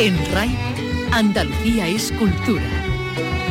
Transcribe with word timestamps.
En 0.00 0.16
RAI, 0.32 0.48
Andalucía 1.12 1.86
es 1.86 2.10
cultura. 2.12 2.64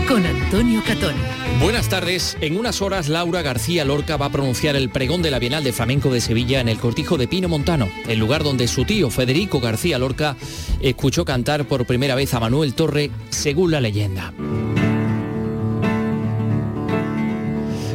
Con 0.07 0.25
Antonio 0.25 0.81
Catón. 0.83 1.13
Buenas 1.61 1.89
tardes. 1.89 2.37
En 2.41 2.57
unas 2.57 2.81
horas 2.81 3.07
Laura 3.07 3.43
García 3.43 3.85
Lorca 3.85 4.17
va 4.17 4.25
a 4.25 4.31
pronunciar 4.31 4.75
el 4.75 4.89
pregón 4.89 5.21
de 5.21 5.29
la 5.29 5.37
Bienal 5.37 5.63
de 5.63 5.73
Flamenco 5.73 6.09
de 6.09 6.21
Sevilla 6.21 6.59
en 6.59 6.67
el 6.67 6.79
cortijo 6.79 7.19
de 7.19 7.27
Pino 7.27 7.49
Montano, 7.49 7.87
el 8.07 8.17
lugar 8.17 8.43
donde 8.43 8.67
su 8.67 8.83
tío 8.83 9.11
Federico 9.11 9.59
García 9.59 9.99
Lorca 9.99 10.37
escuchó 10.81 11.23
cantar 11.23 11.65
por 11.65 11.85
primera 11.85 12.15
vez 12.15 12.33
a 12.33 12.39
Manuel 12.39 12.73
Torre, 12.73 13.11
según 13.29 13.69
la 13.69 13.79
leyenda. 13.79 14.33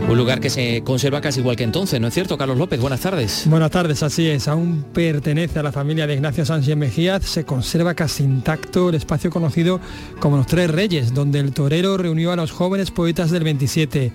Un 0.09 0.19
lugar 0.19 0.39
que 0.39 0.51
se 0.51 0.83
conserva 0.85 1.23
casi 1.23 1.41
igual 1.41 1.57
que 1.57 1.65
entonces, 1.65 1.99
¿no 1.99 2.09
es 2.09 2.15
cierto, 2.15 2.37
Carlos 2.37 2.59
López? 2.59 2.79
Buenas 2.79 3.01
tardes. 3.01 3.45
Buenas 3.47 3.71
tardes, 3.71 4.03
así 4.03 4.29
es. 4.29 4.49
Aún 4.49 4.85
pertenece 4.93 5.59
a 5.59 5.63
la 5.63 5.73
familia 5.73 6.07
de 6.07 6.15
Ignacio 6.15 6.45
Sánchez 6.45 6.77
Mejías. 6.77 7.25
Se 7.25 7.45
conserva 7.45 7.95
casi 7.95 8.23
intacto 8.23 8.91
el 8.91 8.97
espacio 8.97 9.31
conocido 9.31 9.81
como 10.21 10.37
Los 10.37 10.47
Tres 10.47 10.71
Reyes, 10.71 11.15
donde 11.15 11.41
el 11.41 11.53
torero 11.53 11.97
reunió 11.97 12.33
a 12.33 12.37
los 12.37 12.53
jóvenes 12.53 12.91
poetas 12.91 13.31
del 13.31 13.45
27. 13.45 14.13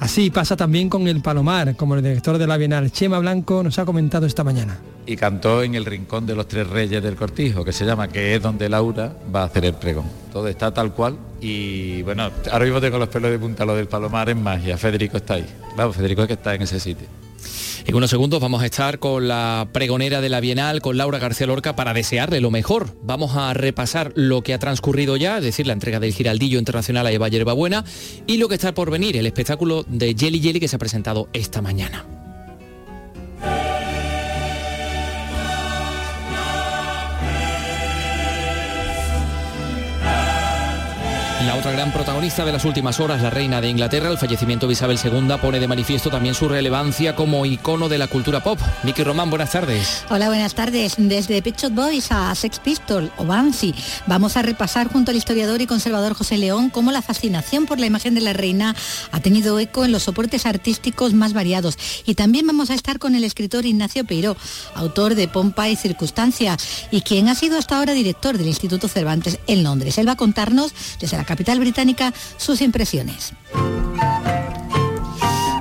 Así 0.00 0.30
pasa 0.30 0.56
también 0.56 0.88
con 0.88 1.08
el 1.08 1.22
Palomar, 1.22 1.76
como 1.76 1.94
el 1.94 2.02
director 2.02 2.38
de 2.38 2.46
la 2.46 2.56
Bienal, 2.56 2.92
Chema 2.92 3.18
Blanco, 3.18 3.62
nos 3.62 3.78
ha 3.78 3.84
comentado 3.84 4.26
esta 4.26 4.44
mañana 4.44 4.78
y 5.06 5.16
cantó 5.16 5.62
en 5.62 5.74
el 5.74 5.84
rincón 5.84 6.26
de 6.26 6.34
los 6.34 6.48
tres 6.48 6.68
reyes 6.68 7.02
del 7.02 7.14
cortijo, 7.14 7.64
que 7.64 7.72
se 7.72 7.84
llama, 7.84 8.08
que 8.08 8.34
es 8.34 8.42
donde 8.42 8.68
Laura 8.68 9.16
va 9.34 9.42
a 9.42 9.44
hacer 9.44 9.64
el 9.64 9.74
pregón. 9.74 10.06
Todo 10.32 10.48
está 10.48 10.74
tal 10.74 10.92
cual 10.92 11.16
y 11.40 12.02
bueno, 12.02 12.30
ahora 12.50 12.64
mismo 12.64 12.80
tengo 12.80 12.98
los 12.98 13.08
pelos 13.08 13.30
de 13.30 13.38
punta, 13.38 13.64
lo 13.64 13.76
del 13.76 13.86
Palomar 13.86 14.28
es 14.28 14.36
magia, 14.36 14.76
Federico 14.76 15.16
está 15.16 15.34
ahí. 15.34 15.46
Vamos, 15.76 15.96
Federico 15.96 16.22
es 16.22 16.28
que 16.28 16.34
está 16.34 16.54
en 16.54 16.62
ese 16.62 16.80
sitio. 16.80 17.06
En 17.86 17.94
unos 17.94 18.10
segundos 18.10 18.40
vamos 18.40 18.62
a 18.62 18.66
estar 18.66 18.98
con 18.98 19.28
la 19.28 19.68
pregonera 19.72 20.20
de 20.20 20.28
la 20.28 20.40
Bienal, 20.40 20.82
con 20.82 20.96
Laura 20.96 21.20
García 21.20 21.46
Lorca, 21.46 21.76
para 21.76 21.94
desearle 21.94 22.40
lo 22.40 22.50
mejor. 22.50 22.96
Vamos 23.04 23.36
a 23.36 23.54
repasar 23.54 24.10
lo 24.16 24.42
que 24.42 24.54
ha 24.54 24.58
transcurrido 24.58 25.16
ya, 25.16 25.38
es 25.38 25.44
decir, 25.44 25.68
la 25.68 25.72
entrega 25.72 26.00
del 26.00 26.12
Giraldillo 26.12 26.58
Internacional 26.58 27.06
a 27.06 27.12
Eva 27.12 27.28
Buena 27.52 27.84
y 28.26 28.38
lo 28.38 28.48
que 28.48 28.56
está 28.56 28.74
por 28.74 28.90
venir, 28.90 29.16
el 29.16 29.26
espectáculo 29.26 29.84
de 29.88 30.16
Jelly 30.18 30.40
Jelly 30.40 30.58
que 30.58 30.66
se 30.66 30.74
ha 30.74 30.80
presentado 30.80 31.28
esta 31.32 31.62
mañana. 31.62 32.25
La 41.46 41.54
otra 41.54 41.70
gran 41.70 41.92
protagonista 41.92 42.44
de 42.44 42.50
las 42.50 42.64
últimas 42.64 42.98
horas, 42.98 43.22
la 43.22 43.30
reina 43.30 43.60
de 43.60 43.68
Inglaterra, 43.68 44.10
el 44.10 44.18
fallecimiento 44.18 44.66
de 44.66 44.72
Isabel 44.72 44.98
II, 45.02 45.28
pone 45.40 45.60
de 45.60 45.68
manifiesto 45.68 46.10
también 46.10 46.34
su 46.34 46.48
relevancia 46.48 47.14
como 47.14 47.46
icono 47.46 47.88
de 47.88 47.98
la 47.98 48.08
cultura 48.08 48.42
pop. 48.42 48.58
Miki 48.82 49.04
Román, 49.04 49.30
buenas 49.30 49.52
tardes. 49.52 50.04
Hola, 50.10 50.26
buenas 50.26 50.54
tardes. 50.54 50.94
Desde 50.98 51.40
Pet 51.42 51.70
Boys 51.70 52.10
a 52.10 52.34
Sex 52.34 52.58
Pistol 52.58 53.12
o 53.16 53.24
Bansi, 53.24 53.72
vamos 54.08 54.36
a 54.36 54.42
repasar 54.42 54.90
junto 54.90 55.12
al 55.12 55.16
historiador 55.16 55.62
y 55.62 55.68
conservador 55.68 56.14
José 56.14 56.36
León 56.36 56.68
cómo 56.68 56.90
la 56.90 57.00
fascinación 57.00 57.66
por 57.66 57.78
la 57.78 57.86
imagen 57.86 58.16
de 58.16 58.22
la 58.22 58.32
reina 58.32 58.74
ha 59.12 59.20
tenido 59.20 59.56
eco 59.60 59.84
en 59.84 59.92
los 59.92 60.02
soportes 60.02 60.46
artísticos 60.46 61.14
más 61.14 61.32
variados. 61.32 61.78
Y 62.06 62.16
también 62.16 62.48
vamos 62.48 62.70
a 62.70 62.74
estar 62.74 62.98
con 62.98 63.14
el 63.14 63.22
escritor 63.22 63.66
Ignacio 63.66 64.04
Peiró, 64.04 64.36
autor 64.74 65.14
de 65.14 65.28
Pompa 65.28 65.68
y 65.68 65.76
Circunstancia, 65.76 66.56
y 66.90 67.02
quien 67.02 67.28
ha 67.28 67.36
sido 67.36 67.56
hasta 67.56 67.78
ahora 67.78 67.92
director 67.92 68.36
del 68.36 68.48
Instituto 68.48 68.88
Cervantes 68.88 69.38
en 69.46 69.62
Londres. 69.62 69.96
Él 69.98 70.08
va 70.08 70.12
a 70.12 70.16
contarnos 70.16 70.74
desde 70.98 71.16
la 71.16 71.35
británica 71.58 72.12
sus 72.36 72.60
impresiones. 72.60 73.32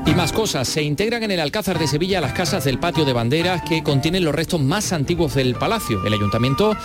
Y 0.05 0.13
más 0.13 0.31
cosas, 0.31 0.67
se 0.67 0.83
integran 0.83 1.23
en 1.23 1.31
el 1.31 1.39
Alcázar 1.39 1.79
de 1.79 1.87
Sevilla 1.87 2.21
las 2.21 2.33
casas 2.33 2.63
del 2.63 2.77
patio 2.77 3.05
de 3.05 3.13
banderas 3.13 3.63
que 3.63 3.81
contienen 3.81 4.23
los 4.23 4.35
restos 4.35 4.61
más 4.61 4.93
antiguos 4.93 5.33
del 5.33 5.55
palacio. 5.55 6.05
El 6.05 6.13
ayuntamiento 6.13 6.77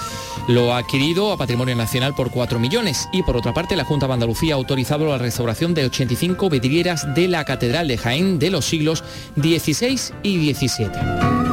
lo 0.48 0.72
ha 0.72 0.78
adquirido 0.78 1.30
a 1.30 1.36
Patrimonio 1.36 1.76
Nacional 1.76 2.14
por 2.14 2.30
4 2.30 2.58
millones 2.58 3.08
y 3.12 3.22
por 3.22 3.36
otra 3.36 3.52
parte 3.52 3.76
la 3.76 3.84
Junta 3.84 4.06
de 4.06 4.14
Andalucía 4.14 4.54
ha 4.54 4.56
autorizado 4.56 5.06
la 5.06 5.18
restauración 5.18 5.74
de 5.74 5.84
85 5.84 6.48
vidrieras 6.48 7.14
de 7.14 7.28
la 7.28 7.44
Catedral 7.44 7.88
de 7.88 7.98
Jaén 7.98 8.38
de 8.38 8.50
los 8.50 8.64
siglos 8.64 9.04
XVI 9.36 10.00
y 10.22 10.54
XVII. 10.54 11.49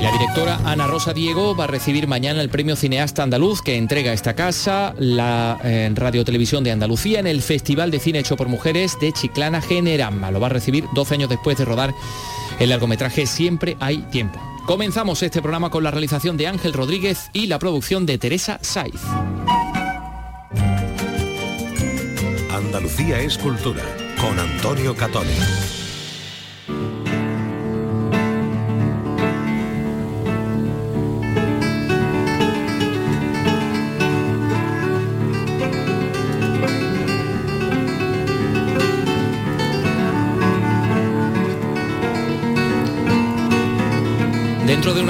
La 0.00 0.10
directora 0.12 0.60
Ana 0.64 0.86
Rosa 0.86 1.12
Diego 1.12 1.54
va 1.54 1.64
a 1.64 1.66
recibir 1.66 2.06
mañana 2.06 2.40
el 2.40 2.48
premio 2.48 2.74
Cineasta 2.74 3.22
Andaluz 3.22 3.60
que 3.60 3.76
entrega 3.76 4.14
esta 4.14 4.34
casa, 4.34 4.94
la 4.98 5.58
eh, 5.62 5.90
Radio 5.94 6.24
Televisión 6.24 6.64
de 6.64 6.72
Andalucía, 6.72 7.20
en 7.20 7.26
el 7.26 7.42
Festival 7.42 7.90
de 7.90 8.00
Cine 8.00 8.20
Hecho 8.20 8.36
por 8.36 8.48
Mujeres 8.48 8.96
de 8.98 9.12
Chiclana 9.12 9.60
Generama. 9.60 10.30
Lo 10.30 10.40
va 10.40 10.46
a 10.46 10.50
recibir 10.50 10.86
12 10.94 11.14
años 11.14 11.28
después 11.28 11.58
de 11.58 11.66
rodar 11.66 11.92
el 12.58 12.70
largometraje 12.70 13.26
Siempre 13.26 13.76
hay 13.78 13.98
tiempo. 14.10 14.40
Comenzamos 14.64 15.22
este 15.22 15.42
programa 15.42 15.70
con 15.70 15.84
la 15.84 15.90
realización 15.90 16.38
de 16.38 16.46
Ángel 16.46 16.72
Rodríguez 16.72 17.28
y 17.34 17.46
la 17.46 17.58
producción 17.58 18.06
de 18.06 18.16
Teresa 18.16 18.58
Saiz. 18.62 19.02
Andalucía 22.50 23.20
es 23.20 23.36
cultura 23.36 23.82
con 24.18 24.38
Antonio 24.38 24.96
Catoni. 24.96 25.79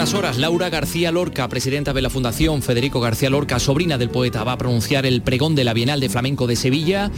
Unas 0.00 0.14
horas, 0.14 0.38
Laura 0.38 0.70
García 0.70 1.12
Lorca, 1.12 1.46
presidenta 1.48 1.92
de 1.92 2.00
la 2.00 2.08
Fundación 2.08 2.62
Federico 2.62 3.00
García 3.00 3.28
Lorca, 3.28 3.58
sobrina 3.58 3.98
del 3.98 4.08
poeta, 4.08 4.44
va 4.44 4.52
a 4.52 4.56
pronunciar 4.56 5.04
el 5.04 5.20
pregón 5.20 5.54
de 5.54 5.62
la 5.62 5.74
Bienal 5.74 6.00
de 6.00 6.08
Flamenco 6.08 6.46
de 6.46 6.56
Sevilla 6.56 7.10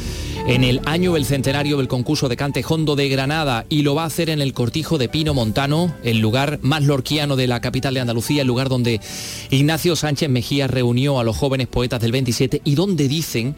en 0.49 0.65
el 0.65 0.81
año 0.85 1.13
del 1.13 1.25
centenario 1.25 1.77
del 1.77 1.87
concurso 1.87 2.29
de 2.29 2.37
cante 2.37 2.65
Hondo 2.69 2.97
de 2.97 3.09
Granada 3.09 3.67
y 3.69 3.83
lo 3.83 3.95
va 3.95 4.03
a 4.03 4.07
hacer 4.07 4.31
en 4.31 4.43
el 4.43 4.53
cortijo 4.53 4.99
de 4.99 5.09
Pino 5.09 5.33
Montano, 5.33 5.95
el 6.03 6.19
lugar 6.19 6.59
más 6.63 6.83
lorquiano 6.83 7.37
de 7.37 7.47
la 7.47 7.61
capital 7.61 7.95
de 7.95 8.01
Andalucía, 8.01 8.43
el 8.43 8.49
lugar 8.49 8.69
donde 8.69 9.01
Ignacio 9.51 9.95
Sánchez 9.95 10.29
Mejía 10.29 10.67
reunió 10.67 11.21
a 11.21 11.25
los 11.25 11.37
jóvenes 11.37 11.69
poetas 11.69 12.01
del 12.01 12.11
27 12.11 12.63
y 12.65 12.75
donde 12.75 13.07
dicen 13.07 13.55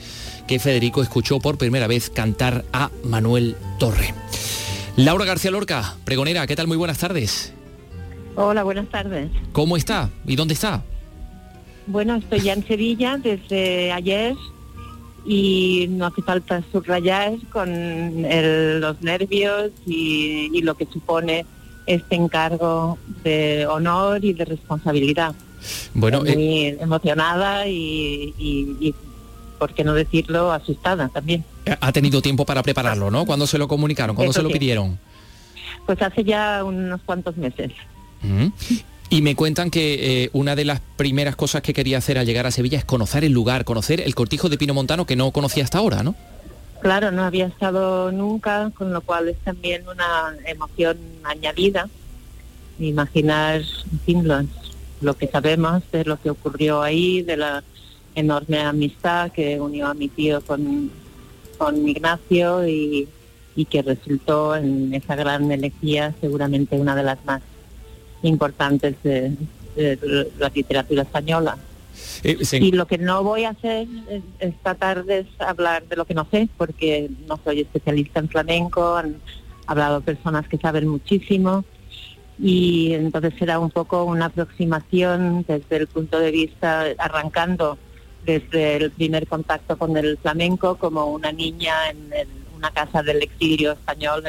que 0.46 0.58
Federico 0.58 1.02
escuchó 1.02 1.40
por 1.40 1.56
primera 1.56 1.86
vez 1.86 2.10
cantar 2.10 2.66
a 2.74 2.90
Manuel 3.04 3.56
Torre. 3.78 4.12
Laura 4.96 5.24
García 5.24 5.50
Lorca, 5.50 5.96
pregonera, 6.04 6.46
¿qué 6.46 6.56
tal? 6.56 6.66
Muy 6.66 6.76
buenas 6.76 6.98
tardes. 6.98 7.54
Hola, 8.36 8.64
buenas 8.64 8.88
tardes. 8.88 9.30
¿Cómo 9.52 9.76
está? 9.76 10.10
¿Y 10.26 10.34
dónde 10.34 10.54
está? 10.54 10.82
Bueno, 11.86 12.16
estoy 12.16 12.40
ya 12.40 12.54
en 12.54 12.66
Sevilla 12.66 13.16
desde 13.16 13.92
ayer 13.92 14.34
y 15.24 15.86
no 15.90 16.06
hace 16.06 16.22
falta 16.22 16.62
subrayar 16.72 17.34
con 17.52 17.70
los 18.80 19.02
nervios 19.02 19.70
y, 19.86 20.60
lo 20.62 20.74
que 20.74 20.86
supone 20.86 21.46
este 21.86 22.16
encargo 22.16 22.98
de 23.22 23.66
honor 23.66 24.24
y 24.24 24.32
de 24.32 24.44
responsabilidad. 24.44 25.34
Bueno, 25.94 26.20
muy 26.20 26.66
eh, 26.66 26.78
emocionada 26.80 27.68
y, 27.68 28.34
y, 28.38 28.94
por 29.58 29.72
qué 29.72 29.84
no 29.84 29.94
decirlo, 29.94 30.52
asustada 30.52 31.08
también. 31.08 31.44
Ha 31.80 31.92
tenido 31.92 32.20
tiempo 32.20 32.44
para 32.44 32.62
prepararlo, 32.62 33.10
¿no? 33.10 33.24
¿Cuándo 33.24 33.46
se 33.46 33.58
lo 33.58 33.68
comunicaron? 33.68 34.16
¿Cuándo 34.16 34.32
se 34.32 34.42
lo 34.42 34.50
pidieron? 34.50 34.98
Pues 35.86 36.02
hace 36.02 36.24
ya 36.24 36.64
unos 36.64 37.00
cuantos 37.02 37.36
meses. 37.36 37.70
Y 39.10 39.22
me 39.22 39.36
cuentan 39.36 39.70
que 39.70 40.24
eh, 40.24 40.30
una 40.32 40.56
de 40.56 40.64
las 40.64 40.80
primeras 40.96 41.36
cosas 41.36 41.62
que 41.62 41.72
quería 41.72 41.98
hacer 41.98 42.18
al 42.18 42.26
llegar 42.26 42.46
a 42.46 42.50
Sevilla 42.50 42.78
es 42.78 42.84
conocer 42.84 43.24
el 43.24 43.32
lugar, 43.32 43.64
conocer 43.64 44.00
el 44.00 44.14
cortijo 44.14 44.48
de 44.48 44.58
Pino 44.58 44.74
Montano 44.74 45.06
que 45.06 45.14
no 45.14 45.30
conocía 45.30 45.62
hasta 45.62 45.78
ahora, 45.78 46.02
¿no? 46.02 46.14
Claro, 46.80 47.12
no 47.12 47.22
había 47.22 47.46
estado 47.46 48.12
nunca, 48.12 48.70
con 48.74 48.92
lo 48.92 49.00
cual 49.02 49.28
es 49.28 49.38
también 49.38 49.84
una 49.88 50.34
emoción 50.46 50.98
añadida. 51.22 51.88
Imaginar, 52.78 53.62
lo, 55.00 55.14
que 55.16 55.28
sabemos 55.28 55.82
de 55.92 56.04
lo 56.04 56.20
que 56.20 56.30
ocurrió 56.30 56.82
ahí, 56.82 57.22
de 57.22 57.36
la 57.36 57.62
enorme 58.14 58.60
amistad 58.60 59.30
que 59.32 59.60
unió 59.60 59.86
a 59.86 59.94
mi 59.94 60.08
tío 60.08 60.40
con, 60.40 60.90
con 61.56 61.88
Ignacio 61.88 62.66
y, 62.68 63.08
y 63.56 63.64
que 63.64 63.82
resultó 63.82 64.56
en 64.56 64.92
esa 64.92 65.14
gran 65.14 65.50
elegía, 65.52 66.14
seguramente 66.20 66.76
una 66.76 66.96
de 66.96 67.02
las 67.02 67.24
más 67.24 67.42
importantes 68.24 68.96
de, 69.02 69.36
la 70.38 70.48
literatura 70.54 71.02
española. 71.02 71.58
Eh, 72.22 72.38
y 72.52 72.72
lo 72.72 72.86
que 72.86 72.98
no 72.98 73.22
voy 73.24 73.44
a 73.44 73.50
hacer 73.50 73.86
esta 74.38 74.74
tarde 74.74 75.20
es 75.20 75.40
hablar 75.40 75.86
de 75.88 75.96
lo 75.96 76.04
que 76.04 76.14
no 76.14 76.26
sé, 76.30 76.48
porque 76.56 77.10
no 77.26 77.38
soy 77.42 77.60
especialista 77.60 78.20
en 78.20 78.28
flamenco, 78.28 78.96
han 78.96 79.16
hablado 79.66 80.00
personas 80.00 80.46
que 80.48 80.58
saben 80.58 80.88
muchísimo, 80.88 81.64
y 82.38 82.92
entonces 82.94 83.34
será 83.38 83.58
un 83.58 83.70
poco 83.70 84.04
una 84.04 84.26
aproximación 84.26 85.44
desde 85.46 85.76
el 85.76 85.86
punto 85.86 86.18
de 86.18 86.30
vista, 86.30 86.86
arrancando 86.98 87.78
desde 88.24 88.76
el 88.76 88.90
primer 88.90 89.26
contacto 89.26 89.76
con 89.76 89.96
el 89.96 90.16
flamenco 90.18 90.76
como 90.76 91.06
una 91.06 91.30
niña 91.30 91.90
en 91.90 92.28
una 92.56 92.70
casa 92.70 93.02
del 93.02 93.22
exilio 93.22 93.72
español 93.72 94.24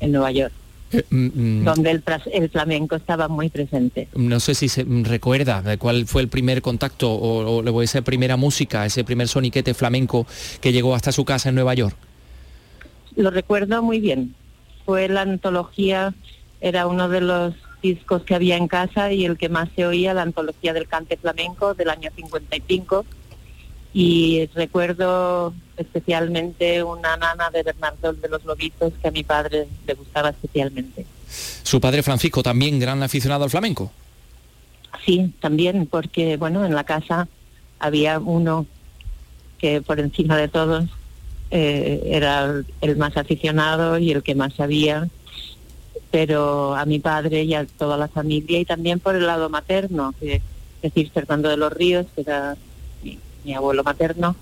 en 0.00 0.12
Nueva 0.12 0.30
York. 0.32 0.52
Eh, 0.92 1.04
mm, 1.10 1.60
mm. 1.60 1.64
donde 1.64 1.90
el, 1.90 2.02
el, 2.32 2.48
flamenco 2.50 2.96
estaba 2.96 3.28
muy 3.28 3.48
presente. 3.48 4.08
No 4.14 4.40
sé 4.40 4.54
si 4.54 4.68
se 4.68 4.84
recuerda 5.02 5.76
cuál 5.76 6.06
fue 6.06 6.22
el 6.22 6.28
primer 6.28 6.62
contacto 6.62 7.10
o, 7.10 7.60
o 7.60 7.82
esa 7.82 8.02
primera 8.02 8.36
música, 8.36 8.86
ese 8.86 9.04
primer 9.04 9.28
soniquete 9.28 9.74
flamenco 9.74 10.26
que 10.60 10.72
llegó 10.72 10.94
hasta 10.94 11.12
su 11.12 11.24
casa 11.24 11.50
en 11.50 11.56
Nueva 11.56 11.74
York. 11.74 11.96
Lo 13.16 13.30
recuerdo 13.30 13.82
muy 13.82 14.00
bien. 14.00 14.34
Fue 14.86 15.08
la 15.08 15.22
antología, 15.22 16.14
era 16.60 16.86
uno 16.86 17.08
de 17.08 17.20
los 17.20 17.54
discos 17.82 18.22
que 18.22 18.34
había 18.34 18.56
en 18.56 18.68
casa 18.68 19.12
y 19.12 19.24
el 19.24 19.36
que 19.36 19.48
más 19.48 19.68
se 19.76 19.86
oía, 19.86 20.14
la 20.14 20.22
antología 20.22 20.72
del 20.72 20.88
cante 20.88 21.16
flamenco 21.16 21.74
del 21.74 21.90
año 21.90 22.10
55. 22.14 23.04
Y 23.92 24.46
recuerdo 24.54 25.54
especialmente 25.76 26.82
una 26.82 27.16
nana 27.16 27.50
de 27.50 27.62
Bernardo 27.62 28.12
de 28.12 28.28
los 28.28 28.44
Lobitos 28.44 28.92
que 29.00 29.08
a 29.08 29.10
mi 29.10 29.24
padre 29.24 29.66
le 29.86 29.94
gustaba 29.94 30.30
especialmente. 30.30 31.06
¿Su 31.62 31.80
padre 31.80 32.02
Francisco 32.02 32.42
también 32.42 32.78
gran 32.78 33.02
aficionado 33.02 33.44
al 33.44 33.50
flamenco? 33.50 33.90
Sí, 35.04 35.32
también, 35.40 35.86
porque 35.86 36.36
bueno, 36.36 36.64
en 36.64 36.74
la 36.74 36.84
casa 36.84 37.28
había 37.78 38.18
uno 38.18 38.66
que 39.58 39.80
por 39.80 40.00
encima 40.00 40.36
de 40.36 40.48
todos 40.48 40.84
eh, 41.50 42.02
era 42.06 42.62
el 42.80 42.96
más 42.96 43.16
aficionado 43.16 43.98
y 43.98 44.12
el 44.12 44.22
que 44.22 44.34
más 44.34 44.54
sabía 44.54 45.08
pero 46.10 46.74
a 46.74 46.84
mi 46.84 46.98
padre 46.98 47.42
y 47.42 47.54
a 47.54 47.66
toda 47.66 47.96
la 47.96 48.08
familia 48.08 48.58
y 48.60 48.64
también 48.64 49.00
por 49.00 49.14
el 49.14 49.26
lado 49.26 49.50
materno, 49.50 50.14
que, 50.18 50.36
es 50.36 50.42
decir, 50.82 51.10
Fernando 51.10 51.48
de 51.48 51.56
los 51.56 51.72
Ríos, 51.72 52.06
que 52.14 52.22
era 52.22 52.56
mi, 53.44 53.54
abuelo 53.54 53.82
materno, 53.82 54.36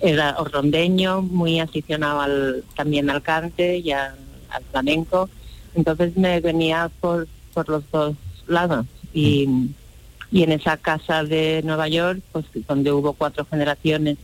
era 0.00 0.32
rondeño, 0.32 1.22
muy 1.22 1.60
aficionado 1.60 2.20
al, 2.20 2.64
también 2.74 3.10
al 3.10 3.22
cante 3.22 3.78
y 3.78 3.92
al 3.92 4.14
flamenco, 4.70 5.28
entonces 5.74 6.16
me 6.16 6.40
venía 6.40 6.90
por, 7.00 7.26
por 7.52 7.68
los 7.68 7.90
dos 7.90 8.14
lados 8.46 8.86
y, 9.12 9.48
y 10.30 10.42
en 10.42 10.52
esa 10.52 10.76
casa 10.76 11.24
de 11.24 11.62
Nueva 11.64 11.88
York, 11.88 12.20
pues 12.32 12.44
donde 12.66 12.92
hubo 12.92 13.12
cuatro 13.12 13.46
generaciones 13.50 14.18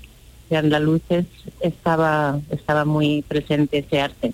de 0.50 0.56
andaluces, 0.56 1.24
estaba, 1.60 2.38
estaba 2.50 2.84
muy 2.84 3.22
presente 3.22 3.78
ese 3.78 4.00
arte. 4.00 4.32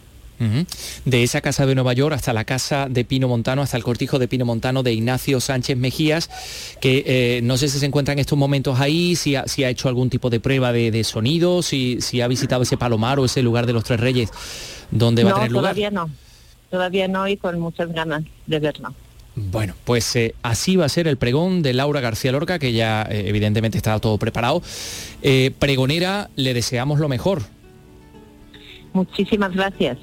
De 1.05 1.25
esa 1.25 1.41
casa 1.41 1.67
de 1.67 1.75
Nueva 1.75 1.93
York 1.95 2.15
hasta 2.15 2.33
la 2.33 2.45
casa 2.45 2.87
de 2.89 3.05
Pino 3.05 3.27
Montano, 3.27 3.63
hasta 3.63 3.77
el 3.77 3.83
cortijo 3.83 4.19
de 4.21 4.29
Pino 4.29 4.45
Montano 4.45 4.85
de 4.85 4.93
Ignacio 4.93 5.41
Sánchez 5.41 5.77
Mejías, 5.77 6.31
que 6.81 7.03
eh, 7.07 7.41
no 7.43 7.57
sé 7.57 7.69
si 7.69 7.79
se 7.81 7.87
encuentra 7.87 8.13
en 8.13 8.21
estos 8.21 8.39
momentos 8.39 8.79
ahí, 8.79 9.17
si 9.17 9.35
ha, 9.35 9.49
si 9.49 9.65
ha 9.65 9.69
hecho 9.69 9.89
algún 9.89 10.11
tipo 10.11 10.31
de 10.31 10.39
prueba 10.39 10.73
de, 10.73 11.05
sonido, 11.05 11.63
si, 11.63 12.01
si, 12.01 12.21
ha 12.21 12.29
visitado 12.29 12.63
ese 12.63 12.77
palomar 12.77 13.19
o 13.19 13.25
ese 13.25 13.43
lugar 13.43 13.67
de 13.67 13.73
los 13.73 13.83
Tres 13.83 13.99
Reyes, 13.99 14.31
donde 14.91 15.25
va 15.25 15.31
a 15.31 15.35
tener 15.35 15.51
lugar. 15.51 15.73
Todavía 15.73 15.91
no, 15.91 16.11
todavía 16.71 17.09
no 17.09 17.27
y 17.27 17.37
con 17.37 17.59
muchas 17.59 17.93
ganas 17.93 18.23
de 18.47 18.61
verlo. 18.61 18.95
Bueno, 19.35 19.75
pues 19.85 20.15
eh, 20.17 20.35
así 20.43 20.77
va 20.77 20.85
a 20.85 20.89
ser 20.89 21.09
el 21.09 21.17
pregón 21.17 21.63
de 21.63 21.73
Laura 21.73 22.01
García 22.01 22.33
Lorca, 22.33 22.59
que 22.59 22.73
ya 22.73 23.03
eh, 23.03 23.25
evidentemente 23.27 23.77
está 23.77 23.99
todo 23.99 24.19
preparado. 24.19 24.63
pregonera, 25.59 26.31
le 26.37 26.55
deseamos 26.55 27.01
lo 27.01 27.09
mejor. 27.09 27.43
Muchísimas 28.93 29.53
gracias. 29.53 29.99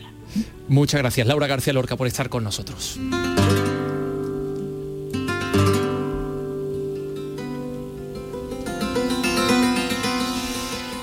Muchas 0.67 1.01
gracias 1.01 1.27
Laura 1.27 1.47
García 1.47 1.73
Lorca 1.73 1.95
por 1.95 2.07
estar 2.07 2.29
con 2.29 2.43
nosotros. 2.43 2.99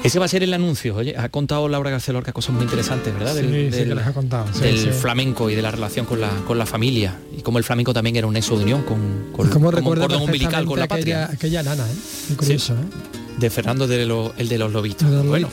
Ese 0.02 0.18
va 0.18 0.24
a 0.24 0.28
ser 0.28 0.42
el 0.42 0.52
anuncio. 0.52 0.96
Oye, 0.96 1.16
ha 1.16 1.28
contado 1.28 1.68
Laura 1.68 1.90
García 1.90 2.12
Lorca 2.12 2.32
cosas 2.32 2.54
muy 2.54 2.64
interesantes, 2.64 3.14
¿verdad? 3.14 3.36
Del, 3.36 3.72
sí, 3.72 3.90
ha 3.92 4.12
contado. 4.12 4.46
del 4.58 4.92
flamenco 4.92 5.48
y 5.48 5.54
de 5.54 5.62
la 5.62 5.70
relación 5.70 6.06
con 6.06 6.20
la, 6.20 6.28
con 6.44 6.58
la 6.58 6.66
familia. 6.66 7.16
Y 7.36 7.42
como 7.42 7.58
el 7.58 7.64
flamenco 7.64 7.94
también 7.94 8.16
era 8.16 8.26
un 8.26 8.36
eso 8.36 8.56
de 8.56 8.64
unión 8.64 8.82
con, 8.82 9.30
con, 9.32 9.48
como 9.48 9.68
un 9.68 9.80
cordón 9.80 10.22
umbilical 10.22 10.66
con 10.66 10.80
la 10.80 10.88
patria. 10.88 11.30
Aquella 11.30 11.62
nana, 11.62 11.84
¿eh? 11.88 11.94
Muy 12.30 12.36
curioso, 12.36 12.74
¿eh? 12.74 13.21
De 13.42 13.50
Fernando 13.50 13.86
de 13.86 14.02
el 14.38 14.48
de 14.48 14.58
los 14.58 14.72
lobitos. 14.72 15.26
bueno, 15.26 15.48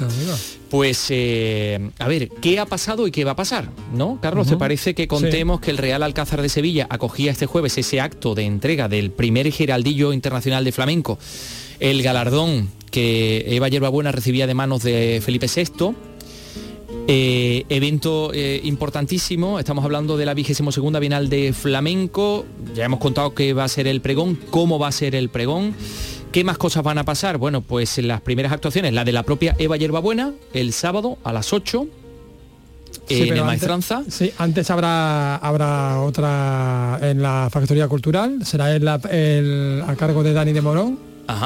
pues 0.70 1.08
eh, 1.10 1.90
a 1.98 2.08
ver, 2.08 2.30
¿qué 2.30 2.60
ha 2.60 2.66
pasado 2.66 3.08
y 3.08 3.12
qué 3.12 3.26
va 3.26 3.32
a 3.32 3.36
pasar? 3.36 3.70
¿No? 3.94 4.20
Carlos, 4.22 4.48
¿te 4.48 4.58
parece 4.58 4.94
que 4.94 5.08
contemos 5.08 5.60
que 5.60 5.72
el 5.72 5.78
Real 5.78 6.04
Alcázar 6.04 6.42
de 6.42 6.50
Sevilla 6.50 6.88
acogía 6.90 7.32
este 7.32 7.48
jueves 7.48 7.78
ese 7.78 8.00
acto 8.00 8.36
de 8.36 8.44
entrega 8.44 8.88
del 8.88 9.12
primer 9.12 9.52
Giraldillo 9.52 10.14
Internacional 10.14 10.64
de 10.64 10.72
Flamenco, 10.72 11.18
el 11.80 12.04
galardón 12.04 12.70
que 12.92 13.44
Eva 13.48 13.68
Yerbabuena 13.68 14.12
recibía 14.12 14.46
de 14.46 14.54
manos 14.54 14.84
de 14.84 15.22
Felipe 15.26 15.48
VI? 15.48 15.96
Eh, 17.08 17.66
evento 17.70 18.32
eh, 18.34 18.62
importantísimo, 18.64 19.58
estamos 19.58 19.84
hablando 19.84 20.16
de 20.16 20.28
la 20.28 20.36
vigésimo 20.36 20.72
segunda 20.72 21.00
Bienal 21.00 21.28
de 21.28 21.54
Flamenco, 21.54 22.46
ya 22.76 22.86
hemos 22.86 23.00
contado 23.00 23.34
que 23.34 23.54
va 23.54 23.64
a 23.64 23.68
ser 23.68 23.88
el 23.88 24.02
pregón, 24.02 24.40
cómo 24.52 24.78
va 24.78 24.90
a 24.90 24.92
ser 24.92 25.16
el 25.16 25.30
pregón. 25.30 25.74
¿Qué 26.32 26.44
más 26.44 26.60
cosas 26.60 26.84
van 26.84 27.00
a 27.00 27.04
pasar? 27.04 27.38
Bueno, 27.38 27.62
pues 27.62 27.98
las 27.98 28.22
primeras 28.22 28.52
actuaciones, 28.52 28.94
la 28.94 29.04
de 29.04 29.12
la 29.12 29.24
propia 29.24 29.56
Eva 29.58 29.78
Yerbabuena, 29.78 30.34
el 30.54 30.74
sábado 30.74 31.18
a 31.24 31.34
las 31.34 31.54
8 31.54 31.88
en 33.10 33.34
el 33.34 33.44
Maestranza. 33.44 34.04
Sí, 34.08 34.32
antes 34.38 34.70
habrá 34.70 35.38
habrá 35.38 36.00
otra 36.02 37.00
en 37.02 37.24
la 37.24 37.50
Factoría 37.52 37.88
Cultural, 37.88 38.46
será 38.46 38.76
el, 38.76 38.88
a 38.88 39.96
cargo 39.98 40.22
de 40.22 40.34
Dani 40.34 40.54
de 40.54 40.62
Morón, 40.62 41.00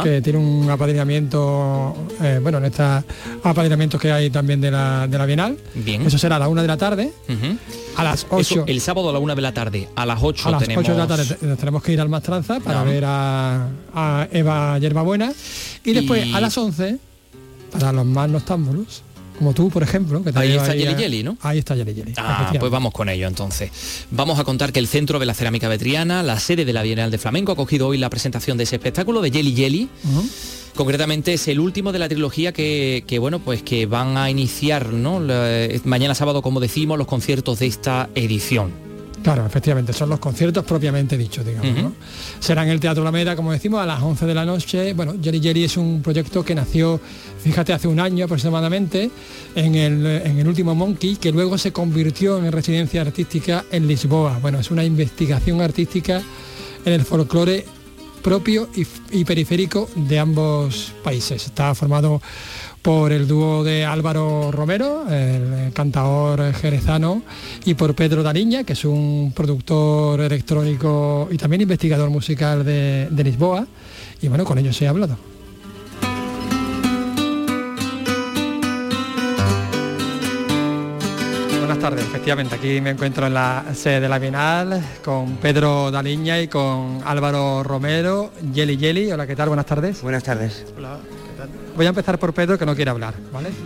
que 0.04 0.22
tiene 0.22 0.40
un 0.40 0.70
apadrinamiento, 0.70 1.96
eh, 2.22 2.40
bueno, 2.42 2.58
en 2.60 2.66
estos 2.66 3.04
apadrinamientos 3.44 4.00
que 4.00 4.12
hay 4.12 4.30
también 4.30 4.62
de 4.62 4.72
la, 4.72 5.08
de 5.08 5.18
la 5.18 5.26
Bienal. 5.26 5.58
Bien. 5.76 6.02
Eso 6.06 6.18
será 6.18 6.38
a 6.38 6.40
la 6.40 6.48
una 6.48 6.62
de 6.62 6.68
la 6.68 6.78
tarde. 6.78 7.12
A 7.96 8.04
las 8.04 8.26
8. 8.30 8.66
el 8.68 8.82
sábado 8.82 9.10
a 9.10 9.14
la 9.14 9.20
una 9.20 9.36
de 9.36 9.42
la 9.42 9.54
tarde. 9.54 9.90
A 9.96 10.06
las 10.06 10.20
8 10.22 10.48
A 10.48 10.52
las 10.52 10.62
tenemos... 10.62 10.84
8 10.84 10.92
de 10.94 10.98
la 10.98 11.08
tarde 11.08 11.56
tenemos 11.58 11.84
que 11.84 11.94
ir 11.94 12.02
al 12.02 12.10
Mastranza 12.10 12.60
para 12.60 12.84
ver 12.84 13.04
a, 13.06 13.68
a 13.94 14.28
Eva 14.32 14.78
Yerbabuena. 14.80 15.32
Y, 15.84 15.92
y 15.92 15.94
después 15.94 16.34
a 16.34 16.40
las 16.42 16.58
11, 16.58 16.98
para 17.72 17.92
los 17.92 18.06
más 18.06 18.30
noctámbulos, 18.30 19.04
como 19.38 19.54
tú, 19.54 19.70
por 19.70 19.84
ejemplo. 19.84 20.24
Que 20.24 20.32
ahí 20.36 20.54
está 20.54 20.74
Jelly 20.74 20.96
Jelly, 20.96 21.24
¿no? 21.24 21.38
Ahí 21.42 21.60
está 21.60 21.76
Jelly 21.76 21.94
Jelly. 21.94 22.14
Ah, 22.18 22.52
pues 22.60 22.72
vamos 22.72 22.94
con 22.94 23.10
ello 23.10 23.28
entonces. 23.28 23.72
Vamos 24.12 24.40
a 24.40 24.44
contar 24.44 24.72
que 24.72 24.80
el 24.80 24.88
Centro 24.88 25.20
de 25.20 25.26
la 25.26 25.34
Cerámica 25.34 25.68
Vetriana, 25.68 26.24
la 26.24 26.40
sede 26.40 26.66
de 26.66 26.74
la 26.74 26.84
Bienal 26.84 27.12
de 27.12 27.18
Flamenco, 27.18 27.52
ha 27.52 27.56
cogido 27.56 27.88
hoy 27.88 27.98
la 27.98 28.10
presentación 28.10 28.58
de 28.58 28.64
ese 28.64 28.76
espectáculo 28.78 29.22
de 29.22 29.32
Jelly 29.32 29.56
Jelly. 29.56 29.90
Concretamente 30.76 31.34
es 31.34 31.48
el 31.48 31.60
último 31.60 31.92
de 31.92 32.00
la 32.00 32.10
trilogía 32.10 32.52
que, 32.52 33.18
bueno, 33.20 33.40
pues 33.40 33.62
que 33.62 33.86
van 33.86 34.18
a 34.18 34.30
iniciar, 34.30 34.92
¿no? 34.92 35.22
mañana 35.84 36.16
sábado, 36.16 36.42
como 36.42 36.60
decimos, 36.60 36.98
los 36.98 37.08
conciertos 37.08 37.60
de 37.60 37.68
esta 37.68 38.10
edición. 38.16 38.83
Claro, 39.24 39.46
efectivamente, 39.46 39.94
son 39.94 40.10
los 40.10 40.20
conciertos 40.20 40.66
propiamente 40.66 41.18
dichos, 41.18 41.46
digamos. 41.46 41.82
¿no? 41.82 41.94
Será 42.40 42.64
en 42.64 42.70
el 42.70 42.80
Teatro 42.80 43.04
Alameda, 43.04 43.38
como 43.38 43.54
decimos, 43.54 43.82
a 43.82 43.86
las 43.86 44.02
11 44.02 44.26
de 44.26 44.34
la 44.34 44.46
noche. 44.46 44.94
Bueno, 44.94 45.16
Jerry 45.22 45.40
Jerry 45.42 45.64
es 45.64 45.78
un 45.78 46.02
proyecto 46.02 46.44
que 46.44 46.54
nació, 46.54 47.00
fíjate, 47.42 47.72
hace 47.72 47.88
un 47.88 48.02
año 48.02 48.26
aproximadamente, 48.26 49.10
en 49.56 49.76
el, 49.76 50.06
en 50.06 50.40
el 50.40 50.48
último 50.48 50.76
Monkey, 50.76 51.16
que 51.16 51.32
luego 51.32 51.58
se 51.58 51.72
convirtió 51.72 52.38
en 52.38 52.52
residencia 52.52 53.02
artística 53.02 53.64
en 53.72 53.88
Lisboa. 53.88 54.40
Bueno, 54.42 54.60
es 54.60 54.70
una 54.72 54.84
investigación 54.84 55.62
artística 55.62 56.22
en 56.86 56.94
el 56.94 57.06
folclore 57.06 57.66
propio 58.24 58.70
y, 59.12 59.26
periférico 59.26 59.90
de 59.96 60.18
ambos 60.18 60.94
países. 61.04 61.46
Está 61.46 61.76
formado 61.76 62.22
por 62.84 63.14
el 63.14 63.28
dúo 63.28 63.64
de 63.64 63.86
Álvaro 63.86 64.52
Romero, 64.52 65.06
el 65.10 65.72
cantador 65.72 66.54
jerezano, 66.54 67.24
y 67.64 67.76
por 67.76 67.96
Pedro 67.96 68.22
Dariña, 68.22 68.66
que 68.66 68.74
es 68.74 68.84
un 68.84 69.32
productor 69.34 70.20
electrónico 70.20 71.30
y 71.32 71.38
también 71.38 71.62
investigador 71.62 72.10
musical 72.10 72.64
de, 72.66 73.24
Lisboa. 73.24 73.66
Y 74.22 74.28
bueno, 74.28 74.44
con 74.44 74.58
ellos 74.58 74.80
he 74.82 74.88
hablado. 74.90 75.18
Buenas 81.60 81.80
tardes, 81.80 82.06
efectivamente, 82.06 82.56
aquí 82.56 82.82
me 82.82 82.90
encuentro 82.90 83.26
en 83.28 83.34
la 83.34 83.64
sede 83.74 84.02
de 84.02 84.10
la 84.10 84.20
Bienal 84.20 84.84
con 85.06 85.38
Pedro 85.38 85.90
Daliña 85.90 86.42
y 86.42 86.50
con 86.50 87.00
Álvaro 87.06 87.64
Romero, 87.64 88.32
Yeli 88.54 88.76
Yeli. 88.76 89.10
Hola, 89.10 89.26
¿qué 89.26 89.38
tal? 89.38 89.48
Buenas 89.48 89.66
tardes. 89.66 90.02
Buenas 90.02 90.24
tardes. 90.24 90.66
Hola. 90.78 91.00
Voy 91.76 91.86
a 91.86 91.90
empezar 91.90 92.20
por 92.20 92.34
Pedro, 92.34 92.58
que 92.58 92.66
no 92.66 92.76
quiere 92.76 92.92
hablar. 92.92 93.16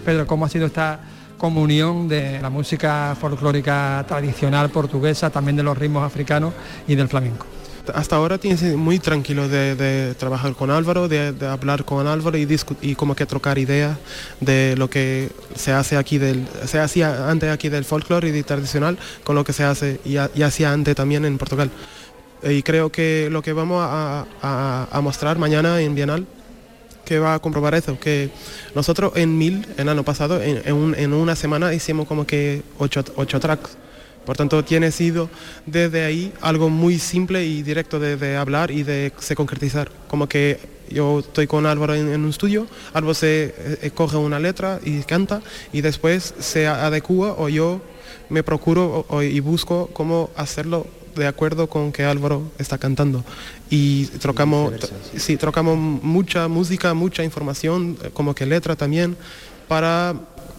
Pedro, 0.05 0.25
¿cómo 0.27 0.45
ha 0.45 0.49
sido 0.49 0.65
esta 0.67 0.99
comunión 1.37 2.07
de 2.07 2.41
la 2.41 2.49
música 2.49 3.15
folclórica 3.19 4.03
tradicional 4.07 4.69
portuguesa, 4.69 5.29
también 5.29 5.55
de 5.55 5.63
los 5.63 5.77
ritmos 5.77 6.03
africanos 6.03 6.53
y 6.87 6.95
del 6.95 7.07
flamenco? 7.07 7.45
Hasta 7.93 8.17
ahora 8.17 8.37
tienes 8.37 8.61
muy 8.75 8.99
tranquilo 8.99 9.47
de, 9.47 10.13
trabajar 10.19 10.53
con 10.53 10.71
Álvaro, 10.71 11.07
de, 11.07 11.33
hablar 11.47 11.85
con 11.85 12.05
Álvaro 12.05 12.37
y, 12.37 12.47
y 12.81 12.95
como 12.95 13.15
que 13.15 13.25
trocar 13.25 13.57
ideas 13.57 13.97
de 14.41 14.75
lo 14.77 14.89
que 14.89 15.29
se 15.55 15.71
hace 15.71 15.95
aquí 15.95 16.17
del, 16.17 16.45
se 16.65 16.79
hacía 16.79 17.29
antes 17.29 17.49
aquí 17.49 17.69
del 17.69 17.85
folclore 17.85 18.37
y 18.37 18.43
tradicional 18.43 18.97
con 19.23 19.35
lo 19.35 19.43
que 19.43 19.53
se 19.53 19.63
hace 19.63 20.01
y, 20.03 20.17
hacía 20.17 20.73
antes 20.73 20.95
también 20.95 21.23
en 21.23 21.37
Portugal. 21.37 21.69
Y 22.43 22.61
creo 22.61 22.91
que 22.91 23.29
lo 23.31 23.41
que 23.41 23.53
vamos 23.53 23.81
a 23.81 24.99
mostrar 25.01 25.37
mañana 25.37 25.79
en 25.81 25.95
Bienal 25.95 26.27
que 27.07 27.19
va 27.19 27.35
a 27.35 27.39
comprobar 27.39 27.73
eso, 27.73 27.97
que 27.97 28.29
nosotros 28.75 29.13
en 29.15 29.37
Mil, 29.37 29.65
el 29.77 29.87
año 29.87 30.03
pasado, 30.03 30.41
en, 30.41 31.13
una 31.13 31.35
semana 31.37 31.73
hicimos 31.73 32.05
como 32.05 32.27
que 32.27 32.63
ocho, 32.79 33.39
tracks 33.39 33.77
Por 34.25 34.35
tanto, 34.35 34.61
tiene 34.65 34.91
sido 34.91 35.29
desde 35.65 36.03
ahí 36.03 36.33
algo 36.41 36.69
muy 36.69 36.99
simple 36.99 37.45
y 37.45 37.63
directo 37.63 37.97
de, 37.97 38.35
hablar 38.35 38.71
y 38.71 38.83
de 38.83 39.13
se 39.19 39.35
concretizar. 39.35 39.89
Como 40.09 40.27
que 40.27 40.59
yo 40.89 41.19
estoy 41.19 41.47
con 41.47 41.65
Álvaro 41.65 41.95
en, 41.95 42.09
un 42.09 42.29
estudio, 42.29 42.67
Álvaro 42.93 43.13
se 43.13 43.55
eh, 43.57 43.91
coge 43.95 44.17
una 44.17 44.39
letra 44.39 44.81
y 44.83 45.01
canta 45.03 45.41
y 45.71 45.79
después 45.79 46.33
se 46.39 46.67
adecua 46.67 47.35
o 47.37 47.47
yo 47.47 47.79
me 48.29 48.43
procuro 48.43 49.05
y 49.21 49.39
busco 49.39 49.89
cómo 49.93 50.29
hacerlo 50.35 50.85
de 51.17 51.27
acuerdo 51.27 51.67
con 51.67 51.91
que 51.91 52.03
Álvaro 52.03 52.51
está 52.57 52.77
cantando. 52.77 53.23
Y 53.69 54.05
trocamos, 54.05 54.73
sí, 55.15 55.37
trocamos 55.37 55.77
mucha 55.77 56.47
música, 56.47 56.93
mucha 56.93 57.23
información, 57.23 57.97
eh, 58.03 58.09
como 58.13 58.33
que 58.33 58.45
letra 58.45 58.75
también, 58.75 59.17
para 59.67 60.15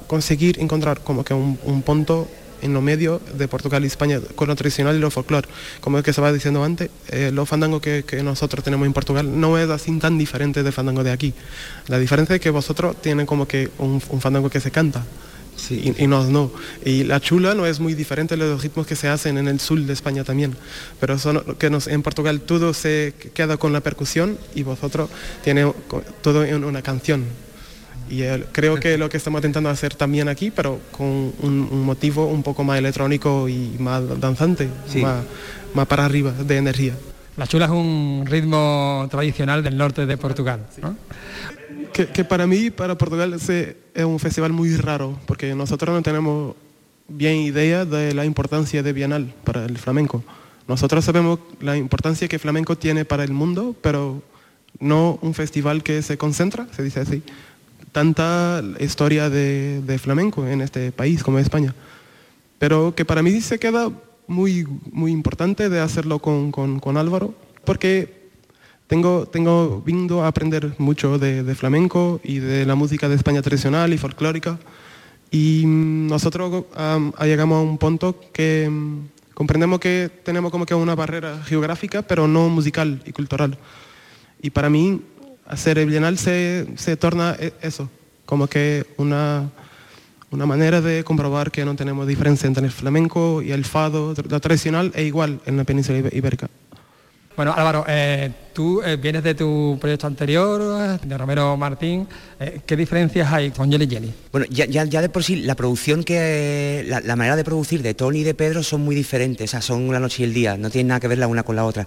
conseguir 0.07 0.59
encontrar 0.61 1.01
como 1.01 1.25
que 1.25 1.35
un, 1.35 1.83
punto 1.83 2.29
en 2.61 2.75
lo 2.75 2.81
medio 2.81 3.21
de 3.37 3.47
Portugal 3.47 3.85
y 3.85 3.87
España 3.87 4.21
con 4.35 4.49
lo 4.49 4.57
tradicional 4.57 4.97
y 4.97 4.99
lo 4.99 5.11
folclore. 5.11 5.49
Como 5.81 5.99
es 5.99 6.05
que 6.05 6.13
se 6.13 6.21
va 6.21 6.33
diciendo 6.33 6.65
antes, 6.65 6.91
eh, 7.09 7.31
lo 7.33 7.47
fandango 7.47 7.81
que, 7.81 8.05
nosotros 8.25 8.65
tenemos 8.65 8.87
en 8.87 8.93
Portugal 8.93 9.41
no 9.41 9.59
es 9.59 9.71
así 9.71 9.97
tan 9.99 10.19
diferente 10.19 10.63
del 10.63 10.73
fandango 10.73 11.05
de 11.05 11.13
aquí. 11.13 11.35
La 11.87 11.99
diferencia 11.99 12.35
es 12.35 12.41
que 12.41 12.51
vosotros 12.51 12.97
tienen 13.01 13.27
como 13.27 13.47
que 13.47 13.71
un 13.79 14.01
fandango 14.01 14.51
que 14.51 14.61
se 14.61 14.71
canta 14.71 15.05
y, 15.71 16.07
no, 16.07 16.25
no. 16.25 16.51
Y 16.85 17.05
la 17.05 17.21
chula 17.21 17.55
no 17.55 17.67
es 17.67 17.81
muy 17.81 17.95
diferente 17.95 18.37
de 18.37 18.45
los 18.45 18.63
ritmos 18.63 18.87
que 18.87 18.97
se 18.97 19.09
hacen 19.09 19.39
en 19.39 19.49
el 19.49 19.61
sur 19.61 19.81
de 19.81 19.93
España 19.93 20.25
también. 20.25 20.57
Pero 21.01 21.19
son, 21.19 21.43
que 21.59 21.71
nos, 21.71 21.87
en 21.87 22.03
Portugal 22.03 22.41
todo 22.41 22.75
se 22.75 23.15
queda 23.35 23.57
con 23.57 23.73
la 23.73 23.81
percusión 23.81 24.39
y 24.55 24.63
vosotros 24.63 25.11
tiene 25.43 25.73
todo 26.23 26.45
en 26.45 26.65
una 26.65 26.83
canción. 26.83 27.25
Y 28.11 28.23
creo 28.53 28.81
que 28.81 28.97
lo 28.97 29.09
que 29.11 29.19
estamos 29.19 29.39
intentando 29.41 29.69
hacer 29.69 29.95
también 29.95 30.29
aquí, 30.29 30.51
pero 30.51 30.81
con 30.91 31.33
un, 31.41 31.85
motivo 31.85 32.27
un 32.27 32.43
poco 32.43 32.65
más 32.65 32.79
electrónico 32.79 33.49
y 33.49 33.77
más 33.79 34.03
danzante, 34.19 34.69
más, 35.03 35.25
más 35.75 35.87
para 35.87 36.07
arriba 36.07 36.33
de 36.33 36.57
energía. 36.57 36.95
La 37.37 37.47
chula 37.47 37.67
es 37.67 37.71
un 37.71 38.25
ritmo 38.27 39.07
tradicional 39.11 39.63
del 39.63 39.77
norte 39.77 40.07
de 40.07 40.17
Portugal. 40.17 40.67
¿no? 40.83 40.97
Que, 41.93 42.25
para 42.25 42.47
mí, 42.47 42.71
para 42.71 42.97
Portugal, 42.97 43.35
es 43.35 44.05
un 44.05 44.19
festival 44.19 44.53
muy 44.53 44.77
raro, 44.77 45.19
porque 45.27 45.55
nosotros 45.55 45.95
no 45.95 46.03
tenemos 46.03 46.55
bien 47.09 47.37
idea 47.37 47.85
de 47.85 48.15
la 48.15 48.25
importancia 48.25 48.83
de 48.83 48.93
Bienal 48.93 49.35
para 49.45 49.65
el 49.65 49.79
flamenco. 49.79 50.23
Nosotros 50.67 51.05
sabemos 51.05 51.39
la 51.61 51.77
importancia 51.77 52.29
que 52.29 52.39
flamenco 52.39 52.77
tiene 52.77 53.05
para 53.05 53.25
el 53.25 53.33
mundo, 53.33 53.75
pero 53.81 54.23
no 54.79 55.19
un 55.23 55.35
festival 55.35 55.83
que 55.83 56.03
se 56.03 56.19
concentra, 56.19 56.67
se 56.77 56.83
dice 56.83 57.01
así, 57.01 57.23
tanta 57.93 58.63
historia 58.79 59.31
de, 59.31 59.99
flamenco 60.01 60.47
en 60.47 60.61
este 60.61 60.93
país 60.93 61.23
como 61.23 61.39
España. 61.39 61.75
Pero 62.59 62.95
que 62.95 63.05
para 63.05 63.23
mí 63.23 63.41
se 63.41 63.59
queda 63.59 63.91
muy, 64.27 64.67
muy 64.93 65.11
importante 65.11 65.69
de 65.69 65.81
hacerlo 65.81 66.19
con, 66.19 66.53
con 66.53 66.97
Álvaro, 66.97 67.35
porque 67.65 68.18
tengo, 68.89 69.27
tengo 69.27 69.83
vindo 69.83 70.25
a 70.25 70.29
aprender 70.29 70.75
mucho 70.79 71.19
de, 71.19 71.55
flamenco 71.55 72.21
y 72.25 72.39
de 72.39 72.67
la 72.67 72.75
música 72.75 73.09
de 73.09 73.15
España 73.15 73.43
tradicional 73.43 73.93
y 73.93 73.99
folclórica. 73.99 74.59
Y 75.31 75.65
mm, 75.67 76.09
nosotros 76.09 76.65
llegamos 77.21 77.59
a 77.59 77.61
un 77.61 77.77
punto 77.77 78.19
que 78.33 78.69
mm, 78.69 79.35
comprendemos 79.35 79.79
que 79.79 80.11
tenemos 80.25 80.51
como 80.51 80.65
que 80.65 80.75
una 80.75 80.95
barrera 80.95 81.43
geográfica, 81.45 82.03
pero 82.03 82.27
no 82.27 82.49
musical 82.49 83.03
y 83.05 83.13
cultural. 83.13 83.59
Y 84.41 84.51
para 84.51 84.71
mí, 84.71 85.03
hacer 85.47 85.79
el 85.79 85.91
Bienal 85.91 86.17
se, 86.17 86.67
se 86.77 86.97
torna 86.97 87.37
e, 87.39 87.53
eso, 87.61 87.91
como 88.25 88.47
que 88.47 88.87
una, 88.97 89.51
una 90.31 90.47
manera 90.47 90.81
de 90.81 91.05
comprobar 91.05 91.51
que 91.51 91.65
no 91.67 91.77
tenemos 91.77 92.07
diferencia 92.07 92.47
entre 92.47 92.65
el 92.65 92.73
flamenco 92.73 93.43
y 93.43 93.53
el 93.53 93.67
fado, 93.67 94.15
lo 94.29 94.41
tradicional 94.41 94.93
es 94.95 95.07
igual 95.07 95.41
en 95.45 95.59
la 95.59 95.65
península 95.65 95.99
ibérica. 96.11 96.49
Bueno, 97.39 97.55
Álvaro, 97.57 97.85
eh, 97.87 98.33
tú 98.53 98.83
eh, 98.83 98.97
vienes 98.97 99.23
de 99.23 99.33
tu 99.33 99.79
proyecto 99.81 100.09
anterior, 100.09 100.99
de 101.01 101.17
Romero 101.17 101.57
Martín. 101.57 102.09
Eh, 102.41 102.63
¿Qué 102.67 102.75
diferencias 102.75 103.33
hay 103.33 103.53
con 103.53 103.71
Jelly 103.71 103.87
Jelly? 103.87 104.13
Bueno, 104.33 104.47
ya, 104.51 104.85
de 104.85 105.09
por 105.09 105.23
sí, 105.23 105.37
la 105.37 105.55
producción 105.55 106.03
que. 106.03 106.85
La, 106.89 107.15
manera 107.15 107.37
de 107.37 107.45
producir 107.45 107.81
de 107.81 107.95
Tony 107.95 108.23
y 108.23 108.25
de 108.25 108.35
Pedro 108.35 108.65
son 108.65 108.81
muy 108.81 108.97
diferentes, 108.97 109.49
o 109.49 109.53
sea, 109.53 109.63
son 109.63 109.93
la 109.93 110.01
noche 110.01 110.25
y 110.25 110.27
el 110.27 110.35
día, 110.35 110.57
no 110.57 110.69
tienen 110.69 110.89
nada 110.89 110.99
que 110.99 111.07
ver 111.07 111.19
la 111.19 111.29
una 111.29 111.45
con 111.45 111.55
la 111.55 111.65
otra. 111.65 111.87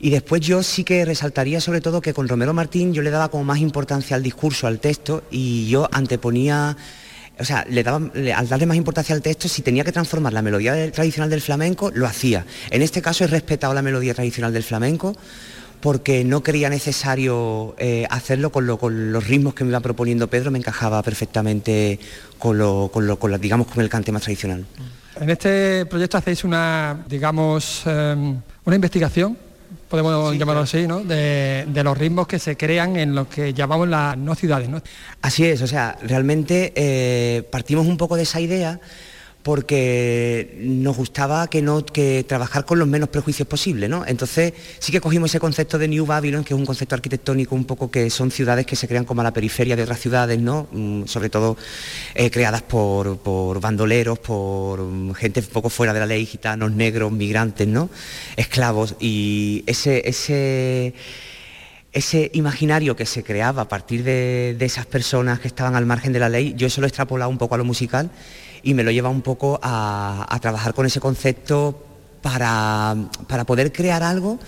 Y 0.00 0.08
después 0.08 0.40
yo 0.40 0.62
sí 0.62 0.84
que 0.84 1.04
resaltaría 1.04 1.60
sobre 1.60 1.82
todo 1.82 2.00
que 2.00 2.14
con 2.14 2.26
Romero 2.26 2.54
Martín 2.54 2.94
yo 2.94 3.02
le 3.02 3.10
daba 3.10 3.28
como 3.28 3.44
más 3.44 3.58
importancia 3.58 4.16
al 4.16 4.22
discurso, 4.22 4.66
al 4.66 4.80
texto, 4.80 5.22
y 5.30 5.68
yo 5.68 5.86
anteponía 5.92 6.78
o 7.38 7.44
sea, 7.44 7.64
al 8.36 8.48
darle 8.48 8.66
más 8.66 8.76
importancia 8.76 9.14
al 9.14 9.22
texto, 9.22 9.48
si 9.48 9.62
tenía 9.62 9.84
que 9.84 9.92
transformar 9.92 10.32
la 10.32 10.42
melodía 10.42 10.90
tradicional 10.90 11.30
del 11.30 11.40
flamenco, 11.40 11.90
lo 11.94 12.06
hacía. 12.06 12.44
En 12.70 12.82
este 12.82 13.02
caso 13.02 13.24
he 13.24 13.26
respetado 13.26 13.74
la 13.74 13.82
melodía 13.82 14.14
tradicional 14.14 14.52
del 14.52 14.62
flamenco 14.62 15.14
porque 15.80 16.24
no 16.24 16.42
creía 16.42 16.68
necesario 16.68 17.74
eh, 17.78 18.06
hacerlo 18.10 18.50
con, 18.50 18.66
los 18.66 19.26
ritmos 19.26 19.54
que 19.54 19.64
me 19.64 19.70
iba 19.70 19.80
proponiendo 19.80 20.28
Pedro, 20.28 20.50
me 20.50 20.58
encajaba 20.58 21.02
perfectamente 21.02 22.00
con 22.38 22.60
el 22.60 23.88
cante 23.88 24.12
más 24.12 24.22
tradicional. 24.22 24.66
En 25.20 25.30
este 25.30 25.86
proyecto 25.86 26.16
hacéis 26.16 26.44
una, 26.44 27.04
digamos, 27.08 27.82
em, 27.86 28.40
una 28.64 28.76
investigación 28.76 29.36
podemos 29.88 30.36
llamarlo 30.36 30.62
así, 30.62 30.86
¿no? 30.86 31.00
De, 31.00 31.66
los 31.82 31.96
ritmos 31.96 32.26
que 32.26 32.38
se 32.38 32.56
crean 32.56 32.96
en 32.96 33.14
lo 33.14 33.28
que 33.28 33.54
llamamos 33.54 33.88
las 33.88 34.16
no 34.16 34.34
ciudades. 34.34 34.68
¿no? 34.68 34.82
Así 35.22 35.44
es, 35.44 35.62
o 35.62 35.66
sea, 35.66 35.96
realmente 36.02 36.72
eh, 36.76 37.42
partimos 37.50 37.86
un 37.86 37.96
poco 37.96 38.16
de 38.16 38.22
esa 38.22 38.40
idea 38.40 38.80
porque 39.48 40.58
nos 40.60 40.94
gustaba 40.94 41.48
que 41.48 41.62
no 41.62 41.82
que 41.82 42.22
trabajar 42.28 42.66
con 42.66 42.78
los 42.78 42.86
menos 42.86 43.08
prejuicios 43.08 43.48
posibles, 43.48 43.88
¿no? 43.88 44.04
Entonces 44.06 44.52
sí 44.78 44.92
que 44.92 45.00
cogimos 45.00 45.30
ese 45.30 45.40
concepto 45.40 45.78
de 45.78 45.88
New 45.88 46.04
Babylon, 46.04 46.44
que 46.44 46.52
es 46.52 46.60
un 46.60 46.66
concepto 46.66 46.94
arquitectónico 46.96 47.54
un 47.54 47.64
poco 47.64 47.90
que 47.90 48.10
son 48.10 48.30
ciudades 48.30 48.66
que 48.66 48.76
se 48.76 48.86
crean 48.86 49.06
como 49.06 49.22
a 49.22 49.24
la 49.24 49.32
periferia 49.32 49.74
de 49.74 49.84
otras 49.84 50.00
ciudades, 50.00 50.38
¿no? 50.38 50.68
Mm, 50.70 51.06
sobre 51.06 51.30
todo 51.30 51.56
eh, 52.14 52.30
creadas 52.30 52.60
por, 52.60 53.18
bandoleros, 53.58 54.18
por 54.18 54.82
mm, 54.82 55.14
gente 55.14 55.40
un 55.40 55.46
poco 55.46 55.70
fuera 55.70 55.94
de 55.94 56.00
la 56.00 56.06
ley, 56.06 56.26
gitanos, 56.26 56.72
negros, 56.72 57.10
migrantes, 57.10 57.66
¿no? 57.66 57.88
Esclavos. 58.36 58.96
Y 59.00 59.64
ese, 59.66 60.06
ese 60.06 60.92
ese 61.90 62.30
imaginario 62.34 62.94
que 62.96 63.06
se 63.06 63.24
creaba 63.24 63.62
a 63.62 63.68
partir 63.68 64.04
de, 64.04 64.54
de, 64.58 64.66
esas 64.66 64.84
personas 64.84 65.40
que 65.40 65.48
estaban 65.48 65.74
al 65.74 65.86
margen 65.86 66.12
de 66.12 66.18
la 66.18 66.28
ley, 66.28 66.52
yo 66.54 66.66
eso 66.66 66.82
lo 66.82 66.86
he 66.86 66.88
extrapolado 66.88 67.30
un 67.30 67.38
poco 67.38 67.54
a 67.54 67.58
lo 67.58 67.64
musical 67.64 68.10
y 68.62 68.74
me 68.74 68.82
lo 68.82 68.90
lleva 68.90 69.08
un 69.08 69.22
poco 69.22 69.58
a, 69.62 70.38
trabajar 70.40 70.74
con 70.74 70.86
ese 70.86 71.00
concepto 71.00 71.84
para, 72.22 72.96
poder 73.46 73.72
crear 73.72 74.02
algo 74.02 74.38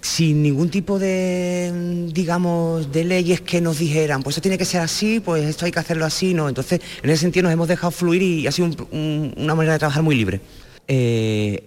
sin 0.00 0.42
ningún 0.42 0.70
tipo 0.70 0.98
de, 0.98 2.08
digamos, 2.12 2.92
de 2.92 3.04
leyes 3.04 3.40
que 3.40 3.60
nos 3.60 3.78
dijeran, 3.78 4.22
pues 4.22 4.36
esto 4.36 4.42
tiene 4.42 4.56
que 4.56 4.64
ser 4.64 4.80
así, 4.80 5.18
pues 5.18 5.44
esto 5.44 5.66
hay 5.66 5.72
que 5.72 5.80
hacerlo 5.80 6.04
así, 6.04 6.34
¿no? 6.34 6.48
Entonces, 6.48 6.80
en 7.02 7.10
ese 7.10 7.22
sentido 7.22 7.44
nos 7.44 7.52
hemos 7.52 7.66
dejado 7.66 7.90
fluir 7.90 8.22
y 8.22 8.46
ha 8.46 8.52
sido 8.52 8.70
una 8.92 9.54
manera 9.56 9.72
de 9.72 9.78
trabajar 9.80 10.04
muy 10.04 10.14
libre. 10.14 10.40
Eh, 10.86 11.62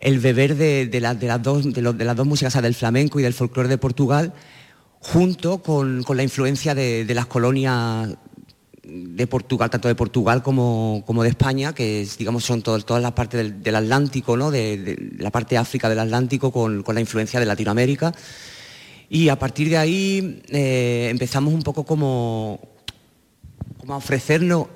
el, 0.00 0.18
beber 0.20 0.54
de, 0.54 1.00
las 1.00 1.42
dos, 1.42 1.72
de, 1.72 1.82
las 1.82 2.16
dos 2.16 2.26
músicas, 2.26 2.62
del 2.62 2.74
flamenco 2.74 3.18
y 3.18 3.24
del 3.24 3.34
folclore 3.34 3.68
de 3.68 3.78
Portugal, 3.78 4.32
junto 5.00 5.58
con, 5.62 6.04
la 6.08 6.22
influencia 6.22 6.76
de, 6.76 7.04
de 7.04 7.14
las 7.14 7.26
colonias 7.26 8.16
de 8.82 9.26
Portugal, 9.28 9.70
tanto 9.70 9.88
de 9.88 9.94
Portugal 9.94 10.42
como, 10.42 11.02
de 11.22 11.28
España, 11.28 11.72
que 11.72 12.06
digamos 12.18 12.44
son 12.44 12.62
todas 12.62 13.02
las 13.02 13.12
partes 13.12 13.62
del, 13.62 13.76
Atlántico, 13.76 14.36
¿no? 14.36 14.50
de, 14.50 15.12
la 15.18 15.30
parte 15.30 15.56
África 15.56 15.88
del 15.88 16.00
Atlántico 16.00 16.50
con, 16.50 16.84
la 16.86 17.00
influencia 17.00 17.38
de 17.38 17.46
Latinoamérica. 17.46 18.12
Y 19.08 19.28
a 19.28 19.38
partir 19.38 19.68
de 19.68 19.76
ahí 19.76 20.42
eh, 20.48 21.08
empezamos 21.10 21.52
un 21.52 21.62
poco 21.62 21.84
como, 21.84 22.60
como 23.78 23.94
a 23.94 23.98
ofrecernos 23.98 24.66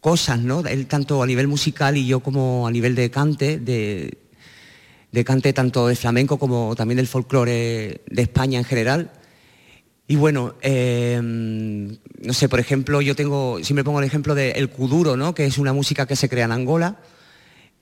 cosas, 0.00 0.38
¿no? 0.38 0.60
Él 0.60 0.86
tanto 0.86 1.22
a 1.22 1.26
nivel 1.26 1.48
musical 1.48 1.96
y 1.96 2.06
yo 2.06 2.20
como 2.20 2.68
a 2.68 2.70
nivel 2.70 2.94
de 2.94 3.10
cante, 3.10 3.58
de, 3.58 4.18
de 5.10 5.24
cante 5.24 5.52
tanto 5.52 5.88
de 5.88 5.96
flamenco 5.96 6.38
como 6.38 6.76
también 6.76 6.96
del 6.98 7.08
folclore 7.08 8.02
de 8.06 8.22
España 8.22 8.58
en 8.58 8.64
general. 8.64 9.10
Y 10.08 10.14
bueno, 10.16 10.54
em, 10.60 11.96
no 12.22 12.32
sé, 12.32 12.48
por 12.48 12.60
ejemplo, 12.60 13.00
yo 13.00 13.16
tengo, 13.16 13.58
siempre 13.62 13.82
pongo 13.82 13.98
el 13.98 14.04
ejemplo 14.04 14.34
del 14.36 14.54
el 14.54 14.70
kuduro, 14.70 15.16
¿no? 15.16 15.34
que 15.34 15.46
es 15.46 15.58
una 15.58 15.72
música 15.72 16.06
que 16.06 16.14
se 16.14 16.28
crea 16.28 16.44
en 16.44 16.52
Angola 16.52 17.00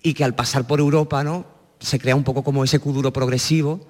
y 0.02 0.14
que 0.14 0.25
al 0.25 0.35
pasar 0.35 0.66
por 0.66 0.81
Europa 0.81 1.23
¿no? 1.23 1.47
se 1.81 1.99
crea 1.99 2.16
un 2.16 2.25
poco 2.25 2.43
como 2.43 2.64
ese 2.64 2.78
kuduro 2.78 3.12
progresivo. 3.12 3.87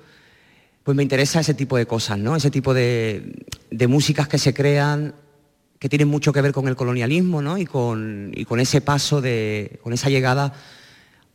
Pues 0.82 0.96
me 0.96 1.02
interesa 1.02 1.40
ese 1.40 1.54
tipo 1.54 1.76
de 1.76 1.86
cosas, 1.86 2.18
¿no? 2.18 2.34
ese 2.34 2.50
tipo 2.50 2.74
de, 2.74 3.46
músicas 3.88 4.26
que 4.26 4.38
se 4.38 4.52
crean 4.52 5.14
que 5.78 5.88
tienen 5.88 6.08
mucho 6.08 6.32
que 6.32 6.40
ver 6.40 6.52
con 6.52 6.66
el 6.66 6.76
colonialismo 6.76 7.40
¿no? 7.40 7.56
y, 7.56 7.66
con, 7.66 8.32
con 8.48 8.58
ese 8.58 8.80
paso, 8.80 9.20
de, 9.20 9.78
con 9.82 9.92
esa 9.92 10.10
llegada, 10.10 10.52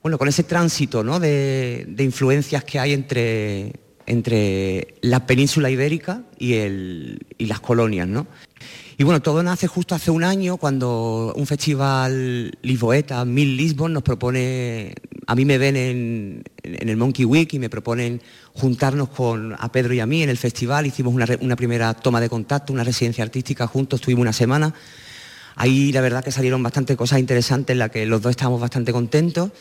bueno, 0.04 0.18
con 0.18 0.28
ese 0.28 0.44
tránsito 0.44 1.04
¿no? 1.04 1.20
de, 1.20 1.86
de 1.88 2.04
influencias 2.04 2.64
que 2.64 2.78
hay 2.78 2.94
entre, 2.94 3.74
entre 4.10 4.96
la 5.02 5.28
península 5.28 5.70
ibérica 5.70 6.24
y, 6.40 6.56
las 7.38 7.60
colonias, 7.60 8.08
¿no? 8.08 8.26
Y 8.98 9.04
bueno, 9.04 9.22
todo 9.22 9.44
nace 9.44 9.68
justo 9.68 9.94
hace 9.94 10.10
un 10.10 10.24
año 10.24 10.58
cuando 10.58 11.32
un 11.36 11.46
festival 11.46 12.58
Lisboeta, 12.64 13.24
Mil 13.24 13.56
Lisbon, 13.56 13.94
nos 13.94 14.02
propone, 14.02 14.96
a 15.28 15.36
mí 15.36 15.46
me 15.46 15.60
ven 15.60 15.78
en, 15.78 16.44
el 16.64 16.98
Monkey 16.98 17.24
Week 17.24 17.54
y 17.54 17.60
me 17.60 17.70
proponen 17.70 18.20
juntarnos 18.54 19.10
con 19.10 19.56
a 19.58 19.72
Pedro 19.72 19.94
y 19.94 20.00
a 20.00 20.08
mí 20.08 20.24
en 20.24 20.30
el 20.30 20.38
festival. 20.38 20.88
Hicimos 20.88 21.14
una, 21.14 21.28
una 21.40 21.56
primera 21.56 21.94
toma 21.94 22.20
de 22.20 22.30
contacto, 22.30 22.74
una 22.74 22.84
residencia 22.84 23.24
artística 23.24 23.68
juntos, 23.68 24.00
estuvimos 24.02 24.24
una 24.24 24.34
semana. 24.34 24.74
Ahí 25.56 25.92
la 25.92 26.02
verdad 26.02 26.24
que 26.24 26.32
salieron 26.32 26.64
bastante 26.64 26.98
cosas 26.98 27.20
interesantes 27.20 27.76
en 27.76 27.80
las 27.80 27.92
que 27.92 28.08
los 28.08 28.22
dos 28.24 28.32
estábamos 28.32 28.60
bastante 28.60 28.92
contentos. 28.92 29.52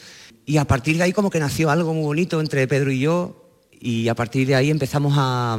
Y 0.46 0.56
a 0.56 0.64
partir 0.64 0.96
de 0.96 1.02
ahí 1.02 1.12
como 1.12 1.28
que 1.28 1.38
nació 1.38 1.68
algo 1.70 1.92
muy 1.92 2.04
bonito 2.04 2.40
entre 2.40 2.66
Pedro 2.66 2.90
y 2.90 3.00
yo 3.00 3.47
y 3.80 4.08
a 4.08 4.14
partir 4.14 4.46
de 4.46 4.54
ahí 4.54 4.70
empezamos 4.70 5.14
a, 5.16 5.58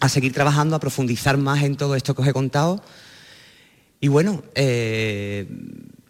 a 0.00 0.08
seguir 0.08 0.32
trabajando, 0.32 0.76
a 0.76 0.80
profundizar 0.80 1.36
más 1.36 1.62
en 1.62 1.76
todo 1.76 1.94
esto 1.94 2.14
que 2.14 2.22
os 2.22 2.28
he 2.28 2.32
contado. 2.32 2.82
Y 4.00 4.08
bueno, 4.08 4.42
eh, 4.54 5.46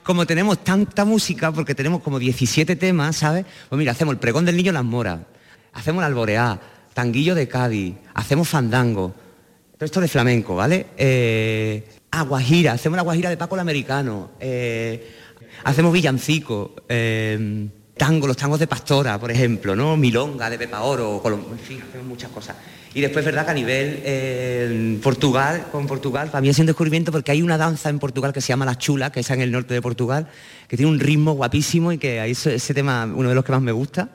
como 0.02 0.26
tenemos 0.26 0.62
tanta 0.62 1.04
música, 1.04 1.52
porque 1.52 1.75
tenemos 1.75 2.02
como 2.02 2.18
17 2.18 2.76
temas, 2.76 3.16
¿sabes? 3.16 3.44
Pues 3.68 3.78
mira, 3.78 3.92
hacemos 3.92 4.12
el 4.12 4.18
pregón 4.18 4.44
del 4.44 4.56
niño 4.56 4.73
Las 4.73 4.85
Moras, 4.85 5.20
hacemos 5.73 6.02
el 6.02 6.06
alboreá, 6.06 6.61
tanguillo 6.94 7.35
de 7.35 7.49
Cádiz, 7.49 7.94
hacemos 8.14 8.49
fandango, 8.49 9.14
todo 9.76 9.85
esto 9.85 10.00
de 10.00 10.08
flamenco, 10.08 10.56
¿vale? 10.56 10.87
Eh, 10.97 11.88
aguajira, 12.11 12.73
hacemos 12.73 12.97
la 12.97 13.02
guajira 13.02 13.30
de 13.30 13.37
Paco 13.37 13.54
el 13.54 13.61
Americano, 13.61 14.30
eh, 14.40 15.14
hacemos 15.64 15.92
villancico, 15.92 16.75
eh, 16.88 17.68
tango, 17.99 18.26
los 18.26 18.37
tangos 18.37 18.59
de 18.59 18.67
Pastora, 18.67 19.19
por 19.19 19.31
ejemplo, 19.31 19.76
¿no? 19.76 19.97
Milonga 19.97 20.49
de 20.49 20.57
Pepa 20.57 20.81
Oro, 20.81 21.23
en 21.26 21.59
fin, 21.59 21.83
hacemos 21.87 22.07
muchas 22.07 22.31
cosas. 22.31 22.57
Y 22.95 23.02
después, 23.02 23.25
verdad 23.25 23.45
que 23.45 23.50
a 23.50 23.55
nivel 23.55 24.00
eh, 24.02 24.99
Portugal, 25.02 25.67
con 25.71 25.87
Portugal, 25.87 26.31
para 26.31 26.40
mí 26.40 26.49
es 26.49 26.59
un 26.59 26.67
descubrimiento 26.67 27.12
porque 27.12 27.33
hay 27.33 27.43
una 27.43 27.59
danza 27.59 27.90
en 27.90 27.99
Portugal 27.99 28.33
que 28.33 28.40
se 28.40 28.49
llama 28.49 28.64
La 28.64 28.78
Chula, 28.78 29.12
que 29.12 29.21
está 29.21 29.35
en 29.35 29.43
el 29.43 29.52
norte 29.52 29.75
de 29.75 29.83
Portugal, 29.83 30.28
que 30.67 30.76
tiene 30.76 30.90
un 30.90 30.99
ritmo 30.99 31.33
guapísimo 31.33 31.93
y 31.93 31.99
que 31.99 32.21
ahí 32.21 32.31
ese 32.31 32.75
tema, 32.75 33.05
uno 33.05 33.28
de 33.28 33.35
los 33.35 33.45
que 33.45 33.52
más 33.52 33.61
me 33.61 33.73
gusta 33.73 34.09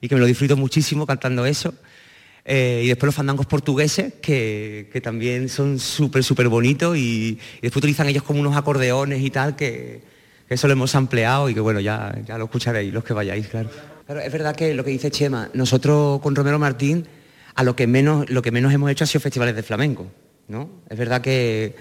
y 0.00 0.08
que 0.08 0.14
me 0.14 0.20
lo 0.20 0.26
disfruto 0.26 0.56
muchísimo 0.56 1.06
cantando 1.06 1.44
eso. 1.44 1.74
Eh, 2.46 2.82
y 2.84 2.88
después 2.88 3.08
los 3.08 3.14
fandangos 3.14 3.46
portugueses, 3.46 4.14
que, 4.20 5.00
también 5.02 5.48
son 5.48 5.78
súper, 5.78 6.22
súper 6.22 6.48
bonitos 6.48 6.96
y, 6.96 7.38
después 7.62 7.76
utilizan 7.76 8.08
ellos 8.08 8.22
como 8.22 8.40
unos 8.40 8.56
acordeones 8.56 9.22
y 9.22 9.30
tal, 9.30 9.56
que, 9.56 10.02
eso 10.54 10.66
lo 10.66 10.72
hemos 10.72 10.94
ampliado 10.94 11.48
y 11.48 11.54
que 11.54 11.60
bueno, 11.60 11.80
ya, 11.80 12.14
ya 12.26 12.38
lo 12.38 12.44
escucharéis 12.44 12.92
los 12.92 13.04
que 13.04 13.12
vayáis, 13.12 13.48
claro. 13.48 13.68
Claro, 14.06 14.20
es 14.20 14.32
verdad 14.32 14.54
que 14.54 14.74
lo 14.74 14.84
que 14.84 14.90
dice 14.90 15.10
Chema, 15.10 15.48
nosotros 15.54 16.20
con 16.20 16.34
Romero 16.34 16.58
Martín 16.58 17.06
a 17.54 17.62
lo 17.62 17.74
que 17.74 17.86
menos, 17.86 18.28
lo 18.28 18.42
que 18.42 18.50
menos 18.50 18.72
hemos 18.72 18.90
hecho 18.90 19.04
ha 19.04 19.06
sido 19.06 19.20
festivales 19.20 19.56
de 19.56 19.62
flamenco. 19.62 20.06
¿no? 20.48 20.68
Es 20.88 20.98
verdad 20.98 21.20
que, 21.20 21.74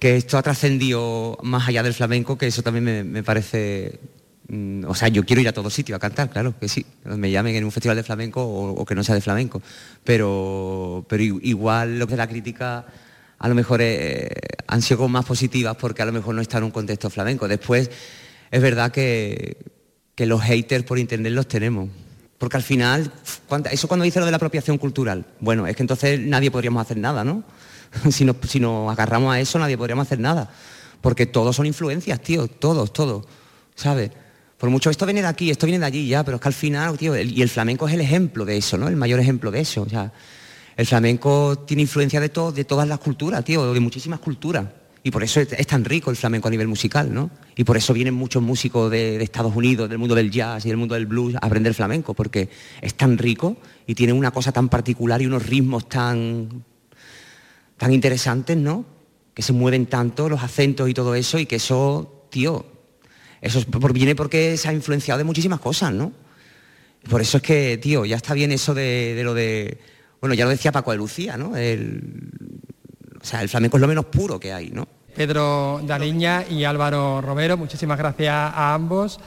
esto 0.00 0.38
ha 0.38 0.42
trascendido 0.42 1.38
más 1.42 1.68
allá 1.68 1.82
del 1.82 1.94
flamenco, 1.94 2.38
que 2.38 2.46
eso 2.46 2.62
también 2.62 3.12
me, 3.12 3.22
parece... 3.22 4.00
Mm, 4.48 4.84
o 4.86 4.94
sea, 4.94 5.08
yo 5.08 5.24
quiero 5.24 5.42
ir 5.42 5.48
a 5.48 5.52
todo 5.52 5.70
sitio 5.70 5.94
a 5.94 5.98
cantar, 5.98 6.30
claro, 6.30 6.54
que 6.58 6.68
sí. 6.68 6.84
Me 7.04 7.30
llamen 7.30 7.54
en 7.54 7.64
un 7.64 7.70
festival 7.70 7.96
de 7.96 8.02
flamenco 8.02 8.42
o, 8.42 8.84
que 8.84 8.94
no 8.94 9.04
sea 9.04 9.14
de 9.14 9.20
flamenco. 9.20 9.62
Pero, 10.02 11.04
pero 11.08 11.22
igual 11.22 11.98
lo 11.98 12.06
que 12.06 12.16
la 12.16 12.26
crítica 12.26 12.86
a 13.40 13.48
lo 13.48 13.54
mejor 13.54 13.80
eh, 13.82 14.28
han 14.66 14.82
sido 14.82 15.08
más 15.08 15.24
positivas 15.24 15.74
porque 15.76 16.02
a 16.02 16.04
lo 16.04 16.12
mejor 16.12 16.34
no 16.34 16.42
está 16.42 16.58
en 16.58 16.64
un 16.64 16.70
contexto 16.70 17.08
flamenco. 17.08 17.48
Después, 17.48 17.90
es 18.50 18.62
verdad 18.62 18.92
que, 18.92 19.56
los 20.18 20.42
haters 20.42 20.84
por 20.84 20.98
internet 20.98 21.32
los 21.32 21.48
tenemos. 21.48 21.88
Porque 22.36 22.58
al 22.58 22.62
final, 22.62 23.10
eso 23.70 23.88
cuando 23.88 24.04
dice 24.04 24.18
lo 24.18 24.26
de 24.26 24.30
la 24.30 24.36
apropiación 24.36 24.76
cultural, 24.76 25.24
bueno, 25.40 25.66
es 25.66 25.74
que 25.74 25.82
entonces 25.82 26.20
nadie 26.20 26.50
podríamos 26.50 26.82
hacer 26.82 26.98
nada, 26.98 27.24
¿no? 27.24 27.42
si, 28.10 28.26
nos, 28.26 28.36
agarramos 28.90 29.34
a 29.34 29.40
eso, 29.40 29.58
nadie 29.58 29.78
podríamos 29.78 30.06
hacer 30.06 30.20
nada. 30.20 30.50
Porque 31.00 31.24
todos 31.24 31.56
son 31.56 31.64
influencias, 31.64 32.20
tío, 32.20 32.46
todos, 32.46 32.92
todos, 32.92 33.24
¿sabes? 33.74 34.10
Por 34.58 34.68
mucho 34.68 34.90
esto 34.90 35.06
viene 35.06 35.22
de 35.22 35.28
aquí, 35.28 35.50
esto 35.50 35.64
viene 35.64 35.78
de 35.78 35.86
allí 35.86 36.06
ya, 36.08 36.22
pero 36.22 36.36
es 36.36 36.42
que 36.42 36.48
al 36.48 36.54
final, 36.54 36.98
tío, 36.98 37.18
y 37.18 37.40
el 37.40 37.48
flamenco 37.48 37.88
es 37.88 37.94
el 37.94 38.02
ejemplo 38.02 38.44
de 38.44 38.58
eso, 38.58 38.76
¿no? 38.76 38.88
El 38.88 38.96
mayor 38.96 39.18
ejemplo 39.18 39.50
de 39.50 39.60
eso. 39.60 39.80
O 39.80 39.88
sea, 39.88 40.12
el 40.80 40.86
flamenco 40.86 41.58
tiene 41.66 41.82
influencia 41.82 42.20
de, 42.20 42.30
de 42.54 42.64
todas 42.64 42.88
las 42.88 42.98
culturas, 43.00 43.44
tío, 43.44 43.74
de 43.74 43.80
muchísimas 43.80 44.18
culturas. 44.18 44.64
Y 45.02 45.10
por 45.10 45.22
eso 45.22 45.38
es, 45.38 45.66
tan 45.66 45.84
rico 45.84 46.10
el 46.10 46.16
flamenco 46.16 46.48
a 46.48 46.50
nivel 46.50 46.68
musical, 46.68 47.12
¿no? 47.12 47.30
Y 47.54 47.64
por 47.64 47.76
eso 47.76 47.92
vienen 47.92 48.14
muchos 48.14 48.42
músicos 48.42 48.90
de, 48.90 49.22
Estados 49.22 49.54
Unidos, 49.54 49.90
del 49.90 49.98
mundo 49.98 50.14
del 50.14 50.30
jazz 50.30 50.64
y 50.64 50.68
del 50.68 50.78
mundo 50.78 50.94
del 50.94 51.04
blues 51.04 51.34
a 51.34 51.40
aprender 51.40 51.74
flamenco, 51.74 52.14
porque 52.14 52.48
es 52.80 52.94
tan 52.94 53.18
rico 53.18 53.58
y 53.86 53.94
tiene 53.94 54.14
una 54.14 54.30
cosa 54.30 54.52
tan 54.52 54.70
particular 54.70 55.20
y 55.20 55.26
unos 55.26 55.44
ritmos 55.44 55.86
tan, 55.86 56.64
tan 57.76 57.92
interesantes, 57.92 58.56
¿no? 58.56 58.86
Que 59.34 59.42
se 59.42 59.52
mueven 59.52 59.84
tanto, 59.84 60.30
los 60.30 60.42
acentos 60.42 60.88
y 60.88 60.94
todo 60.94 61.14
eso, 61.14 61.38
y 61.38 61.44
que 61.44 61.56
eso, 61.56 62.24
tío, 62.30 62.64
eso 63.42 63.62
viene 63.92 64.16
porque 64.16 64.56
se 64.56 64.70
ha 64.70 64.72
influenciado 64.72 65.18
de 65.18 65.24
muchísimas 65.24 65.60
cosas, 65.60 65.92
¿no? 65.92 66.10
Por 67.10 67.20
eso 67.20 67.36
es 67.36 67.42
que, 67.42 67.76
tío, 67.76 68.06
ya 68.06 68.16
está 68.16 68.32
bien 68.32 68.50
eso 68.50 68.72
de 68.72 69.20
lo 69.22 69.34
de... 69.34 69.89
Bueno, 70.20 70.34
ya 70.34 70.44
lo 70.44 70.50
decía 70.50 70.72
Paco 70.72 70.90
de 70.90 70.98
Lucía, 70.98 71.36
¿no? 71.36 71.56
El, 71.56 72.02
o 73.20 73.24
sea, 73.24 73.42
el 73.42 73.48
flamenco 73.48 73.76
es 73.76 73.80
lo 73.80 73.88
menos 73.88 74.06
puro 74.06 74.38
que 74.38 74.52
hay, 74.52 74.70
¿no? 74.70 74.86
Pedro 75.14 75.80
Daliña 75.84 76.44
y 76.48 76.64
Álvaro 76.64 77.20
Romero, 77.20 77.56
muchísimas 77.56 77.98
gracias 77.98 78.32
a 78.32 78.74
ambos. 78.74 79.18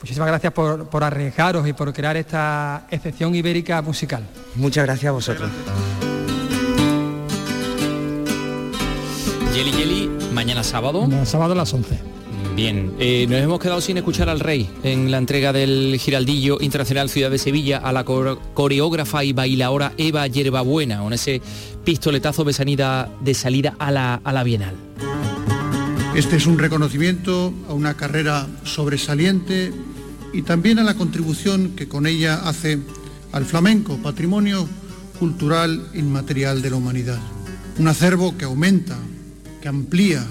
Muchísimas 0.00 0.28
gracias 0.28 0.52
por, 0.52 1.02
arriesgaros 1.02 1.66
y 1.66 1.72
por 1.72 1.92
crear 1.92 2.16
esta 2.16 2.86
excepción 2.90 3.34
ibérica 3.34 3.80
musical. 3.80 4.26
Muchas 4.54 4.84
gracias 4.84 5.08
a 5.08 5.12
vosotros. 5.12 5.50
Yeli 9.54 9.70
Yeli, 9.72 10.10
mañana 10.32 10.62
sábado. 10.62 11.02
Mañana 11.02 11.24
sábado 11.24 11.52
a 11.52 11.56
las 11.56 11.72
11. 11.72 11.98
Bien, 12.54 12.94
eh, 13.00 13.26
nos 13.28 13.40
hemos 13.40 13.58
quedado 13.58 13.80
sin 13.80 13.96
escuchar 13.96 14.28
al 14.28 14.38
rey 14.38 14.70
en 14.84 15.10
la 15.10 15.18
entrega 15.18 15.52
del 15.52 15.96
Giraldillo 15.98 16.58
Internacional 16.60 17.10
Ciudad 17.10 17.28
de 17.28 17.38
Sevilla 17.38 17.78
a 17.78 17.92
la 17.92 18.04
coreógrafa 18.04 19.24
y 19.24 19.32
bailaora 19.32 19.92
Eva 19.98 20.24
Yerbabuena, 20.28 21.00
con 21.00 21.12
ese 21.12 21.42
pistoletazo 21.84 22.44
de 22.44 22.52
salida, 22.52 23.10
de 23.20 23.34
salida 23.34 23.74
a, 23.80 23.90
la, 23.90 24.20
a 24.22 24.32
la 24.32 24.44
Bienal. 24.44 24.76
Este 26.14 26.36
es 26.36 26.46
un 26.46 26.56
reconocimiento 26.56 27.52
a 27.68 27.72
una 27.72 27.94
carrera 27.94 28.46
sobresaliente 28.62 29.72
y 30.32 30.42
también 30.42 30.78
a 30.78 30.84
la 30.84 30.94
contribución 30.94 31.70
que 31.74 31.88
con 31.88 32.06
ella 32.06 32.36
hace 32.48 32.78
al 33.32 33.46
flamenco, 33.46 33.98
patrimonio 33.98 34.68
cultural 35.18 35.88
inmaterial 35.92 36.62
de 36.62 36.70
la 36.70 36.76
humanidad. 36.76 37.18
Un 37.80 37.88
acervo 37.88 38.38
que 38.38 38.44
aumenta, 38.44 38.96
que 39.60 39.66
amplía 39.66 40.24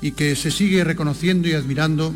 y 0.00 0.12
que 0.12 0.36
se 0.36 0.50
sigue 0.50 0.84
reconociendo 0.84 1.48
y 1.48 1.52
admirando 1.52 2.12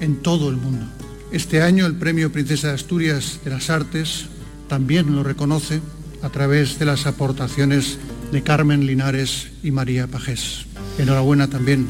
en 0.00 0.16
todo 0.16 0.50
el 0.50 0.56
mundo. 0.56 0.86
Este 1.32 1.62
año 1.62 1.86
el 1.86 1.94
Premio 1.94 2.32
Princesa 2.32 2.68
de 2.68 2.74
Asturias 2.74 3.40
de 3.44 3.50
las 3.50 3.70
Artes 3.70 4.26
también 4.68 5.14
lo 5.14 5.22
reconoce 5.22 5.80
a 6.22 6.28
través 6.30 6.78
de 6.78 6.86
las 6.86 7.06
aportaciones 7.06 7.98
de 8.32 8.42
Carmen 8.42 8.86
Linares 8.86 9.48
y 9.62 9.70
María 9.70 10.06
Pajés. 10.06 10.66
Enhorabuena 10.98 11.48
también 11.48 11.88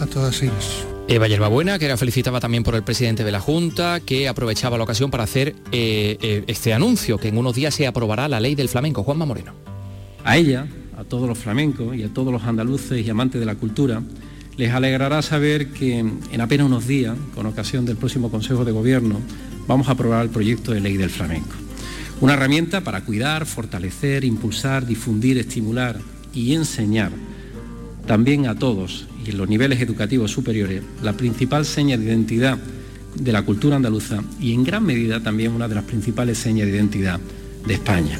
a 0.00 0.06
todas 0.06 0.42
ellas. 0.42 0.86
Eva 1.08 1.26
Yerbabuena, 1.26 1.78
que 1.78 1.86
era 1.86 1.96
felicitada 1.96 2.38
también 2.38 2.62
por 2.62 2.74
el 2.74 2.82
presidente 2.82 3.24
de 3.24 3.32
la 3.32 3.40
Junta, 3.40 4.00
que 4.00 4.28
aprovechaba 4.28 4.76
la 4.76 4.84
ocasión 4.84 5.10
para 5.10 5.24
hacer 5.24 5.56
eh, 5.72 6.18
eh, 6.20 6.44
este 6.46 6.74
anuncio, 6.74 7.16
que 7.16 7.28
en 7.28 7.38
unos 7.38 7.54
días 7.54 7.74
se 7.74 7.86
aprobará 7.86 8.28
la 8.28 8.40
ley 8.40 8.54
del 8.54 8.68
flamenco. 8.68 9.02
Juanma 9.02 9.24
Moreno. 9.24 9.54
A 10.22 10.36
ella, 10.36 10.66
a 10.98 11.04
todos 11.04 11.26
los 11.26 11.38
flamencos 11.38 11.96
y 11.96 12.02
a 12.02 12.12
todos 12.12 12.30
los 12.30 12.42
andaluces 12.42 13.06
y 13.06 13.08
amantes 13.08 13.40
de 13.40 13.46
la 13.46 13.54
cultura, 13.54 14.02
les 14.58 14.72
alegrará 14.72 15.22
saber 15.22 15.68
que 15.68 16.00
en 16.00 16.40
apenas 16.40 16.66
unos 16.66 16.86
días, 16.86 17.16
con 17.34 17.46
ocasión 17.46 17.86
del 17.86 17.96
próximo 17.96 18.30
Consejo 18.30 18.64
de 18.64 18.72
Gobierno, 18.72 19.20
vamos 19.68 19.88
a 19.88 19.92
aprobar 19.92 20.24
el 20.24 20.30
proyecto 20.30 20.72
de 20.72 20.80
ley 20.80 20.96
del 20.96 21.10
flamenco. 21.10 21.54
Una 22.20 22.34
herramienta 22.34 22.82
para 22.82 23.04
cuidar, 23.04 23.46
fortalecer, 23.46 24.24
impulsar, 24.24 24.84
difundir, 24.84 25.38
estimular 25.38 26.00
y 26.34 26.54
enseñar 26.54 27.12
también 28.06 28.48
a 28.48 28.56
todos 28.56 29.06
y 29.24 29.30
en 29.30 29.38
los 29.38 29.48
niveles 29.48 29.80
educativos 29.80 30.32
superiores 30.32 30.82
la 31.02 31.12
principal 31.12 31.64
seña 31.64 31.96
de 31.96 32.06
identidad 32.06 32.58
de 33.14 33.32
la 33.32 33.42
cultura 33.42 33.76
andaluza 33.76 34.24
y 34.40 34.54
en 34.54 34.64
gran 34.64 34.84
medida 34.84 35.22
también 35.22 35.52
una 35.52 35.68
de 35.68 35.76
las 35.76 35.84
principales 35.84 36.38
señas 36.38 36.66
de 36.66 36.74
identidad 36.74 37.20
de 37.66 37.74
España 37.74 38.18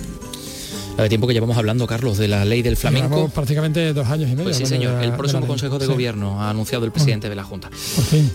de 1.02 1.08
tiempo 1.08 1.26
que 1.26 1.34
llevamos 1.34 1.56
hablando, 1.56 1.86
Carlos, 1.86 2.18
de 2.18 2.28
la 2.28 2.44
ley 2.44 2.62
del 2.62 2.76
flamenco. 2.76 3.28
prácticamente 3.28 3.92
dos 3.92 4.06
años 4.08 4.28
y 4.28 4.32
medio. 4.32 4.44
Pues 4.44 4.56
sí, 4.56 4.66
señor. 4.66 5.02
el 5.02 5.12
próximo 5.12 5.46
Consejo 5.46 5.78
de 5.78 5.86
Gobierno 5.86 6.42
ha 6.42 6.50
anunciado 6.50 6.84
el 6.84 6.92
presidente 6.92 7.28
de 7.28 7.34
la 7.34 7.44
Junta. 7.44 7.70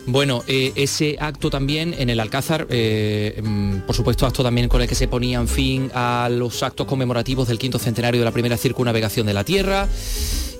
Bueno, 0.05 0.43
eh, 0.47 0.71
ese 0.75 1.17
acto 1.19 1.49
también 1.49 1.93
en 1.97 2.09
el 2.09 2.19
Alcázar, 2.19 2.67
eh, 2.69 3.41
mm, 3.43 3.79
por 3.79 3.95
supuesto, 3.95 4.25
acto 4.25 4.43
también 4.43 4.67
con 4.69 4.81
el 4.81 4.87
que 4.87 4.95
se 4.95 5.07
ponían 5.07 5.47
fin 5.47 5.91
a 5.93 6.29
los 6.31 6.63
actos 6.63 6.87
conmemorativos 6.87 7.47
del 7.47 7.59
quinto 7.59 7.79
centenario 7.79 8.19
de 8.19 8.25
la 8.25 8.31
primera 8.31 8.57
circunnavegación 8.57 9.25
de 9.27 9.33
la 9.33 9.43
Tierra 9.43 9.87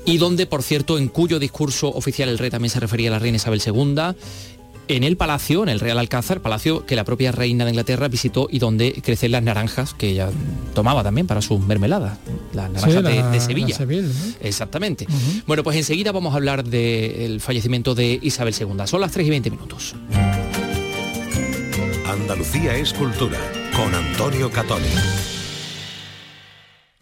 y 0.06 0.18
donde, 0.18 0.46
por 0.46 0.64
cierto, 0.64 0.98
en 0.98 1.08
cuyo 1.08 1.40
discurso 1.40 1.90
oficial 1.90 2.30
el 2.30 2.38
rey 2.38 2.50
también 2.50 2.70
se 2.70 2.80
refería 2.80 3.10
a 3.10 3.14
la 3.14 3.20
reina 3.20 3.38
Isabel 3.38 3.62
II 3.66 4.16
en 4.88 5.04
el 5.04 5.18
palacio, 5.18 5.64
en 5.64 5.70
el 5.70 5.80
Real 5.80 5.98
Alcázar, 5.98 6.42
palacio 6.42 6.86
que 6.86 6.96
la 6.96 7.04
propia 7.04 7.32
reina 7.32 7.66
de 7.66 7.72
Inglaterra 7.72 8.08
visitó 8.08 8.48
y 8.50 8.60
donde 8.60 8.94
crecen 9.04 9.32
las 9.32 9.44
naranjas 9.44 9.94
que 9.94 10.10
ella 10.10 10.30
tomaba 10.74 11.04
también 11.04 11.28
para 11.28 11.42
sus 11.42 11.60
mermeladas, 11.60 12.18
las 12.54 12.70
naranjas 12.72 13.32
de, 13.32 13.40
Sevilla. 13.40 13.78
Exactamente. 14.42 15.08
Bueno, 15.48 15.64
pues 15.64 15.78
enseguida 15.78 16.12
vamos 16.12 16.34
a 16.34 16.38
hablar 16.38 16.64
del 16.64 17.42
fallecimiento 17.42 17.96
de 17.96 18.20
Isabel 18.22 18.54
II. 18.60 18.86
Son 18.86 19.02
las 19.02 19.12
3 19.12 19.28
y 19.28 19.30
20 19.30 19.52
minutos. 19.52 19.96
Andalucía 22.08 22.76
es 22.76 22.94
cultura, 22.94 23.40
con 23.76 23.94
Antonio 23.94 24.52
Catoni. 24.52 25.43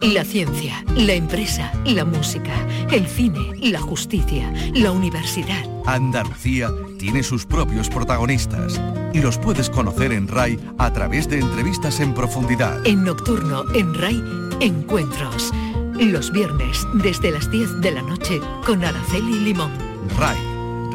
La 0.01 0.23
ciencia, 0.23 0.83
la 0.97 1.13
empresa, 1.13 1.71
la 1.85 2.03
música, 2.03 2.51
el 2.91 3.05
cine, 3.05 3.39
la 3.61 3.79
justicia, 3.79 4.51
la 4.73 4.91
universidad. 4.91 5.63
Andalucía 5.85 6.69
tiene 6.97 7.21
sus 7.21 7.45
propios 7.45 7.87
protagonistas 7.87 8.81
y 9.13 9.19
los 9.19 9.37
puedes 9.37 9.69
conocer 9.69 10.11
en 10.11 10.27
RAI 10.27 10.59
a 10.79 10.91
través 10.91 11.29
de 11.29 11.39
entrevistas 11.39 11.99
en 11.99 12.15
profundidad. 12.15 12.83
En 12.87 13.03
Nocturno, 13.03 13.63
en 13.75 13.93
RAI, 13.93 14.19
encuentros. 14.59 15.51
Los 15.93 16.31
viernes 16.31 16.87
desde 16.95 17.29
las 17.29 17.51
10 17.51 17.81
de 17.81 17.91
la 17.91 18.01
noche 18.01 18.41
con 18.65 18.83
Araceli 18.83 19.39
Limón. 19.41 19.71
RAI, 20.17 20.37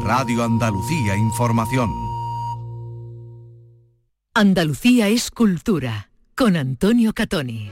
Radio 0.03 0.43
Andalucía 0.43 1.15
Información. 1.15 1.89
Andalucía 4.33 5.07
es 5.07 5.31
cultura 5.31 6.09
con 6.35 6.57
Antonio 6.57 7.13
Catoni. 7.13 7.71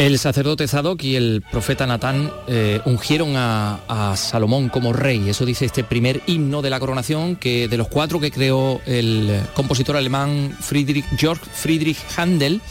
El 0.00 0.18
sacerdote 0.18 0.66
Zadok 0.66 1.02
y 1.02 1.14
el 1.14 1.42
profeta 1.52 1.86
Natán 1.86 2.32
eh, 2.48 2.80
ungieron 2.86 3.34
a, 3.36 4.14
Salomón 4.16 4.70
como 4.70 4.94
rey. 4.94 5.28
Eso 5.28 5.44
dice 5.44 5.66
este 5.66 5.84
primer 5.84 6.22
himno 6.26 6.62
de 6.62 6.70
la 6.70 6.80
coronación 6.80 7.36
que 7.36 7.68
de 7.68 7.76
los 7.76 7.88
cuatro 7.88 8.18
que 8.18 8.30
creó 8.30 8.80
el 8.86 9.42
compositor 9.52 9.98
alemán 9.98 10.56
Friedrich 10.58 11.04
Georg 11.18 11.40
Friedrich 11.40 11.98
Handel 12.16 12.62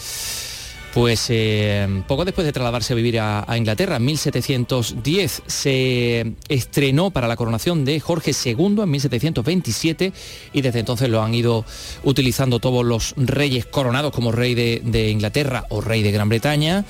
pues 0.93 1.27
eh, 1.29 2.03
poco 2.07 2.25
después 2.25 2.45
de 2.45 2.53
trasladarse 2.53 2.93
a 2.93 2.95
vivir 2.95 3.19
a, 3.19 3.45
Inglaterra, 3.55 3.97
en 3.97 4.05
1710 4.05 5.43
se 5.45 6.33
estrenó 6.47 7.11
para 7.11 7.27
la 7.27 7.35
coronación 7.35 7.85
de 7.85 7.99
Jorge 7.99 8.31
II 8.31 8.81
en 8.81 8.89
1727 8.89 10.13
y 10.53 10.61
desde 10.61 10.79
entonces 10.79 11.09
lo 11.09 11.21
han 11.21 11.33
ido 11.33 11.65
utilizando 12.03 12.59
todos 12.59 12.85
los 12.85 13.13
reyes 13.17 13.65
coronados 13.65 14.13
como 14.13 14.31
rey 14.31 14.55
de, 14.55 14.81
de 14.83 15.09
Inglaterra 15.09 15.65
o 15.69 15.81
rey 15.81 16.01
de 16.01 16.11
Gran 16.11 16.29
Bretaña. 16.29 16.85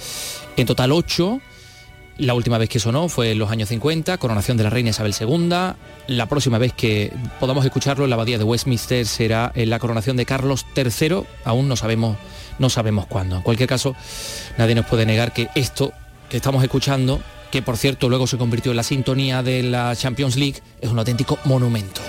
En 0.57 0.65
total 0.65 0.91
ocho, 0.91 1.41
la 2.19 2.33
última 2.33 2.57
vez 2.57 2.67
que 2.67 2.79
sonó 2.79 3.07
fue 3.07 3.31
en 3.31 3.39
los 3.39 3.49
años 3.49 3.69
50, 3.69 4.17
coronación 4.17 4.57
de 4.57 4.65
la 4.65 4.69
reina 4.69 4.89
Isabel 4.89 5.15
II. 5.17 5.49
La 6.07 6.25
próxima 6.27 6.57
vez 6.57 6.73
que 6.73 7.13
podamos 7.39 7.63
escucharlo 7.63 8.03
en 8.03 8.09
la 8.09 8.17
abadía 8.17 8.38
de 8.38 8.43
Westminster 8.43 9.05
será 9.05 9.53
en 9.55 9.69
la 9.69 9.79
coronación 9.79 10.17
de 10.17 10.25
Carlos 10.25 10.65
III. 10.75 11.23
Aún 11.45 11.69
no 11.69 11.77
sabemos, 11.77 12.17
no 12.60 12.69
sabemos 12.69 13.08
cuándo. 13.08 13.38
En 13.38 13.41
cualquier 13.41 13.67
caso, 13.67 13.95
nadie 14.58 14.76
nos 14.76 14.86
puede 14.86 15.06
negar 15.06 15.34
que 15.34 15.50
esto 15.56 15.91
que 16.30 16.38
estamos 16.38 16.63
escuchando, 16.63 17.22
que 17.52 17.62
por 17.62 17.78
cierto 17.78 18.10
luego 18.10 18.28
se 18.28 18.38
convirtió 18.38 18.72
en 18.72 18.78
la 18.78 18.84
sintonía 18.84 19.41
de 19.41 19.63
la 19.63 19.95
Champions 19.95 20.36
League, 20.36 20.62
es 20.80 20.89
un 20.89 21.00
auténtico 21.00 21.39
monumento. 21.45 22.02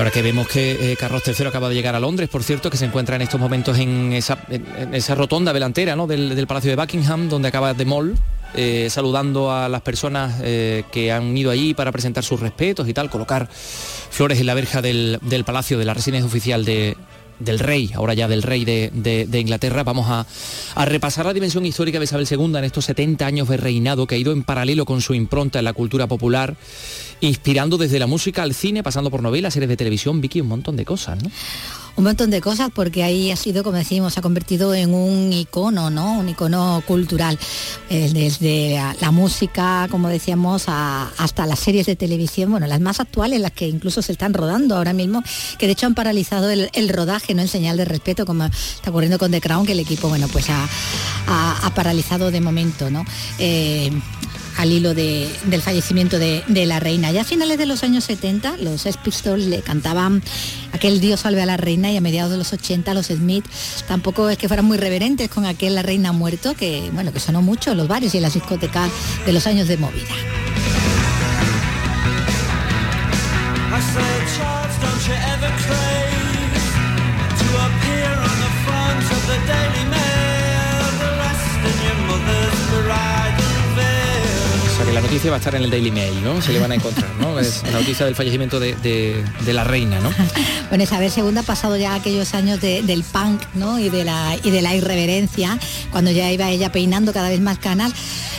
Ahora 0.00 0.10
que 0.10 0.22
vemos 0.22 0.48
que 0.48 0.92
eh, 0.92 0.96
Carlos 0.96 1.22
III 1.26 1.48
acaba 1.48 1.68
de 1.68 1.74
llegar 1.74 1.94
a 1.94 2.00
Londres, 2.00 2.30
por 2.30 2.42
cierto, 2.42 2.70
que 2.70 2.78
se 2.78 2.86
encuentra 2.86 3.16
en 3.16 3.22
estos 3.22 3.38
momentos 3.38 3.78
en 3.78 4.14
esa, 4.14 5.14
rotonda 5.14 5.52
delantera 5.52 5.94
¿no? 5.94 6.06
del, 6.06 6.46
Palacio 6.46 6.70
de 6.70 6.76
Buckingham, 6.76 7.28
donde 7.28 7.48
acaba 7.48 7.74
de 7.74 7.84
Mall, 7.84 8.16
eh, 8.54 8.88
saludando 8.88 9.52
a 9.52 9.68
las 9.68 9.82
personas 9.82 10.40
eh, 10.42 10.84
que 10.90 11.12
han 11.12 11.36
ido 11.36 11.50
allí 11.50 11.74
para 11.74 11.92
presentar 11.92 12.24
sus 12.24 12.40
respetos 12.40 12.88
y 12.88 12.94
tal, 12.94 13.10
colocar 13.10 13.48
flores 13.50 14.40
en 14.40 14.46
la 14.46 14.54
verja 14.54 14.80
del, 14.80 15.20
palacio 15.44 15.78
de 15.78 15.84
la 15.84 15.92
residencia 15.92 16.26
oficial 16.26 16.64
del 17.40 17.58
rey, 17.58 17.90
ahora 17.94 18.14
ya 18.14 18.28
del 18.28 18.42
rey 18.42 18.64
de, 18.64 19.28
Inglaterra, 19.32 19.82
vamos 19.82 20.06
a, 20.08 20.26
a, 20.74 20.84
repasar 20.84 21.26
la 21.26 21.32
dimensión 21.32 21.66
histórica 21.66 21.98
de 21.98 22.04
Isabel 22.04 22.28
II 22.30 22.56
en 22.56 22.64
estos 22.64 22.84
70 22.84 23.26
años 23.26 23.48
de 23.48 23.56
reinado 23.56 24.06
que 24.06 24.14
ha 24.14 24.18
ido 24.18 24.32
en 24.32 24.44
paralelo 24.44 24.84
con 24.84 25.00
su 25.00 25.14
impronta 25.14 25.58
en 25.58 25.64
la 25.64 25.72
cultura 25.72 26.06
popular 26.06 26.56
inspirando 27.20 27.76
desde 27.76 27.98
la 27.98 28.06
música 28.06 28.42
al 28.42 28.54
cine, 28.54 28.82
pasando 28.82 29.10
por 29.10 29.22
novelas, 29.22 29.54
series 29.54 29.68
de 29.68 29.76
televisión, 29.76 30.20
Vicky, 30.20 30.40
un 30.40 30.48
montón 30.48 30.76
de 30.76 30.84
cosas, 30.84 31.22
¿no? 31.22 31.30
Un 31.96 32.04
montón 32.04 32.30
de 32.30 32.40
cosas 32.40 32.70
porque 32.74 33.02
ahí 33.02 33.30
ha 33.30 33.36
sido, 33.36 33.62
como 33.62 33.76
decimos, 33.76 34.16
ha 34.18 34.22
convertido 34.22 34.74
en 34.74 34.94
un 34.94 35.32
icono, 35.32 35.90
¿no? 35.90 36.18
Un 36.18 36.28
icono 36.28 36.82
cultural, 36.86 37.38
eh, 37.88 38.10
desde 38.12 38.80
la, 39.00 39.10
música, 39.10 39.88
como 39.90 40.08
decíamos, 40.08 40.64
hasta 40.68 41.46
las 41.46 41.58
series 41.58 41.86
de 41.86 41.96
televisión, 41.96 42.50
bueno, 42.50 42.66
las 42.66 42.80
más 42.80 43.00
actuales, 43.00 43.40
las 43.40 43.52
que 43.52 43.68
incluso 43.68 44.02
se 44.02 44.12
están 44.12 44.34
rodando 44.34 44.76
ahora 44.76 44.92
mismo, 44.92 45.22
que 45.58 45.66
de 45.66 45.72
hecho 45.72 45.86
han 45.86 45.94
paralizado 45.94 46.50
el, 46.50 46.88
rodaje, 46.88 47.34
¿no? 47.34 47.42
En 47.42 47.48
señal 47.48 47.76
de 47.76 47.84
respeto, 47.84 48.24
como 48.24 48.44
está 48.44 48.90
ocurriendo 48.90 49.18
con 49.18 49.30
The 49.30 49.40
Crown, 49.40 49.66
que 49.66 49.72
el 49.72 49.80
equipo, 49.80 50.08
bueno, 50.08 50.28
pues 50.28 50.46
ha, 50.48 50.68
paralizado 51.74 52.30
de 52.30 52.40
momento, 52.40 52.90
¿no? 52.90 53.04
Eh, 53.38 53.90
al 54.60 54.72
hilo 54.72 54.92
del 54.92 55.62
fallecimiento 55.62 56.18
de, 56.18 56.66
la 56.66 56.80
reina. 56.80 57.10
Ya 57.12 57.22
a 57.22 57.24
finales 57.24 57.56
de 57.56 57.64
los 57.64 57.82
años 57.82 58.04
70, 58.04 58.58
los 58.58 58.86
Pistols 59.02 59.46
le 59.46 59.62
cantaban 59.62 60.22
aquel 60.72 61.00
Dios 61.00 61.20
salve 61.20 61.40
a 61.40 61.46
la 61.46 61.56
reina 61.56 61.90
y 61.90 61.96
a 61.96 62.02
mediados 62.02 62.30
de 62.30 62.36
los 62.36 62.52
80 62.52 62.92
los 62.92 63.06
Smith 63.06 63.46
tampoco 63.88 64.28
es 64.28 64.36
que 64.36 64.48
fueran 64.48 64.66
muy 64.66 64.76
reverentes 64.76 65.30
con 65.30 65.46
aquel 65.46 65.74
La 65.74 65.82
Reina 65.82 66.12
Muerto, 66.12 66.54
que 66.54 66.90
bueno, 66.92 67.10
que 67.10 67.20
sonó 67.20 67.40
mucho 67.40 67.70
en 67.70 67.78
los 67.78 67.88
bares 67.88 68.12
y 68.12 68.18
en 68.18 68.22
las 68.22 68.34
discotecas 68.34 68.90
de 69.24 69.32
los 69.32 69.46
años 69.46 69.66
de 69.66 69.78
movida. 69.78 70.04
La 85.00 85.06
noticia 85.06 85.30
va 85.30 85.36
a 85.36 85.38
estar 85.38 85.54
en 85.54 85.62
el 85.62 85.70
Daily 85.70 85.90
Mail, 85.90 86.22
¿no? 86.22 86.42
Se 86.42 86.52
le 86.52 86.58
van 86.58 86.72
a 86.72 86.74
encontrar, 86.74 87.08
¿no? 87.18 87.38
Es 87.38 87.62
la 87.62 87.80
noticia 87.80 88.04
del 88.04 88.14
fallecimiento 88.14 88.60
de, 88.60 89.24
la 89.46 89.64
reina, 89.64 89.98
¿no? 89.98 90.10
Bueno, 90.68 90.84
Isabel 90.84 91.10
II 91.16 91.36
ha 91.36 91.42
pasado 91.42 91.76
ya 91.76 91.94
aquellos 91.94 92.32
años 92.34 92.60
del 92.60 93.02
punk, 93.02 93.42
¿no? 93.54 93.78
Y 93.80 93.88
de, 93.88 94.04
la, 94.04 94.36
de 94.36 94.76
irreverencia, 94.76 95.58
cuando 95.90 96.12
ya 96.12 96.30
iba 96.30 96.48
ella 96.50 96.70
peinando 96.70 97.12
cada 97.12 97.28
vez 97.28 97.40
más 97.40 97.58
canal. 97.58 97.92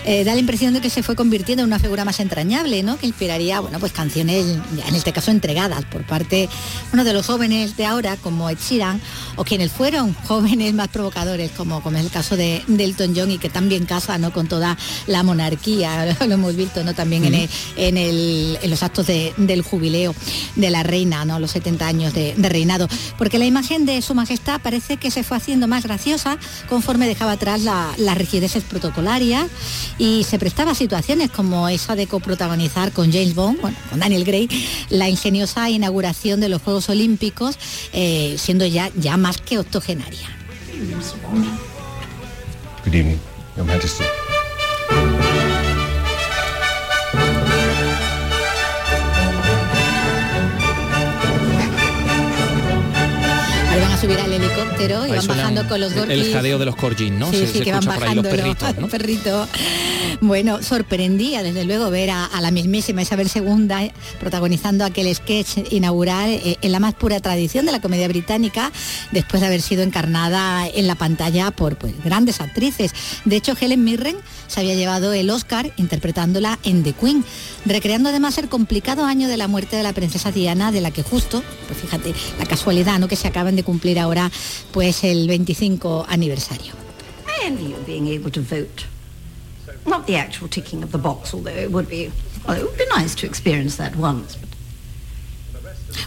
Eh, 0.04 0.24
da 0.24 0.34
la 0.34 0.39
impresión 0.39 0.74
de 0.74 0.82
que 0.82 0.89
se 0.89 1.04
fue 1.04 1.15
convirtiendo 1.15 1.62
en 1.62 1.67
una 1.67 1.78
figura 1.78 2.06
más 2.06 2.19
entrañable, 2.19 2.82
¿no? 2.82 2.97
Que 2.97 3.06
inspiraría, 3.06 3.60
bueno, 3.60 3.80
pues 3.80 3.91
canciones, 3.91 4.45
en 4.88 4.95
este 4.95 5.13
caso 5.13 5.30
entregadas 5.30 5.86
por 5.86 6.04
parte, 6.06 6.50
uno 6.91 7.04
de 7.04 7.13
los 7.13 7.26
jóvenes 7.26 7.78
de 7.78 7.86
ahora, 7.86 8.17
como 8.17 8.50
Ed 8.50 8.58
o 9.36 9.43
quienes 9.43 9.71
fueron 9.71 10.13
jóvenes 10.13 10.74
más 10.74 10.88
provocadores, 10.88 11.52
como, 11.52 11.84
como 11.84 11.97
es 11.97 12.06
el 12.06 12.12
caso 12.12 12.38
de, 12.38 12.63
Elton 12.67 13.13
John, 13.15 13.30
y 13.30 13.38
que 13.38 13.50
también 13.50 13.86
casa, 13.86 14.17
¿no? 14.17 14.32
Con 14.34 14.47
toda 14.47 14.78
la 15.06 15.21
monarquía, 15.21 16.17
lo 16.28 16.34
hemos 16.34 16.50
visto, 16.55 16.83
¿no? 16.83 16.93
También 16.93 17.25
en, 17.25 17.49
en, 17.77 18.69
los 18.69 18.83
actos 18.83 19.07
del 19.07 19.61
jubileo 19.61 20.15
de 20.55 20.69
la 20.69 20.83
reina, 20.83 21.25
¿no? 21.25 21.39
Los 21.39 21.51
70 21.51 21.87
años 21.87 22.13
de, 22.13 22.35
reinado. 22.37 22.87
Porque 23.17 23.39
la 23.39 23.45
imagen 23.45 23.85
de 23.85 24.01
su 24.01 24.13
majestad 24.15 24.61
parece 24.61 24.97
que 24.97 25.11
se 25.11 25.23
fue 25.23 25.37
haciendo 25.37 25.67
más 25.67 25.83
graciosa 25.83 26.37
conforme 26.69 27.07
dejaba 27.07 27.33
atrás 27.33 27.61
las 27.61 28.17
rigideces 28.17 28.63
protocolarias 28.63 29.47
y 29.97 30.23
se 30.23 30.39
prestaba 30.39 30.71
a 30.71 30.75
situaciones 30.75 31.29
como 31.29 31.69
esa 31.69 31.95
de 31.95 32.07
coprotagonizar 32.07 32.91
con 32.91 33.11
James 33.11 33.35
Bond, 33.35 33.61
bueno, 33.61 33.77
con 33.89 33.99
Daniel 33.99 34.23
Gray, 34.23 34.49
la 34.89 35.09
ingeniosa 35.09 35.69
inauguración 35.69 36.39
de 36.39 36.49
los 36.49 36.61
Juegos 36.61 36.89
Olímpicos, 36.89 37.57
eh, 37.93 38.35
siendo 38.37 38.65
ya, 38.65 38.91
ya 38.95 39.17
más 39.17 39.37
que 39.37 39.59
octogenaria. 39.59 40.29
Good 42.83 42.95
evening, 42.95 43.19
Your 43.55 43.65
Majesty. 43.65 44.20
Subir 54.01 54.19
al 54.19 54.33
helicóptero 54.33 55.05
y 55.05 55.11
van 55.11 55.27
bajando 55.27 55.67
con 55.67 55.79
los 55.79 55.93
dorkis. 55.93 56.15
El 56.15 56.33
jadeo 56.33 56.57
de 56.57 56.65
los 56.65 56.75
corgis, 56.75 57.11
¿no? 57.11 57.29
Sí, 57.29 57.45
sí, 57.45 57.59
que 57.59 57.71
van 57.71 57.85
bajando 57.85 58.23
los 58.23 58.31
perritos, 58.31 58.77
¿no? 58.77 58.87
perrito. 58.89 59.47
Bueno, 60.21 60.63
sorprendía 60.63 61.43
desde 61.43 61.65
luego 61.65 61.91
ver 61.91 62.09
a, 62.09 62.29
la 62.41 62.49
mismísima 62.49 63.03
Isabel 63.03 63.29
II 63.33 63.91
protagonizando 64.19 64.85
aquel 64.85 65.13
sketch 65.13 65.71
inaugural 65.71 66.31
eh, 66.31 66.57
en 66.61 66.71
la 66.71 66.79
más 66.79 66.95
pura 66.95 67.19
tradición 67.19 67.67
de 67.67 67.71
la 67.71 67.79
comedia 67.79 68.07
británica, 68.07 68.71
después 69.11 69.41
de 69.41 69.47
haber 69.47 69.61
sido 69.61 69.83
encarnada 69.83 70.67
en 70.67 70.87
la 70.87 70.95
pantalla 70.95 71.51
por 71.51 71.75
pues, 71.75 71.93
grandes 72.03 72.41
actrices. 72.41 72.93
De 73.25 73.35
hecho, 73.35 73.53
Helen 73.59 73.83
Mirren 73.83 74.15
se 74.47 74.59
había 74.59 74.73
llevado 74.73 75.13
el 75.13 75.29
Oscar 75.29 75.71
interpretándola 75.77 76.57
en 76.63 76.83
The 76.83 76.93
Queen, 76.93 77.23
recreando 77.65 78.09
además 78.09 78.37
el 78.39 78.49
complicado 78.49 79.05
año 79.05 79.27
de 79.27 79.37
la 79.37 79.47
muerte 79.47 79.75
de 79.75 79.83
la 79.83 79.93
princesa 79.93 80.31
Diana, 80.31 80.71
de 80.71 80.81
la 80.81 80.91
que 80.91 81.03
justo, 81.03 81.43
pues 81.67 81.79
fíjate, 81.79 82.13
la 82.39 82.45
casualidad, 82.45 82.99
¿no? 82.99 83.07
Que 83.07 83.15
se 83.15 83.27
acaban 83.27 83.55
de 83.55 83.63
cumplir 83.63 83.90
ahora 83.99 84.32
pues 84.71 85.04
el 85.04 85.27
25 85.27 86.06
aniversario. 86.08 86.73
Not 89.86 90.06
the 90.06 90.15
actual 90.15 90.47
ticking 90.47 90.84
of 90.84 90.91
the 90.91 90.97
box, 90.97 91.34
although 91.34 91.49
it 91.49 91.71
would 91.71 91.89
be, 91.89 92.12
well, 92.47 92.56
it 92.58 92.63
would 92.63 92.77
be 92.77 92.86
nice 92.95 93.15
to 93.15 93.25
experience 93.25 93.77
that 93.77 93.95
once. 93.95 94.38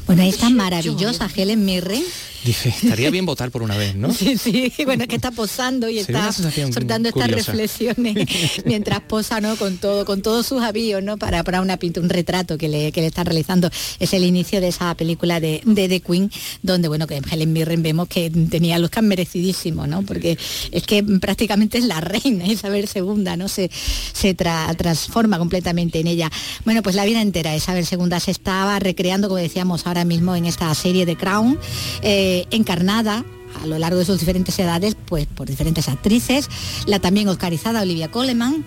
Bueno, 0.06 0.22
ahí 0.22 0.28
está 0.28 0.48
maravillosa 0.50 1.28
Helen 1.28 1.64
Mirren 1.64 2.04
Estaría 2.44 3.10
bien 3.10 3.26
votar 3.26 3.50
por 3.50 3.62
una 3.62 3.76
vez, 3.76 3.94
¿no? 3.94 4.12
Sí, 4.24 4.38
sí, 4.38 4.72
bueno, 4.84 5.02
es 5.02 5.08
que 5.08 5.16
está 5.16 5.30
posando 5.30 5.88
y 5.88 5.98
está 5.98 6.32
soltando 6.32 7.08
estas 7.08 7.30
reflexiones 7.30 8.16
mientras 8.64 9.00
posa, 9.00 9.40
¿no? 9.40 9.56
Con 9.56 9.78
todo, 9.78 10.04
con 10.04 10.22
todos 10.22 10.46
sus 10.46 10.62
avíos, 10.62 11.02
¿no? 11.02 11.16
Para, 11.18 11.42
para 11.44 11.60
una 11.60 11.76
pinta, 11.76 12.00
un 12.00 12.08
retrato 12.08 12.56
que 12.56 12.68
le, 12.68 12.92
que 12.92 13.00
le 13.00 13.08
están 13.08 13.26
realizando. 13.26 13.70
Es 13.98 14.12
el 14.12 14.24
inicio 14.24 14.60
de 14.60 14.68
esa 14.68 14.94
película 14.94 15.40
de, 15.40 15.62
de 15.64 15.88
The 15.88 16.00
Queen, 16.00 16.30
donde, 16.62 16.88
bueno, 16.88 17.06
que 17.06 17.20
Helen 17.30 17.52
Mirren 17.52 17.82
vemos 17.82 18.08
que 18.08 18.30
tenía 18.30 18.78
los 18.78 18.84
Oscar 18.84 19.04
merecidísimo, 19.04 19.86
¿no? 19.86 20.02
Porque 20.02 20.38
es 20.70 20.82
que 20.84 21.02
prácticamente 21.02 21.78
es 21.78 21.84
la 21.84 22.00
reina 22.00 22.46
Isabel 22.46 22.88
II, 22.94 23.24
¿no? 23.36 23.48
Se, 23.48 23.70
se 24.12 24.34
transforma 24.34 25.38
completamente 25.38 26.00
en 26.00 26.06
ella. 26.06 26.30
Bueno, 26.64 26.82
pues 26.82 26.94
la 26.94 27.04
vida 27.04 27.20
entera 27.20 27.56
Isabel 27.56 27.86
II 27.90 28.20
se 28.20 28.30
estaba 28.30 28.78
recreando, 28.78 29.28
como 29.28 29.38
decíamos 29.38 29.86
ahora 29.86 30.04
mismo, 30.04 30.36
en 30.36 30.46
esta 30.46 30.72
serie 30.74 31.06
de 31.06 31.16
Crown. 31.16 31.58
Eh, 32.02 32.33
encarnada 32.50 33.24
a 33.62 33.66
lo 33.66 33.78
largo 33.78 33.98
de 33.98 34.04
sus 34.04 34.18
diferentes 34.18 34.58
edades, 34.58 34.96
pues 35.06 35.26
por 35.26 35.48
diferentes 35.48 35.88
actrices, 35.88 36.48
la 36.86 36.98
también 36.98 37.28
oscarizada 37.28 37.82
Olivia 37.82 38.10
Coleman, 38.10 38.64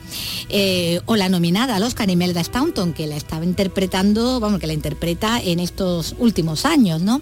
eh, 0.49 1.01
o 1.05 1.15
la 1.15 1.29
nominada 1.29 1.75
al 1.75 1.83
Oscar 1.83 2.09
Imelda 2.09 2.43
Staunton, 2.43 2.93
que 2.93 3.07
la 3.07 3.15
estaba 3.15 3.43
interpretando, 3.43 4.39
vamos, 4.39 4.59
que 4.59 4.67
la 4.67 4.73
interpreta 4.73 5.41
en 5.41 5.59
estos 5.59 6.15
últimos 6.19 6.65
años, 6.65 7.01
¿no? 7.01 7.21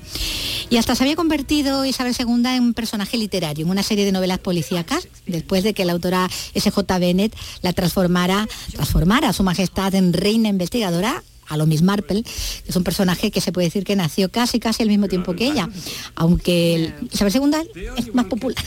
Y 0.69 0.77
hasta 0.77 0.95
se 0.95 1.03
había 1.03 1.15
convertido 1.15 1.86
Isabel 1.86 2.15
II 2.17 2.43
en 2.45 2.63
un 2.63 2.73
personaje 2.73 3.17
literario, 3.17 3.65
en 3.65 3.71
una 3.71 3.84
serie 3.84 4.05
de 4.05 4.12
novelas 4.12 4.39
policíacas, 4.39 5.08
después 5.25 5.63
de 5.63 5.73
que 5.73 5.86
la 5.86 5.93
autora 5.93 6.29
S.J. 6.53 6.99
Bennett 6.99 7.36
la 7.62 7.73
transformara, 7.73 8.47
transformara 8.71 9.29
a 9.29 9.34
su 9.34 9.43
majestad 9.43 9.93
en 9.95 10.13
reina 10.13 10.49
investigadora 10.49 11.23
a 11.47 11.58
lo 11.58 11.65
Miss 11.65 11.81
Marple, 11.81 12.23
que 12.23 12.69
es 12.69 12.75
un 12.75 12.84
personaje 12.84 13.31
que 13.31 13.41
se 13.41 13.51
puede 13.51 13.67
decir 13.67 13.84
que 13.84 13.95
nació 13.95 14.29
casi 14.29 14.60
casi 14.60 14.84
al 14.84 14.89
mismo 14.89 15.08
tiempo 15.08 15.34
que 15.34 15.45
ella, 15.45 15.69
aunque 16.15 16.93
Isabel 17.12 17.34
II 17.36 17.84
es 17.97 18.13
más 18.13 18.25
popular. 18.25 18.63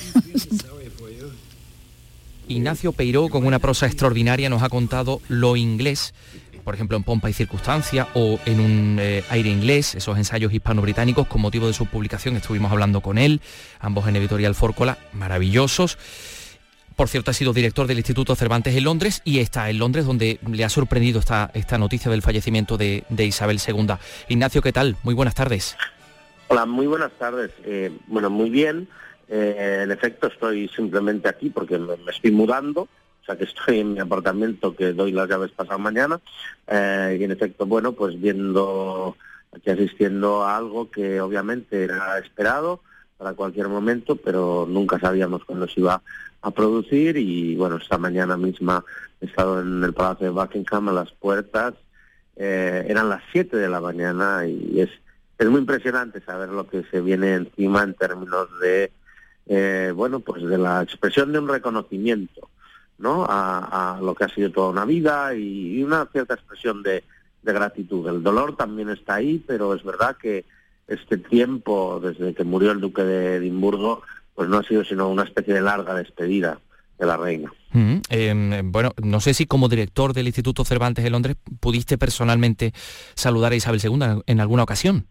Ignacio 2.49 2.93
Peiró, 2.93 3.29
con 3.29 3.47
una 3.47 3.59
prosa 3.59 3.87
extraordinaria, 3.87 4.49
nos 4.49 4.63
ha 4.63 4.71
contado 4.71 5.21
lo 5.29 5.57
inglés, 5.57 6.15
por 6.65 6.75
ejemplo 6.75 6.97
en 6.97 7.05
Pompa 7.05 7.29
y 7.29 7.35
Circunstancia 7.35 8.09
o 8.15 8.39
en 8.47 8.61
un 8.61 8.99
eh, 9.01 9.23
aire 9.31 9.51
inglés, 9.51 9.95
esos 9.95 10.17
ensayos 10.17 10.53
hispano-británicos, 10.53 11.27
con 11.27 11.43
motivo 11.43 11.67
de 11.67 11.75
su 11.75 11.87
publicación 11.87 12.37
estuvimos 12.37 12.73
hablando 12.73 13.01
con 13.03 13.19
él, 13.19 13.41
ambos 13.81 14.09
en 14.09 14.17
editorial 14.17 14.55
Fórcola, 14.55 14.99
maravillosos. 15.13 15.99
Por 16.99 17.07
cierto, 17.07 17.31
ha 17.31 17.35
sido 17.35 17.53
director 17.53 17.87
del 17.87 17.99
Instituto 17.99 18.35
Cervantes 18.35 18.75
en 18.75 18.83
Londres 18.83 19.23
y 19.25 19.39
está 19.39 19.71
en 19.71 19.79
Londres 19.79 20.05
donde 20.05 20.41
le 20.51 20.65
ha 20.65 20.69
sorprendido 20.69 21.21
esta, 21.21 21.49
esta 21.55 21.79
noticia 21.79 22.11
del 22.11 22.23
fallecimiento 22.23 22.77
de, 22.77 23.05
Isabel 23.17 23.61
II. 23.65 23.87
Ignacio, 24.27 24.61
¿qué 24.63 24.73
tal? 24.73 24.97
Muy 25.05 25.15
buenas 25.15 25.37
tardes. 25.37 25.77
Hola, 26.49 26.67
muy 26.67 26.89
buenas 26.89 27.13
tardes. 27.13 27.53
Eh, 27.63 27.97
bueno, 28.09 28.31
muy 28.31 28.51
bien. 28.51 28.89
Eh, 29.29 29.83
en 29.85 29.93
efecto, 29.93 30.27
estoy 30.27 30.67
simplemente 30.75 31.29
aquí 31.29 31.51
porque 31.51 31.79
me, 31.79 31.95
estoy 32.11 32.33
mudando, 32.33 32.81
o 33.23 33.25
sea 33.25 33.37
que 33.37 33.45
estoy 33.45 33.79
en 33.79 33.93
mi 33.93 34.01
apartamento 34.01 34.75
que 34.75 34.93
doy 34.93 35.13
las 35.13 35.29
llaves 35.29 35.53
pasado 35.53 35.79
mañana. 35.79 36.21
Eh, 36.67 37.19
y 37.21 37.23
en 37.23 37.31
efecto, 37.31 37.65
bueno, 37.65 37.93
pues 37.93 38.21
viendo 38.21 39.17
aquí 39.55 39.71
asistiendo 39.71 40.43
a 40.43 40.57
algo 40.57 40.91
que 40.91 41.21
obviamente 41.21 41.85
era 41.85 42.19
esperado 42.19 42.81
para 43.19 43.35
cualquier 43.35 43.69
momento, 43.69 44.17
pero 44.17 44.67
nunca 44.69 44.99
sabíamos 44.99 45.45
cuándo 45.45 45.67
se 45.67 45.81
iba 45.81 46.01
a 46.41 46.51
producir 46.53 47.17
y 47.17 47.57
bueno, 47.57 47.77
esta 47.77 47.99
mañana 47.99 48.37
misma 48.37 48.85
he 49.21 49.27
estado 49.27 49.61
en 49.61 49.83
el 49.83 49.93
Palacio 49.93 50.27
de 50.29 50.33
Buckingham 50.33 50.89
a 50.89 50.93
las 50.93 51.11
puertas, 51.11 51.75
eh, 52.37 52.87
eran 52.89 53.09
las 53.09 53.23
7 53.33 53.57
de 53.57 53.69
la 53.69 53.81
mañana 53.81 54.47
y 54.47 54.81
es, 54.81 54.91
es 55.37 55.49
muy 55.49 55.61
impresionante 55.61 56.21
saber 56.21 56.51
lo 56.51 56.69
que 56.69 56.85
se 56.85 57.01
viene 57.01 57.35
encima 57.35 57.83
en 57.83 57.95
términos 57.95 58.47
de, 58.61 58.93
eh, 59.49 59.93
bueno, 59.95 60.21
pues 60.21 60.45
de 60.45 60.57
la 60.57 60.83
expresión 60.83 61.33
de 61.33 61.41
un 61.41 61.49
reconocimiento, 61.49 62.49
¿no? 62.99 63.27
A, 63.29 63.99
lo 64.01 64.15
que 64.15 64.25
ha 64.25 64.29
sido 64.29 64.53
toda 64.53 64.71
una 64.71 64.85
vida 64.85 65.35
y, 65.35 65.83
una 65.83 66.07
cierta 66.07 66.35
expresión 66.35 66.85
de, 66.85 67.03
de 67.43 67.53
gratitud. 67.53 68.09
El 68.09 68.23
dolor 68.23 68.57
también 68.57 68.91
está 68.91 69.17
ahí, 69.17 69.43
pero 69.45 69.75
es 69.75 69.83
verdad 69.83 70.17
que 70.17 70.45
este 70.89 71.19
tiempo, 71.19 72.01
desde 72.01 72.35
que 72.35 72.45
murió 72.45 72.73
el 72.73 72.81
duque 72.81 73.03
de 73.05 73.37
Edimburgo, 73.37 74.03
pues 74.35 74.49
no 74.49 74.59
ha 74.59 74.63
sido 74.63 74.85
sino 74.85 75.09
una 75.09 75.25
especie 75.25 75.55
de 75.55 75.61
larga 75.61 75.95
despedida 75.95 76.59
de 76.99 77.07
la 77.07 77.17
reina. 77.17 77.53
Mm, 77.73 77.97
em, 78.09 78.73
bueno, 78.73 78.93
no 79.03 79.21
sé 79.21 79.35
si 79.35 79.47
como 79.47 79.69
director 79.69 80.15
del 80.15 80.27
Instituto 80.27 80.65
Cervantes 80.65 81.05
de 81.05 81.11
Londres 81.11 81.37
pudiste 81.61 81.99
personalmente 81.99 82.73
saludar 83.15 83.53
a 83.53 83.57
Isabel 83.57 83.81
II 83.83 84.23
en 84.27 84.41
alguna 84.41 84.63
ocasión. 84.63 85.07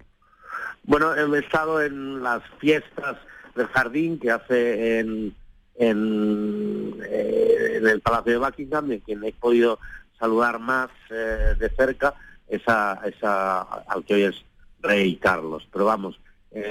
Bueno, 0.84 1.14
he 1.14 1.40
estado 1.40 1.82
en 1.82 2.24
las 2.24 2.42
fiestas 2.60 3.18
del 3.56 3.68
jardín 3.68 4.20
que 4.20 4.32
hace 4.32 5.00
en, 5.00 5.36
en, 5.76 6.96
eh, 7.06 7.80
el 7.84 8.02
Palacio 8.02 8.34
de 8.34 8.38
Buckingham, 8.38 8.92
en 8.92 9.00
quien 9.02 9.24
he 9.24 9.34
podido 9.34 9.80
saludar 10.18 10.60
más 10.60 10.90
eh, 11.10 11.56
de 11.60 11.70
cerca 11.70 12.14
esa, 12.48 13.02
esa, 13.06 13.62
al 13.62 14.06
que 14.06 14.14
hoy 14.14 14.24
es 14.24 14.47
rey 14.82 15.16
Carlos. 15.16 15.68
Pero 15.72 15.86
vamos, 15.86 16.20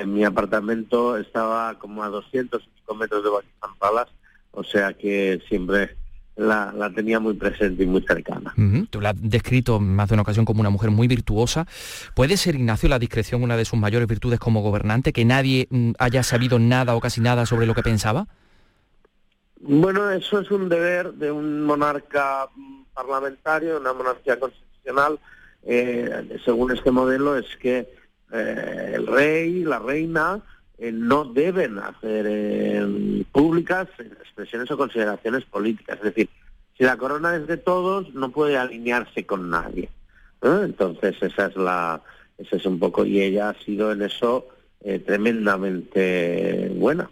mi 0.06 0.24
apartamento 0.24 1.16
estaba 1.16 1.78
como 1.78 2.02
a 2.02 2.08
205 2.08 2.94
metros 2.94 3.22
de 3.22 3.30
Buckingham 3.30 3.76
Palace, 3.78 4.12
o 4.52 4.64
sea 4.64 4.92
que 4.94 5.40
siempre 5.48 5.96
la, 6.36 6.92
tenía 6.94 7.18
muy 7.18 7.34
presente 7.34 7.82
y 7.82 7.86
muy 7.86 8.02
cercana. 8.02 8.54
Tú 8.90 9.00
la 9.00 9.10
has 9.10 9.16
descrito 9.18 9.80
más 9.80 10.08
de 10.08 10.14
una 10.14 10.22
ocasión 10.22 10.44
como 10.44 10.60
una 10.60 10.70
mujer 10.70 10.90
muy 10.90 11.08
virtuosa. 11.08 11.66
¿Puede 12.14 12.36
ser, 12.36 12.54
Ignacio, 12.54 12.88
la 12.88 12.98
discreción 12.98 13.42
una 13.42 13.56
de 13.56 13.64
sus 13.64 13.78
mayores 13.78 14.06
virtudes 14.06 14.38
como 14.38 14.60
gobernante, 14.60 15.12
que 15.12 15.24
nadie 15.24 15.66
mm, 15.70 15.92
haya 15.98 16.22
sabido 16.22 16.58
nada 16.58 16.94
o 16.94 17.00
casi 17.00 17.20
nada 17.20 17.46
sobre 17.46 17.66
lo 17.66 17.74
que 17.74 17.82
pensaba? 17.82 18.26
Bueno, 19.60 20.10
eso 20.10 20.40
es 20.40 20.50
un 20.50 20.68
deber 20.68 21.14
de 21.14 21.32
un 21.32 21.62
monarca 21.62 22.48
mm, 22.54 22.82
parlamentario, 22.92 23.80
una 23.80 23.94
monarquía 23.94 24.38
constitucional. 24.38 25.18
Eh, 25.66 26.38
según 26.44 26.72
este 26.72 26.90
modelo, 26.92 27.36
es 27.36 27.56
que 27.56 27.88
eh, 28.32 28.92
el 28.94 29.06
rey, 29.06 29.64
la 29.64 29.78
reina, 29.78 30.40
eh, 30.78 30.92
no 30.92 31.24
deben 31.24 31.78
hacer 31.78 32.26
eh, 32.28 33.24
públicas 33.32 33.88
expresiones 33.98 34.70
o 34.70 34.76
consideraciones 34.76 35.44
políticas. 35.44 35.98
Es 35.98 36.04
decir, 36.04 36.28
si 36.76 36.84
la 36.84 36.96
corona 36.96 37.34
es 37.36 37.46
de 37.46 37.56
todos, 37.56 38.14
no 38.14 38.30
puede 38.30 38.56
alinearse 38.56 39.26
con 39.26 39.50
nadie. 39.50 39.88
Entonces 40.42 41.16
esa 41.20 41.46
es 41.46 41.56
la, 41.56 42.02
esa 42.38 42.56
es 42.56 42.66
un 42.66 42.78
poco, 42.78 43.04
y 43.04 43.20
ella 43.20 43.48
ha 43.48 43.64
sido 43.64 43.90
en 43.90 44.02
eso 44.02 44.46
tremendamente 45.04 46.70
buena, 46.76 47.10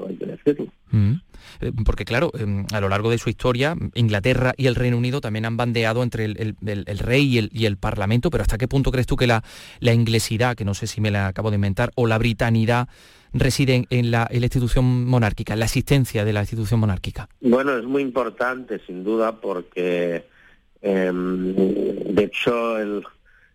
eso 0.00 0.08
hay 0.08 0.16
que 0.16 0.26
decirlo. 0.26 0.72
Mm. 0.90 1.12
Eh, 1.60 1.72
porque 1.84 2.04
claro, 2.04 2.30
em, 2.38 2.66
a 2.72 2.80
lo 2.80 2.88
largo 2.88 3.10
de 3.10 3.18
su 3.18 3.30
historia, 3.30 3.76
Inglaterra 3.94 4.54
y 4.56 4.66
el 4.66 4.74
Reino 4.74 4.96
Unido 4.96 5.20
también 5.20 5.44
han 5.44 5.56
bandeado 5.56 6.02
entre 6.02 6.24
el, 6.24 6.98
rey 6.98 7.48
y 7.52 7.66
el, 7.66 7.76
Parlamento, 7.76 8.30
pero 8.30 8.42
¿hasta 8.42 8.58
qué 8.58 8.68
punto 8.68 8.90
crees 8.90 9.06
tú 9.06 9.16
que 9.16 9.26
la, 9.26 9.42
la, 9.80 9.92
inglesidad, 9.92 10.56
que 10.56 10.64
no 10.64 10.74
sé 10.74 10.86
si 10.86 11.00
me 11.00 11.10
la 11.10 11.28
acabo 11.28 11.50
de 11.50 11.56
inventar, 11.56 11.90
o 11.94 12.06
la 12.06 12.18
britanidad 12.18 12.88
residen 13.32 13.86
en 13.90 14.10
la, 14.10 14.28
institución 14.30 15.06
monárquica, 15.06 15.54
en 15.54 15.60
la 15.60 15.66
existencia 15.66 16.24
de 16.24 16.32
la 16.32 16.40
institución 16.40 16.80
monárquica? 16.80 17.28
Bueno, 17.40 17.76
es 17.76 17.84
muy 17.84 18.02
importante, 18.02 18.80
sin 18.86 19.04
duda, 19.04 19.40
porque 19.40 20.26
em, 20.82 21.54
de 21.54 22.24
hecho 22.24 22.78
el, 22.78 23.04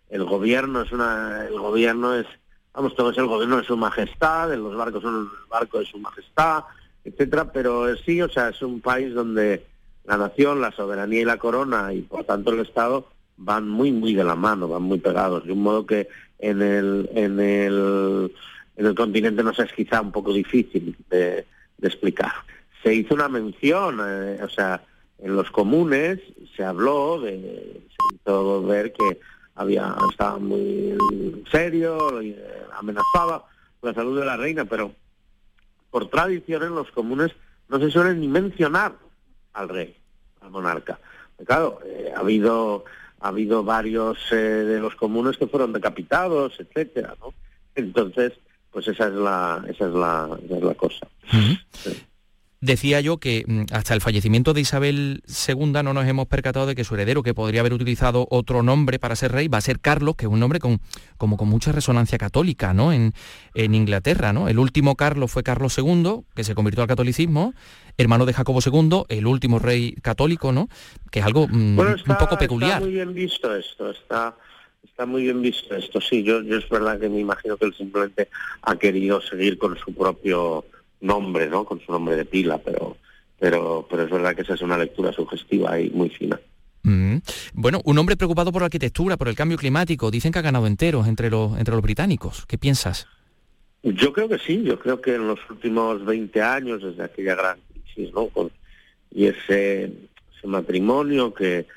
gobierno 0.09 0.81
es 0.81 0.91
una, 0.91 1.45
el 1.47 1.59
gobierno 1.59 2.15
es, 2.15 2.25
vamos, 2.75 2.95
todo 2.95 3.11
es 3.11 3.17
el 3.17 3.27
gobierno 3.27 3.57
de 3.57 3.63
su 3.63 3.77
majestad, 3.77 4.53
los 4.55 4.75
barcos 4.75 5.01
son 5.01 5.15
el 5.15 5.49
barco 5.49 5.79
de 5.79 5.85
su 5.85 5.97
majestad, 5.97 6.63
etcétera, 7.03 7.51
pero 7.51 7.95
sí, 7.97 8.21
o 8.21 8.29
sea, 8.29 8.49
es 8.49 8.61
un 8.61 8.81
país 8.81 9.13
donde 9.13 9.65
la 10.03 10.17
nación, 10.17 10.61
la 10.61 10.71
soberanía 10.71 11.21
y 11.21 11.25
la 11.25 11.37
corona 11.37 11.93
y 11.93 12.01
por 12.01 12.25
tanto 12.25 12.51
el 12.51 12.59
Estado 12.59 13.07
van 13.37 13.67
muy 13.67 13.91
muy 13.91 14.13
de 14.13 14.23
la 14.23 14.35
mano, 14.35 14.67
van 14.67 14.83
muy 14.83 14.99
pegados, 14.99 15.45
de 15.45 15.53
un 15.53 15.63
modo 15.63 15.85
que 15.85 16.07
en 16.39 16.61
el 16.61 17.09
en 17.13 17.39
el 17.39 18.31
en 18.75 18.85
el 18.85 18.95
continente 18.95 19.43
nos 19.43 19.57
es 19.59 19.71
quizá 19.71 20.01
un 20.01 20.11
poco 20.11 20.33
difícil 20.33 20.95
de, 21.09 21.45
explicar. 21.81 22.31
Se 22.81 22.93
hizo 22.93 23.13
una 23.13 23.29
mención, 23.29 23.99
eh, 24.03 24.39
o 24.43 24.49
sea, 24.49 24.81
en 25.19 25.35
los 25.35 25.51
comunes 25.51 26.19
se 26.55 26.63
habló 26.63 27.21
de, 27.21 27.81
se 27.89 28.15
hizo 28.15 28.63
ver 28.63 28.91
que 28.91 29.19
había 29.55 29.95
estaba 30.11 30.37
muy 30.37 30.97
serio, 31.51 32.21
y, 32.21 32.31
eh, 32.31 32.37
amenazaba 32.77 33.45
la 33.81 33.93
salud 33.93 34.19
de 34.19 34.25
la 34.25 34.37
reina, 34.37 34.65
pero 34.65 34.93
por 35.89 36.09
tradición 36.09 36.63
en 36.63 36.75
los 36.75 36.91
comunes 36.91 37.31
no 37.69 37.79
se 37.79 37.89
suele 37.89 38.15
ni 38.15 38.27
mencionar 38.27 38.93
al 39.53 39.69
rey, 39.69 39.95
al 40.41 40.51
monarca. 40.51 40.99
Claro, 41.45 41.79
eh, 41.85 42.11
ha 42.15 42.19
habido 42.19 42.85
ha 43.21 43.29
habido 43.29 43.63
varios 43.63 44.17
eh, 44.31 44.35
de 44.35 44.79
los 44.79 44.95
comunes 44.95 45.37
que 45.37 45.47
fueron 45.47 45.73
decapitados, 45.73 46.59
etcétera, 46.59 47.15
¿no? 47.19 47.33
Entonces, 47.73 48.33
pues 48.71 48.87
esa 48.87 49.07
es 49.07 49.13
la 49.13 49.63
esa 49.67 49.87
es 49.87 49.93
la, 49.93 50.37
esa 50.45 50.57
es 50.57 50.63
la 50.63 50.73
cosa. 50.75 51.07
Decía 52.65 52.99
yo 52.99 53.19
que 53.19 53.43
mm, 53.45 53.65
hasta 53.73 53.93
el 53.93 54.01
fallecimiento 54.01 54.53
de 54.53 54.61
Isabel 54.61 55.21
II 55.27 55.83
no 55.83 55.93
nos 55.93 56.07
hemos 56.07 56.25
percatado 56.25 56.65
de 56.65 56.73
que 56.73 56.83
su 56.83 56.95
heredero, 56.95 57.21
que 57.21 57.35
podría 57.35 57.59
haber 57.59 57.73
utilizado 57.73 58.25
otro 58.31 58.63
nombre 58.63 58.97
para 58.97 59.15
ser 59.15 59.33
rey, 59.33 59.47
va 59.47 59.59
a 59.59 59.61
ser 59.61 59.79
Carlos, 59.79 60.15
que 60.15 60.25
es 60.25 60.31
un 60.31 60.39
nombre 60.39 60.57
con, 60.57 60.81
como 61.19 61.37
con 61.37 61.47
mucha 61.47 61.71
resonancia 61.71 62.17
católica 62.17 62.73
¿no? 62.73 62.91
en, 62.91 63.13
en 63.53 63.75
Inglaterra. 63.75 64.33
¿no? 64.33 64.49
El 64.49 64.57
último 64.57 64.95
Carlos 64.95 65.31
fue 65.31 65.43
Carlos 65.43 65.77
II, 65.77 66.21
que 66.35 66.43
se 66.43 66.55
convirtió 66.55 66.81
al 66.81 66.87
catolicismo, 66.87 67.53
hermano 67.99 68.25
de 68.25 68.33
Jacobo 68.33 68.59
II, 68.65 69.03
el 69.09 69.27
último 69.27 69.59
rey 69.59 69.93
católico, 70.01 70.51
¿no? 70.51 70.67
que 71.11 71.19
es 71.19 71.25
algo 71.25 71.47
mm, 71.47 71.77
un 71.77 72.17
poco 72.17 72.35
peculiar. 72.35 72.71
Está 72.71 72.85
muy 72.85 72.93
bien 72.93 73.13
visto 73.13 73.55
esto, 73.55 73.91
está, 73.91 74.35
está 74.83 75.05
muy 75.05 75.21
bien 75.21 75.39
visto 75.39 75.75
esto. 75.75 76.01
Sí, 76.01 76.23
yo, 76.23 76.41
yo 76.41 76.57
es 76.57 76.67
verdad 76.67 76.99
que 76.99 77.09
me 77.09 77.19
imagino 77.19 77.57
que 77.57 77.65
él 77.65 77.75
simplemente 77.75 78.29
ha 78.63 78.75
querido 78.75 79.21
seguir 79.21 79.59
con 79.59 79.77
su 79.77 79.93
propio 79.93 80.65
nombre, 81.05 81.47
¿no? 81.47 81.65
Con 81.65 81.79
su 81.79 81.91
nombre 81.91 82.15
de 82.15 82.25
pila, 82.25 82.57
pero, 82.57 82.97
pero, 83.39 83.87
pero 83.89 84.03
es 84.03 84.09
verdad 84.09 84.35
que 84.35 84.41
esa 84.41 84.55
es 84.55 84.61
una 84.61 84.77
lectura 84.77 85.11
sugestiva 85.11 85.79
y 85.79 85.89
muy 85.91 86.09
fina. 86.09 86.39
Mm. 86.83 87.17
Bueno, 87.53 87.81
un 87.83 87.97
hombre 87.97 88.15
preocupado 88.15 88.51
por 88.51 88.61
la 88.61 88.67
arquitectura, 88.67 89.17
por 89.17 89.27
el 89.27 89.35
cambio 89.35 89.57
climático, 89.57 90.11
dicen 90.11 90.31
que 90.31 90.39
ha 90.39 90.43
ganado 90.43 90.67
enteros 90.67 91.07
entre 91.07 91.29
los, 91.29 91.57
entre 91.57 91.73
los 91.73 91.83
británicos. 91.83 92.45
¿Qué 92.45 92.57
piensas? 92.57 93.07
Yo 93.81 94.13
creo 94.13 94.27
que 94.27 94.39
sí, 94.39 94.63
yo 94.63 94.79
creo 94.79 95.01
que 95.01 95.15
en 95.15 95.27
los 95.27 95.39
últimos 95.49 96.03
20 96.05 96.41
años, 96.41 96.81
desde 96.81 97.03
aquella 97.03 97.35
gran 97.35 97.59
crisis, 97.71 98.13
¿no? 98.13 98.29
y 99.11 99.27
ese, 99.27 99.83
ese 99.85 100.47
matrimonio 100.47 101.33
que, 101.33 101.67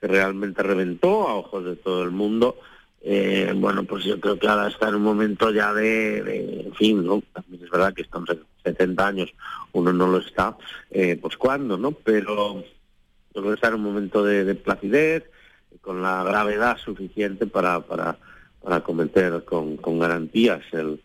que 0.00 0.06
realmente 0.06 0.62
reventó 0.62 1.28
a 1.28 1.34
ojos 1.34 1.64
de 1.64 1.76
todo 1.76 2.02
el 2.04 2.10
mundo, 2.10 2.56
eh, 3.06 3.52
bueno, 3.54 3.84
pues 3.84 4.02
yo 4.04 4.18
creo 4.18 4.38
que 4.38 4.48
ahora 4.48 4.68
está 4.68 4.88
en 4.88 4.94
un 4.94 5.02
momento 5.02 5.50
ya 5.50 5.74
de, 5.74 6.72
fin, 6.78 7.04
¿no? 7.04 7.22
También 7.34 7.62
es 7.62 7.70
verdad 7.70 7.92
que 7.92 8.00
estamos 8.00 8.30
en 8.30 8.40
70 8.64 9.06
años, 9.06 9.34
uno 9.72 9.92
no 9.92 10.06
lo 10.06 10.18
está, 10.18 10.56
eh, 10.90 11.18
pues 11.20 11.36
cuándo, 11.36 11.76
¿no? 11.76 11.92
Pero 11.92 12.64
yo 13.34 13.42
creo 13.42 13.48
que 13.48 13.54
está 13.54 13.68
en 13.68 13.74
un 13.74 13.82
momento 13.82 14.24
de, 14.24 14.54
placidez, 14.54 15.24
con 15.82 16.00
la 16.00 16.24
gravedad 16.24 16.78
suficiente 16.78 17.46
para, 17.46 17.80
para, 17.80 18.16
para 18.62 18.80
cometer 18.80 19.44
con, 19.44 19.76
con 19.76 19.98
garantías 19.98 20.62
el, 20.72 21.02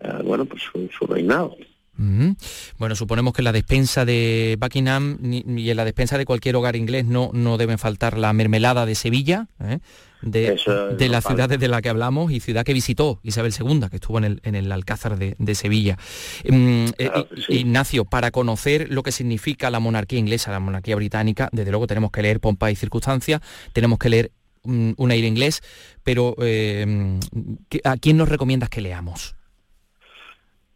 eh, 0.00 0.22
bueno, 0.24 0.46
pues 0.46 0.62
su 0.64 1.06
reinado. 1.06 1.56
Bueno, 2.78 2.94
suponemos 2.94 3.32
que 3.32 3.40
en 3.40 3.44
la 3.44 3.52
despensa 3.52 4.04
de 4.04 4.58
Buckingham 4.60 5.18
y 5.22 5.70
en 5.70 5.76
la 5.76 5.84
despensa 5.84 6.18
de 6.18 6.26
cualquier 6.26 6.56
hogar 6.56 6.76
inglés 6.76 7.06
no, 7.06 7.30
no 7.32 7.56
deben 7.56 7.78
faltar 7.78 8.18
la 8.18 8.32
mermelada 8.32 8.84
de 8.84 8.94
Sevilla, 8.94 9.46
¿eh? 9.60 9.78
De, 10.22 10.58
de 10.96 11.08
la 11.08 11.20
ciudad 11.20 11.48
de 11.48 11.68
la 11.68 11.82
que 11.82 11.88
hablamos 11.88 12.32
y 12.32 12.40
ciudad 12.40 12.64
que 12.64 12.72
visitó 12.72 13.20
Isabel 13.22 13.52
II, 13.58 13.88
que 13.90 13.96
estuvo 13.96 14.18
en 14.18 14.24
el, 14.24 14.40
en 14.44 14.54
el 14.54 14.70
Alcázar 14.72 15.18
de, 15.18 15.54
Sevilla. 15.54 15.96
Mm, 16.48 16.86
eh, 16.98 17.10
Ignacio, 17.48 18.04
para 18.04 18.30
conocer 18.30 18.88
lo 18.90 19.02
que 19.02 19.12
significa 19.12 19.70
la 19.70 19.80
monarquía 19.80 20.18
inglesa, 20.18 20.52
la 20.52 20.60
monarquía 20.60 20.96
británica, 20.96 21.48
desde 21.52 21.70
luego 21.70 21.86
tenemos 21.86 22.10
que 22.10 22.22
leer 22.22 22.40
Pompa 22.40 22.70
y 22.70 22.76
Circunstancia, 22.76 23.40
tenemos 23.72 23.98
que 23.98 24.08
leer 24.08 24.32
mm, 24.64 24.92
un 24.96 25.10
aire 25.10 25.26
inglés, 25.26 25.62
pero 26.02 26.34
eh, 26.40 27.18
¿a 27.84 27.96
quién 27.96 28.16
nos 28.16 28.28
recomiendas 28.28 28.68
que 28.68 28.80
leamos? 28.80 29.34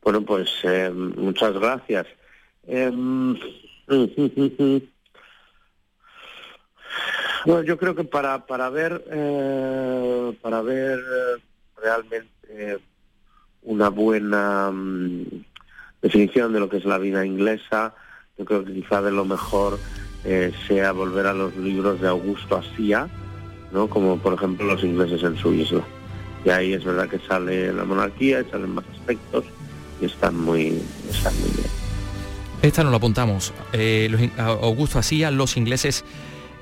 Bueno, 0.03 0.23
pues 0.23 0.51
eh, 0.65 0.91
muchas 0.91 1.55
gracias. 1.55 2.07
Bueno, 7.47 7.63
yo 7.63 7.79
creo 7.79 7.95
que 7.95 8.05
para 8.05 8.47
para 8.47 8.69
ver 8.71 9.05
eh, 9.11 10.37
para 10.43 10.63
ver 10.63 11.01
realmente 11.83 12.79
una 13.63 13.89
buena 13.89 14.71
mm, 14.71 15.25
definición 16.03 16.53
de 16.53 16.61
lo 16.61 16.69
que 16.69 16.79
es 16.79 16.85
la 16.85 16.99
vida 16.99 17.25
inglesa, 17.25 17.95
yo 18.39 18.45
creo 18.45 18.65
que 18.65 18.73
quizá 18.73 19.03
de 19.03 19.11
lo 19.11 19.25
mejor 19.25 19.79
eh, 20.25 20.53
sea 20.69 20.93
volver 20.93 21.27
a 21.27 21.35
los 21.35 21.57
libros 21.57 22.01
de 22.01 22.09
Augusto 22.09 22.57
Asía, 22.57 23.09
¿no? 23.73 23.89
Como 23.89 24.19
por 24.19 24.35
ejemplo 24.35 24.67
los 24.67 24.85
ingleses 24.85 25.23
en 25.23 25.37
su 25.37 25.53
isla. 25.53 25.83
Y 26.45 26.51
ahí 26.51 26.73
es 26.73 26.85
verdad 26.85 27.09
que 27.09 27.19
sale 27.21 27.73
la 27.73 27.85
monarquía 27.85 28.43
salen 28.51 28.71
más 28.71 28.85
aspectos 28.93 29.45
y 30.01 30.07
están 30.07 30.39
muy, 30.39 30.83
están 31.09 31.35
bien. 31.43 31.67
Esta 32.63 32.83
nos 32.83 32.91
lo 32.91 32.99
apuntamos. 32.99 33.53
Eh, 33.73 34.31
Augusto 34.39 34.99
Asía, 34.99 35.31
los 35.31 35.57
ingleses 35.57 36.05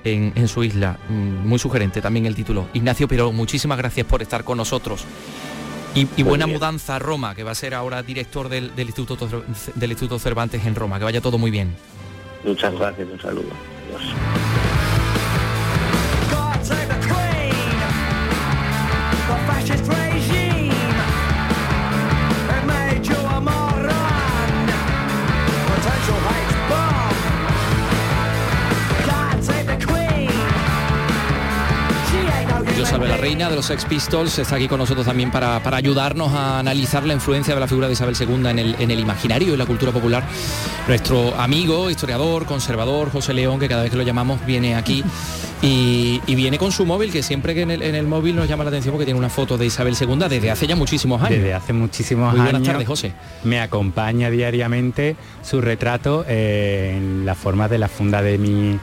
en, 0.05 0.49
su 0.49 0.65
isla. 0.65 0.99
Mm, 1.09 1.47
muy 1.47 1.59
sugerente 1.59 2.01
también 2.01 2.27
el 2.27 2.35
título. 2.35 2.69
Ignacio 2.75 3.09
pero 3.09 3.33
muchísimas 3.33 3.79
gracias 3.79 4.07
por 4.07 4.23
estar 4.23 4.45
con 4.45 4.59
nosotros. 4.59 5.05
Y, 5.95 6.23
buena 6.23 6.47
mudanza 6.47 6.97
a 6.97 6.99
Roma, 7.01 7.35
que 7.35 7.43
va 7.43 7.51
a 7.53 7.55
ser 7.57 7.75
ahora 7.75 8.03
director 8.03 8.49
del, 8.49 8.71
Instituto, 8.77 9.45
del 9.75 9.91
Instituto 9.91 10.19
Cervantes 10.19 10.65
en 10.65 10.75
Roma. 10.77 10.99
Que 10.99 11.05
vaya 11.05 11.21
todo 11.21 11.39
muy 11.39 11.51
bien. 11.51 11.75
Muchas 12.45 12.73
gracias, 12.75 13.09
un 13.11 13.21
saludo. 13.21 13.49
Salve 32.89 33.07
la 33.07 33.19
Reina 33.19 33.51
de 33.51 33.57
los 33.57 33.67
Sex 33.67 33.85
Pistols 33.85 34.39
está 34.39 34.57
aquí 34.57 34.67
con 34.67 34.79
nosotros 34.79 35.05
también 35.05 35.31
para, 35.31 35.61
ayudarnos 35.77 36.33
a 36.33 36.59
analizar 36.59 37.05
la 37.05 37.13
influencia 37.13 37.53
de 37.53 37.61
la 37.61 37.69
figura 37.69 37.87
de 37.87 37.93
Isabel 37.93 38.17
II 38.19 38.49
en 38.49 38.59
el, 38.59 38.77
en 38.79 38.91
el 38.91 38.99
imaginario 38.99 39.53
y 39.53 39.59
la 39.59 39.67
cultura 39.67 39.93
popular. 39.93 40.25
Nuestro 40.87 41.35
amigo, 41.35 41.91
historiador, 41.91 42.47
conservador, 42.47 43.11
José 43.11 43.35
León, 43.35 43.61
que 43.61 43.69
cada 43.69 43.83
vez 43.83 43.91
que 43.91 43.99
lo 43.99 44.05
llamamos 44.05 44.45
viene 44.47 44.75
aquí 44.75 45.05
y, 45.63 46.35
viene 46.35 46.57
con 46.57 46.73
su 46.73 46.87
móvil, 46.87 47.13
que 47.13 47.23
siempre 47.23 47.55
que 47.55 47.63
en 47.63 47.71
el, 47.71 48.07
móvil 48.07 48.35
nos 48.35 48.49
llama 48.49 48.65
la 48.65 48.71
atención 48.71 48.93
porque 48.93 49.05
tiene 49.05 49.19
una 49.19 49.29
foto 49.29 49.59
de 49.59 49.67
Isabel 49.67 49.95
II 50.01 50.25
desde 50.27 50.51
hace 50.51 50.67
ya 50.67 50.75
muchísimos 50.75 51.21
años. 51.21 51.37
Desde 51.37 51.53
hace 51.53 51.75
muchísimos 51.75 52.33
Muy 52.33 52.41
buenas 52.41 52.63
tardes, 52.63 52.89
José. 52.89 53.13
Me 53.45 53.61
acompaña 53.61 54.31
diariamente 54.31 55.15
su 55.43 55.61
retrato 55.61 56.25
eh, 56.27 56.95
en 56.97 57.27
la 57.27 57.35
forma 57.35 57.69
de 57.69 57.77
la 57.77 57.89
funda 57.89 58.23
de 58.23 58.39
mi 58.39 58.79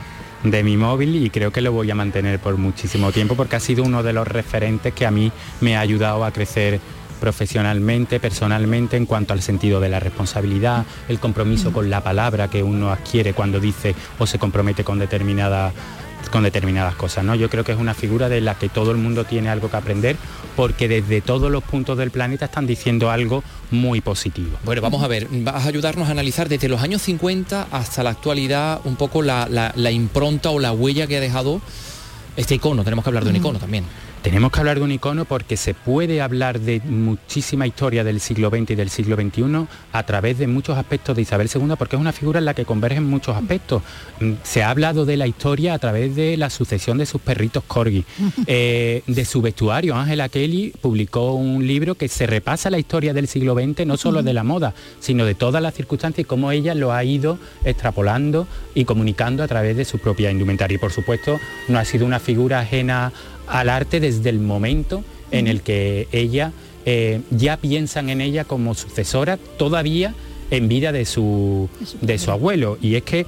de 0.52 0.64
mi 0.64 0.78
móvil 0.78 1.16
y 1.16 1.30
creo 1.30 1.52
que 1.52 1.62
lo 1.62 1.72
voy 1.72 1.90
a 1.90 1.96
mantener 1.96 2.40
por 2.40 2.58
muchísimo 2.58 3.12
tiempo 3.12 3.36
porque 3.36 3.56
ha 3.56 3.60
sido 3.60 3.84
uno 3.84 4.04
de 4.04 4.14
los 4.14 4.28
referentes 4.28 4.94
que 4.94 5.06
a 5.06 5.12
mí 5.12 5.32
me 5.62 5.76
ha 5.76 5.80
ayudado 5.80 6.24
a 6.24 6.32
crecer 6.32 6.80
profesionalmente, 7.20 8.20
personalmente, 8.20 8.98
en 8.98 9.06
cuanto 9.06 9.34
al 9.34 9.42
sentido 9.42 9.80
de 9.80 9.90
la 9.90 10.00
responsabilidad, 10.00 10.86
el 11.08 11.20
compromiso 11.20 11.72
con 11.72 11.90
la 11.90 12.02
palabra 12.02 12.50
que 12.50 12.62
uno 12.62 12.92
adquiere 12.92 13.34
cuando 13.34 13.60
dice 13.60 13.96
o 14.20 14.28
se 14.28 14.38
compromete 14.38 14.84
con 14.84 15.00
determinada 15.00 15.72
con 16.30 16.44
determinadas 16.44 16.96
cosas. 16.96 17.24
¿no? 17.24 17.36
Yo 17.36 17.50
creo 17.50 17.64
que 17.64 17.72
es 17.72 17.78
una 17.78 17.94
figura 17.94 18.30
de 18.30 18.42
la 18.42 18.56
que 18.56 18.70
todo 18.70 18.92
el 18.92 18.98
mundo 18.98 19.26
tiene 19.26 19.50
algo 19.50 19.70
que 19.70 19.78
aprender 19.78 20.16
porque 20.56 20.88
desde 20.88 21.22
todos 21.22 21.52
los 21.52 21.64
puntos 21.64 21.98
del 21.98 22.12
planeta 22.12 22.46
están 22.46 22.68
diciendo 22.68 23.12
algo 23.12 23.44
muy 23.72 24.02
positivo. 24.02 24.58
Bueno, 24.64 24.82
vamos 24.82 25.04
a 25.04 25.08
ver, 25.08 25.28
vas 25.30 25.66
a 25.66 25.68
ayudarnos 25.68 26.08
a 26.08 26.12
analizar 26.12 26.50
desde 26.50 26.70
los 26.70 26.82
años 26.82 27.02
50 27.02 27.68
hasta 27.72 28.04
la 28.04 28.12
actualidad 28.12 28.82
un 28.86 28.96
poco 28.96 29.22
la, 29.22 29.48
la 29.50 29.92
impronta 29.92 30.50
o 30.50 30.60
la 30.60 30.72
huella 30.72 31.08
que 31.08 31.18
ha 31.18 31.22
dejado 31.22 31.62
este 32.38 32.56
icono. 32.56 32.84
Tenemos 32.84 33.04
que 33.04 33.10
hablar 33.10 33.24
de 33.24 33.32
un 33.32 33.36
icono 33.36 33.60
también. 33.60 33.86
Tenemos 34.26 34.52
que 34.52 34.60
hablar 34.60 34.80
de 34.80 34.84
un 34.84 34.92
icono 34.92 35.26
porque 35.26 35.56
se 35.56 35.76
puede 35.76 36.20
hablar 36.20 36.60
de 36.60 36.82
muchísima 36.84 37.68
historia 37.68 38.04
del 38.04 38.20
siglo 38.20 38.50
XX 38.50 38.72
y 38.72 38.76
del 38.76 38.90
siglo 38.90 39.16
XXI 39.16 39.68
a 39.92 40.04
través 40.04 40.40
de 40.40 40.48
muchos 40.48 40.80
aspectos 40.80 41.16
de 41.16 41.22
Isabel 41.22 41.47
II, 41.54 41.76
porque 41.78 41.95
es 41.95 41.99
una 41.99 42.12
figura 42.12 42.39
en 42.39 42.45
la 42.45 42.56
que 42.56 42.66
convergen 42.66 43.04
muchos 43.04 43.36
aspectos. 43.38 43.84
Mm, 44.20 44.32
se 44.41 44.64
ha 44.64 44.72
hablado 44.72 45.06
de 45.06 45.16
la 45.16 45.28
historia 45.28 45.76
a 45.76 45.80
través 45.80 46.16
de 46.16 46.38
la 46.38 46.49
sucesión 46.49 46.97
de 46.97 47.06
sus 47.06 47.22
perritos 47.22 47.64
corgi, 47.68 48.04
eh, 48.47 49.04
de 49.06 49.26
su 49.26 49.43
vestuario. 49.43 49.95
Ángela 49.95 50.28
Kelly 50.28 50.74
publicó 50.82 51.34
un 51.34 51.68
libro 51.68 51.93
que 51.93 52.08
se 52.08 52.26
repasa 52.26 52.72
la 52.72 52.80
historia 52.80 53.14
del 53.14 53.28
siglo 53.28 53.54
XX, 53.54 53.86
no 53.86 53.95
solo 53.95 54.24
de 54.24 54.34
la 54.34 54.43
moda, 54.43 54.74
sino 54.99 55.24
de 55.24 55.36
todas 55.36 55.62
las 55.62 55.76
circunstancias 55.76 56.26
y 56.26 56.28
cómo 56.28 56.52
ella 56.52 56.74
lo 56.74 56.93
ha 56.93 57.04
ido 57.04 57.38
extrapolando 57.64 58.47
y 58.74 58.86
comunicando 58.86 59.43
a 59.43 59.47
través 59.47 59.78
de 59.78 59.86
su 59.86 59.99
propia 59.99 60.32
indumentaria. 60.32 60.78
Y 60.78 60.80
por 60.80 60.91
supuesto, 60.91 61.39
no 61.68 61.78
ha 61.78 61.86
sido 61.86 62.08
una 62.08 62.20
figura 62.20 62.62
ajena 62.62 63.14
al 63.48 63.70
arte 63.70 64.00
desde 64.00 64.30
el 64.30 64.39
momento 64.39 65.04
en 65.32 65.48
el 65.48 65.62
que 65.62 66.08
ella 66.12 66.52
eh, 66.86 67.22
ya 67.32 67.58
piensan 67.58 68.10
en 68.10 68.22
ella 68.22 68.43
como 68.46 68.76
sucesora 68.76 69.38
todavía 69.38 70.14
en 70.52 70.68
vida 70.68 70.91
de 70.91 71.06
su, 71.06 71.70
de 72.02 72.18
su 72.18 72.32
abuelo. 72.32 72.78
Y 72.82 72.96
es 72.96 73.04
que 73.04 73.26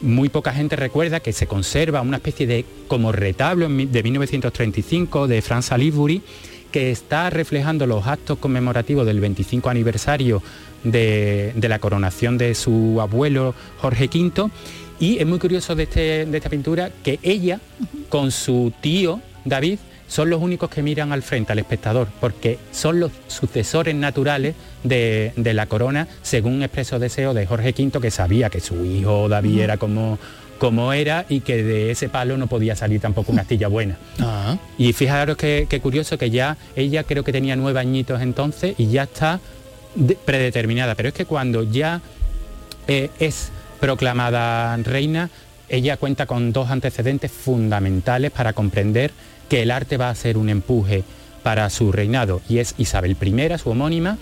muy 0.00 0.28
poca 0.28 0.52
gente 0.52 0.76
recuerda 0.76 1.20
que 1.20 1.32
se 1.32 1.46
conserva 1.46 2.02
una 2.02 2.18
especie 2.18 2.46
de 2.46 2.64
como 2.88 3.12
retablo 3.12 3.68
de 3.68 4.02
1935 4.02 5.26
de 5.26 5.42
Franz 5.42 5.66
Salisbury 5.66 6.22
que 6.70 6.90
está 6.90 7.30
reflejando 7.30 7.86
los 7.86 8.06
actos 8.06 8.38
conmemorativos 8.38 9.06
del 9.06 9.20
25 9.20 9.70
aniversario 9.70 10.42
de, 10.84 11.54
la 11.56 11.78
coronación 11.78 12.38
de 12.38 12.54
su 12.54 13.00
abuelo 13.00 13.54
Jorge 13.80 14.10
V. 14.12 14.50
Y 14.98 15.18
es 15.18 15.26
muy 15.26 15.38
curioso 15.38 15.74
de, 15.74 15.84
este, 15.84 16.26
de 16.26 16.36
esta 16.36 16.50
pintura 16.50 16.90
que 17.02 17.18
ella, 17.22 17.60
con 18.08 18.30
su 18.30 18.72
tío 18.80 19.20
David, 19.46 19.78
son 20.08 20.28
los 20.28 20.42
únicos 20.42 20.68
que 20.68 20.82
miran 20.82 21.12
al 21.12 21.22
frente, 21.22 21.52
al 21.52 21.58
espectador, 21.58 22.08
porque 22.20 22.58
son 22.72 23.00
los 23.00 23.12
sucesores 23.28 23.94
naturales 23.94 24.54
de, 24.84 25.32
la 25.36 25.66
corona, 25.66 26.06
según 26.22 26.62
expreso 26.62 26.98
deseo 26.98 27.32
de 27.32 27.46
Jorge 27.46 27.74
V, 27.76 28.00
que 28.00 28.10
sabía 28.10 28.50
que 28.50 28.60
su 28.60 28.84
hijo 28.84 29.28
David 29.28 29.60
era 29.60 29.76
como, 29.78 30.18
como 30.58 30.92
era 30.92 31.24
y 31.28 31.40
que 31.40 31.62
de 31.62 31.90
ese 31.90 32.08
palo 32.08 32.36
no 32.36 32.46
podía 32.46 32.76
salir 32.76 33.00
tampoco 33.00 33.32
una 33.32 33.42
astilla 33.42 33.68
buena. 33.68 33.96
Ah. 34.18 34.58
Y 34.78 34.92
fijaros 34.92 35.36
qué 35.36 35.80
curioso 35.82 36.18
que 36.18 36.30
ya 36.30 36.56
ella 36.74 37.04
creo 37.04 37.24
que 37.24 37.32
tenía 37.32 37.56
nueve 37.56 37.80
añitos 37.80 38.20
entonces 38.20 38.74
y 38.78 38.88
ya 38.88 39.04
está 39.04 39.40
predeterminada, 40.24 40.94
pero 40.94 41.08
es 41.08 41.14
que 41.14 41.24
cuando 41.24 41.62
ya 41.62 42.00
eh, 42.86 43.10
es 43.18 43.50
proclamada 43.80 44.76
reina, 44.78 45.30
ella 45.68 45.96
cuenta 45.96 46.26
con 46.26 46.52
dos 46.52 46.70
antecedentes 46.70 47.30
fundamentales 47.30 48.30
para 48.30 48.52
comprender 48.52 49.12
que 49.48 49.62
el 49.62 49.70
arte 49.70 49.96
va 49.96 50.10
a 50.10 50.14
ser 50.14 50.36
un 50.38 50.48
empuje 50.48 51.04
para 51.42 51.70
su 51.70 51.92
reinado. 51.92 52.40
Y 52.48 52.58
es 52.58 52.74
Isabel 52.76 53.16
I, 53.20 53.58
su 53.58 53.70
homónima, 53.70 54.18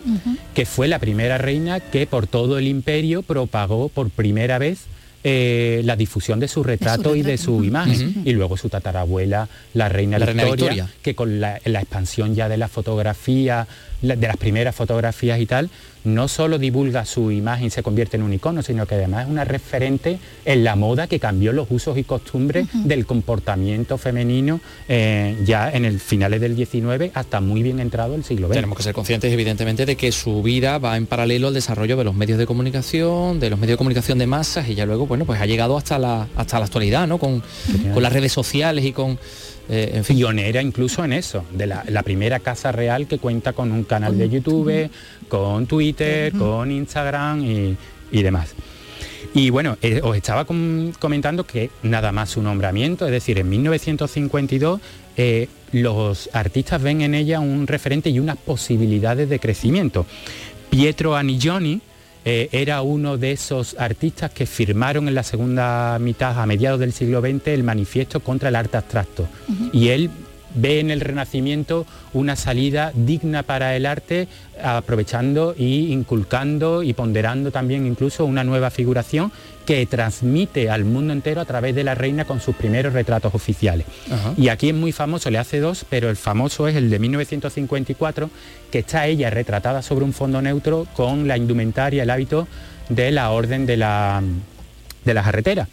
que 0.55 0.67
fue 0.67 0.89
la 0.89 0.99
primera 0.99 1.39
reina 1.39 1.81
que 1.81 2.07
por 2.07 2.27
todo 2.27 2.59
el 2.59 2.69
imperio 2.69 3.23
propagó 3.23 3.89
por 3.89 4.11
primera 4.11 4.59
vez 4.59 4.81
eh, 5.27 5.81
la 5.87 5.97
difusión 5.97 6.39
de 6.39 6.49
su 6.49 6.63
retrato, 6.63 7.17
y 7.17 7.23
de 7.23 7.39
su 7.39 7.65
imagen. 7.65 8.21
Y 8.27 8.33
luego 8.33 8.59
su 8.59 8.69
tatarabuela, 8.69 9.49
la 9.73 9.89
reina, 9.89 10.19
Victoria, 10.19 10.87
que 11.01 11.15
con 11.15 11.41
la, 11.41 11.57
expansión 11.65 12.35
ya 12.35 12.51
de 12.51 12.59
la 12.59 12.69
fotografía, 12.69 13.67
de 14.05 14.27
las 14.27 14.37
primeras 14.37 14.75
fotografías 14.75 15.41
y 15.41 15.47
tal, 15.47 15.71
no 16.05 16.29
solo 16.29 16.59
divulga 16.59 17.05
su 17.05 17.31
imagen 17.31 17.67
y 17.67 17.71
se 17.71 17.83
convierte 17.83 18.17
en 18.17 18.23
un 18.23 18.33
icono, 18.33 18.63
sino 18.63 18.87
que 18.87 18.95
además 18.95 19.25
es 19.25 19.31
una 19.31 19.45
referente 19.45 20.19
en 20.45 20.63
la 20.63 20.77
moda 20.77 21.07
que 21.07 21.19
cambió 21.19 21.53
los 21.53 21.71
usos 21.71 21.97
y 21.97 22.05
costumbres 22.05 22.69
del 22.73 23.07
comportamiento 23.07 23.97
femenino 23.97 24.61
eh, 24.89 25.37
ya 25.45 25.71
en 25.71 25.85
el 25.85 26.01
finales 26.01 26.41
del 26.41 26.55
19 26.55 27.11
hasta 27.15 27.41
muy 27.41 27.63
bien 27.63 27.81
entrado 27.81 28.15
el 28.15 28.25
siglo 28.25 28.49
XX. 28.49 28.55
Tenemos 28.57 28.77
que 28.77 28.85
ser 28.85 28.95
conscientes 28.95 29.33
evidentemente 29.33 29.87
de 29.87 29.97
que 29.97 30.13
su 30.13 30.43
vida 30.43 30.79
va 30.79 30.97
en 30.97 31.07
paralelo 31.07 31.49
al 31.49 31.55
desarrollo 31.55 31.97
de 31.97 32.05
los 32.05 32.15
medios 32.15 32.39
de 32.39 32.47
comunicación, 32.47 33.41
de 33.41 33.51
los 33.51 33.59
medios 33.59 33.75
de 33.75 33.79
comunicación 33.79 34.19
de 34.19 34.27
masas 34.27 34.69
y 34.69 34.75
ya 34.75 34.85
luego, 34.85 35.07
bueno, 35.07 35.25
pues 35.25 35.41
ha 35.41 35.47
llegado 35.47 35.77
hasta 35.77 35.99
la, 35.99 36.29
hasta 36.37 36.59
la 36.59 36.67
actualidad, 36.67 37.07
¿no? 37.07 37.19
Con, 37.19 37.43
con 37.93 38.03
las 38.03 38.13
redes 38.13 38.33
sociales 38.33 38.85
y 38.85 38.93
con 38.93 39.19
eh, 39.69 39.93
en 39.95 40.05
pionera 40.05 40.61
incluso 40.61 41.05
en 41.05 41.15
eso, 41.15 41.45
de 41.53 41.67
la, 41.67 42.03
primera 42.03 42.41
casa 42.41 42.71
real 42.71 43.07
que 43.07 43.19
cuenta 43.19 43.55
con 43.55 43.73
un 43.73 43.85
canal 43.85 44.19
de 44.19 44.29
YouTube, 44.29 44.91
con 45.29 45.67
Twitter, 45.67 46.33
con 46.33 46.71
Instagram 46.71 47.45
y, 48.11 48.23
demás. 48.23 48.55
Y 49.33 49.51
bueno, 49.51 49.79
eh, 49.81 50.01
os 50.03 50.17
estaba 50.17 50.45
comentando 50.45 51.45
que 51.45 51.71
nada 51.83 52.13
más 52.13 52.31
su 52.31 52.43
nombramiento, 52.43 53.07
es 53.07 53.13
decir, 53.13 53.39
en 53.39 53.49
1952 53.49 54.81
eh, 55.17 55.49
los 55.73 56.29
artistas 56.33 56.83
ven 56.83 57.01
en 57.01 57.15
ella 57.15 57.41
un 57.41 57.67
referente 57.67 58.11
y 58.11 58.21
unas 58.21 58.37
posibilidades 58.37 59.29
de 59.29 59.41
crecimiento. 59.41 60.07
Pietro 60.71 61.17
Anigioni, 61.17 61.81
eh, 62.25 62.49
era 62.53 62.83
uno 62.83 63.19
de 63.19 63.33
esos 63.33 63.77
artistas 63.79 64.31
que 64.31 64.47
firmaron 64.47 65.09
en 65.09 65.15
la 65.15 65.23
segunda 65.23 65.99
mitad, 65.99 66.41
a 66.41 66.47
mediados 66.47 66.81
del 66.81 66.93
siglo 66.93 67.21
XX, 67.21 67.49
el 67.49 67.65
manifiesto 67.65 68.21
contra 68.21 68.49
el 68.49 68.57
arte 68.57 68.79
abstracto. 68.79 69.29
Y 69.73 69.89
él 69.89 70.11
ve 70.55 70.81
en 70.81 70.91
el 70.91 71.01
Renacimiento 71.01 71.87
una 72.13 72.37
salida 72.37 72.93
digna 72.95 73.43
para 73.43 73.77
el 73.77 73.87
arte, 73.87 74.29
aprovechando 74.63 75.55
y 75.57 75.93
inculcando 75.93 76.83
y 76.83 76.93
ponderando 76.95 77.51
también 77.51 77.87
incluso 77.87 78.25
una 78.25 78.45
nueva 78.45 78.71
figuración 78.71 79.33
que 79.67 79.87
transmite 79.87 80.71
al 80.71 80.85
mundo 80.85 81.13
entero 81.13 81.41
a 81.41 81.45
través 81.45 81.75
de 81.75 81.85
la 81.85 81.95
reina 81.95 82.25
con 82.25 82.41
sus 82.41 82.55
primeros 82.55 82.93
retratos 82.93 83.35
oficiales. 83.35 83.87
Y 84.37 84.49
aquí 84.49 84.69
es 84.69 84.75
muy 84.75 84.93
famoso, 84.93 85.31
le 85.31 85.39
hace 85.39 85.61
dos, 85.61 85.87
pero 85.89 86.11
el 86.11 86.17
famoso 86.17 86.69
es 86.69 86.77
el 86.77 86.91
de 86.91 86.99
1954, 86.99 88.31
que 88.71 88.81
está 88.81 89.07
ella 89.07 89.31
retratada 89.31 89.83
sobre 89.83 90.05
un 90.05 90.13
fondo 90.13 90.43
neutro 90.43 90.87
con 90.95 91.29
la 91.29 91.37
indumentaria, 91.37 92.03
el 92.03 92.11
hábito 92.11 92.47
de 92.89 93.11
la 93.11 93.31
orden 93.31 93.67
de 93.67 93.77
la 93.77 94.23
de 95.05 95.15
la 95.15 95.23
carretera. 95.23 95.69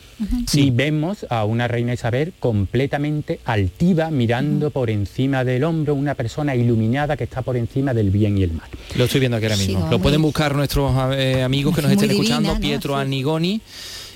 Y 0.53 0.71
vemos 0.71 1.25
a 1.29 1.45
una 1.45 1.67
reina 1.67 1.93
Isabel 1.93 2.34
completamente 2.39 3.39
altiva, 3.45 4.11
mirando 4.11 4.71
por 4.71 4.89
encima 4.89 5.43
del 5.43 5.63
hombro, 5.63 5.95
una 5.95 6.15
persona 6.15 6.55
iluminada 6.55 7.17
que 7.17 7.23
está 7.23 7.41
por 7.41 7.57
encima 7.57 7.93
del 7.93 8.11
bien 8.11 8.38
y 8.38 8.43
el 8.43 8.53
mal. 8.53 8.69
Lo 8.95 9.05
estoy 9.05 9.19
viendo 9.19 9.38
aquí 9.38 9.45
ahora 9.45 9.57
mismo. 9.57 9.88
Lo 9.89 9.99
pueden 9.99 10.21
buscar 10.21 10.55
nuestros 10.55 10.93
eh, 11.13 11.43
amigos 11.43 11.75
que 11.75 11.82
nos 11.82 11.91
estén 11.91 12.11
escuchando, 12.11 12.57
Pietro 12.59 12.95
Anigoni 12.95 13.61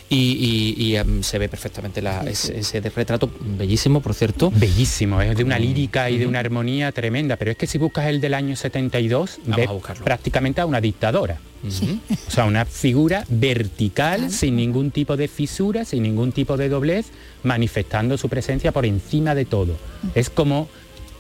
y, 0.10 0.96
em, 0.96 1.24
se 1.24 1.40
ve 1.40 1.50
perfectamente 1.50 2.02
ese, 2.28 2.80
retrato. 2.82 3.30
Bellísimo, 3.40 4.02
por 4.02 4.14
cierto. 4.14 4.52
Bellísimo, 4.52 5.22
es 5.22 5.36
de 5.36 5.44
una 5.44 5.60
lírica 5.60 6.10
y 6.10 6.18
de 6.18 6.28
una 6.28 6.40
armonía 6.40 6.92
tremenda, 6.92 7.36
pero 7.38 7.52
es 7.52 7.58
que 7.58 7.68
si 7.68 7.78
buscas 7.78 8.08
el 8.08 8.22
del 8.22 8.34
año 8.34 8.56
72, 8.56 9.40
ves 9.46 9.70
prácticamente 10.04 10.62
a 10.62 10.66
una 10.66 10.82
dictadora. 10.82 11.40
O 11.66 12.32
sea, 12.32 12.46
una 12.46 12.66
figura 12.66 13.26
vertical, 13.28 14.30
sin 14.32 14.56
ningún 14.56 14.92
tipo 14.92 15.18
de 15.18 15.28
fisura, 15.28 15.84
sin 15.84 16.04
ningún 16.04 16.32
tipo 16.32 16.58
de 16.58 16.70
doblez, 16.70 17.08
manifestando 17.44 18.18
su 18.18 18.30
presencia 18.30 18.72
por 18.72 18.86
encima 18.86 19.34
de 19.34 19.46
todo. 19.46 19.76
Es 20.14 20.30
como 20.30 20.70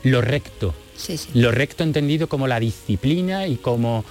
lo 0.03 0.21
recto. 0.21 0.75
Lo 1.33 1.51
recto 1.51 1.83
entendido 1.83 2.27
como 2.27 2.47
la 2.47 2.59
disciplina 2.59 3.47
y 3.47 3.55
como 3.55 4.05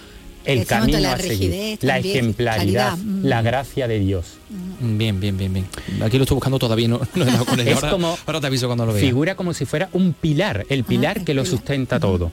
el 0.44 0.66
camino 0.66 0.98
la 0.98 1.14
a 1.14 1.18
seguir, 1.18 1.78
la 1.82 1.98
ejemplaridad, 1.98 2.96
mm. 2.96 3.24
la 3.24 3.42
gracia 3.42 3.88
de 3.88 3.98
Dios. 3.98 4.38
Mm, 4.80 4.98
bien, 4.98 5.20
bien, 5.20 5.36
bien, 5.36 5.52
bien. 5.52 5.66
Aquí 6.02 6.16
lo 6.16 6.24
estoy 6.24 6.36
buscando 6.36 6.58
todavía, 6.58 6.88
no, 6.88 7.00
no 7.14 7.24
he 7.24 7.26
dado 7.26 7.44
con 7.44 7.60
él. 7.60 7.68
Es 7.68 7.76
ahora, 7.76 7.90
como, 7.90 8.18
ahora 8.26 8.40
te 8.40 8.46
aviso 8.46 8.66
cuando 8.66 8.86
lo 8.86 8.92
vea. 8.92 9.02
Figura 9.02 9.34
como 9.34 9.54
si 9.54 9.64
fuera 9.64 9.88
un 9.92 10.12
pilar, 10.12 10.66
el 10.68 10.80
ah, 10.80 10.86
pilar 10.86 11.24
que 11.24 11.34
lo 11.34 11.44
sustenta 11.44 11.98
todo. 11.98 12.32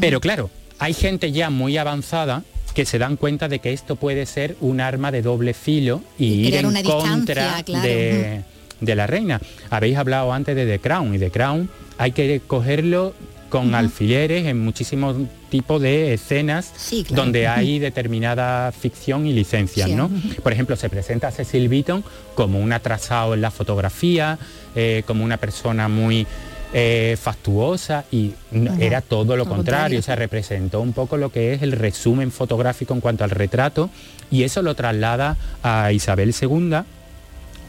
Pero 0.00 0.20
claro, 0.20 0.50
hay 0.78 0.94
gente 0.94 1.32
ya 1.32 1.50
muy 1.50 1.76
avanzada 1.76 2.44
que 2.74 2.86
se 2.86 2.98
dan 2.98 3.16
cuenta 3.16 3.48
de 3.48 3.58
que 3.58 3.72
esto 3.72 3.96
puede 3.96 4.26
ser 4.26 4.56
un 4.60 4.80
arma 4.80 5.10
de 5.10 5.22
doble 5.22 5.54
filo 5.54 6.02
y, 6.18 6.46
ir 6.46 6.54
en 6.54 6.82
contra 6.84 7.62
de, 7.62 8.42
de 8.80 8.94
la 8.94 9.06
reina. 9.06 9.40
Habéis 9.70 9.96
hablado 9.96 10.32
antes 10.32 10.54
de 10.54 10.66
The 10.66 10.78
Crown 10.78 11.14
y 11.14 11.18
The 11.18 11.30
Crown 11.30 11.68
hay 12.00 12.12
que 12.12 12.40
cogerlo 12.46 13.12
con 13.50 13.74
alfileres 13.74 14.46
en 14.46 14.64
muchísimos 14.64 15.16
tipos 15.50 15.82
de 15.82 16.14
escenas 16.14 16.72
donde 17.10 17.46
hay 17.48 17.78
determinada 17.78 18.72
ficción 18.72 19.26
y 19.26 19.32
licencias, 19.32 19.90
¿no? 19.90 20.10
Por 20.42 20.52
ejemplo, 20.52 20.76
se 20.76 20.88
presenta 20.88 21.28
a 21.28 21.30
Cecil 21.32 21.68
Beaton 21.68 22.02
como 22.34 22.60
un 22.60 22.72
atrasado 22.72 23.34
en 23.34 23.42
la 23.42 23.50
fotografía, 23.50 24.38
eh, 24.74 25.02
como 25.06 25.24
una 25.24 25.36
persona 25.36 25.88
muy 25.88 26.26
eh, 26.72 27.16
factuosa 27.20 28.04
y 28.12 28.32
era 28.78 29.00
todo 29.00 29.36
lo, 29.36 29.44
contrario, 29.44 29.98
o 29.98 30.02
sea, 30.02 30.14
representó 30.14 30.80
un 30.80 30.92
poco 30.92 31.16
lo 31.16 31.32
que 31.32 31.52
es 31.52 31.62
el 31.62 31.72
resumen 31.72 32.30
fotográfico 32.30 32.94
en 32.94 33.00
cuanto 33.00 33.24
al 33.24 33.30
retrato 33.30 33.90
y 34.30 34.44
eso 34.44 34.62
lo 34.62 34.76
traslada 34.76 35.36
a 35.64 35.90
Isabel 35.90 36.32
II 36.40 36.76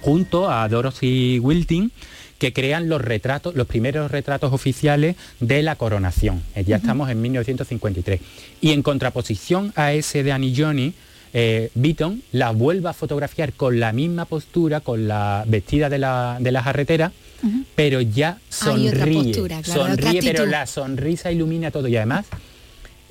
junto 0.02 0.52
a 0.52 0.70
Dorothy 0.70 1.40
Wilting 1.40 1.92
que 2.42 2.54
crean 2.54 2.90
los 2.90 3.00
retratos, 3.00 3.54
los 3.54 3.68
primeros 3.68 4.10
retratos 4.10 4.52
oficiales 4.52 5.16
de 5.40 5.62
la 5.62 5.76
coronación. 5.76 6.42
Eh, 6.56 6.64
ya 6.64 6.78
estamos 6.78 7.08
en 7.12 7.22
1953. 7.22 8.20
Y 8.62 8.72
en 8.72 8.82
contraposición 8.82 9.72
a 9.76 9.94
ese 9.94 10.24
de 10.24 10.32
Annie 10.32 10.56
Johnny, 10.58 10.96
eh, 11.34 11.70
Beaton 11.76 12.24
la 12.32 12.50
vuelve 12.50 12.90
a 12.90 12.94
fotografiar 12.94 13.54
con 13.54 13.80
la 13.80 13.94
misma 13.94 14.26
postura, 14.26 14.80
con 14.80 15.08
la 15.08 15.44
vestida 15.48 15.88
de 15.88 16.00
la, 16.00 16.38
de 16.40 16.52
jarretera, 16.52 17.12
pero 17.76 18.02
ya 18.02 18.40
sonríe. 18.50 19.36
sonríe, 19.64 20.24
pero 20.24 20.48
la 20.48 20.66
sonrisa 20.66 21.32
ilumina 21.32 21.70
todo. 21.70 21.88
Y 21.88 21.96
además, 21.96 22.26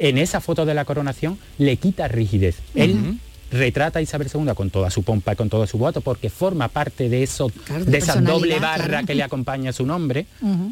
en 0.01 0.19
esa 0.19 0.41
foto 0.41 0.67
de 0.67 0.75
la 0.75 0.85
coronación 0.85 1.39
le 1.57 1.77
quita 1.77 2.09
rigidez. 2.09 2.57
Él 2.75 3.21
retrata 3.51 3.99
a 3.99 4.03
Isabel 4.03 4.29
II 4.33 4.53
con 4.55 4.71
toda 4.71 4.91
su 4.91 5.03
pompa 5.03 5.33
y 5.33 5.37
con 5.37 5.49
todo 5.49 5.67
su 5.67 5.79
voto, 5.79 6.01
porque 6.01 6.31
forma 6.31 6.69
parte 6.69 7.09
de 7.09 7.23
eso, 7.23 7.51
Claro, 7.65 7.85
de, 7.85 7.91
de 7.91 7.99
esa 7.99 8.21
doble 8.21 8.59
barra 8.59 8.87
claro. 8.87 9.07
que 9.07 9.15
le 9.15 9.23
acompaña 9.23 9.71
a 9.71 9.73
su 9.73 9.87
nombre. 9.87 10.27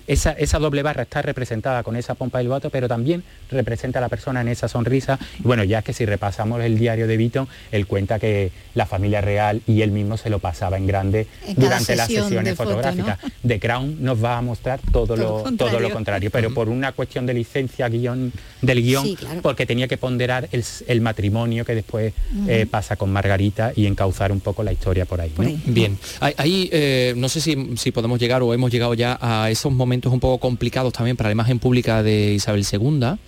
Esa, 0.07 0.33
esa 0.33 0.59
doble 0.59 0.83
barra 0.83 1.03
está 1.03 1.23
representada 1.23 1.83
con 1.83 1.97
esa 1.97 2.15
pompa 2.15 2.41
y 2.41 2.45
el 2.45 2.49
voto, 2.49 2.71
pero 2.71 2.89
también 2.89 3.23
representa 3.51 3.99
a 3.99 4.03
la 4.03 4.09
persona 4.09 4.41
en 4.41 4.49
esa 4.49 4.69
sonrisa. 4.69 5.19
Y 5.39 5.43
bueno, 5.43 5.65
ya 5.65 5.83
que 5.83 5.93
si 5.93 6.07
repasamos 6.07 6.61
el 6.63 6.79
diario 6.79 7.07
de 7.07 7.17
Beaton, 7.17 7.49
él 7.73 7.87
cuenta 7.87 8.19
que 8.19 8.51
la 8.75 8.87
familia 8.87 9.21
real 9.21 9.61
y 9.67 9.83
él 9.83 9.91
mismo 9.91 10.17
se 10.17 10.31
lo 10.31 10.39
pasaba 10.39 10.77
en 10.77 10.87
grande 10.87 11.27
En 11.47 11.57
durante 11.57 11.97
las 11.97 12.07
sesiones 12.09 12.45
de 12.45 12.55
foto, 12.55 12.71
fotográficas. 12.71 13.19
The 13.47 13.59
Crown 13.59 13.97
nos 14.01 14.23
va 14.23 14.39
a 14.39 14.43
mostrar 14.43 14.81
todo, 14.93 15.17
lo, 15.17 15.43
contrario. 15.43 15.57
todo 15.57 15.81
lo 15.81 15.91
contrario, 15.91 16.31
pero 16.31 16.55
por 16.55 16.69
una 16.69 16.93
cuestión 16.93 17.27
de 17.27 17.35
licencia 17.35 17.89
guion, 17.89 18.33
del 18.63 18.83
guion, 18.83 19.05
Sí, 19.05 19.17
claro. 19.17 19.41
porque 19.43 19.67
tenía 19.67 19.89
que 19.89 19.97
ponderar 19.97 20.49
el, 20.53 20.65
el 20.87 21.01
matrimonio 21.01 21.65
que 21.65 21.75
después 21.75 22.13
eh, 22.47 22.67
pasa 22.69 22.97
con 22.97 23.13
Margarita 23.13 23.73
y 23.75 23.87
encauzar 23.87 24.33
un 24.33 24.41
poco 24.41 24.63
la 24.63 24.73
historia 24.73 25.05
por 25.05 25.21
ahí. 25.21 25.33
¿no? 25.37 25.51
Bien, 25.67 25.99
ahí, 26.21 26.35
ahí, 26.37 26.71
eh, 26.73 27.15
no 27.17 27.29
sé 27.29 27.41
si, 27.41 27.77
si 27.77 27.91
podemos 27.93 28.19
llegar 28.21 28.43
o 28.43 28.55
hemos 28.55 28.71
llegado 28.71 28.95
ya 28.95 29.19
a 29.21 29.51
esos 29.51 29.73
momentos 29.73 30.13
un 30.13 30.21
poco 30.21 30.39
complicados 30.39 30.93
también 30.93 31.17
para 31.17 31.29
la 31.29 31.33
imagen 31.33 31.59
pública 31.59 32.03
de 32.03 32.35
Isabel 32.35 32.65
II, 32.71 33.19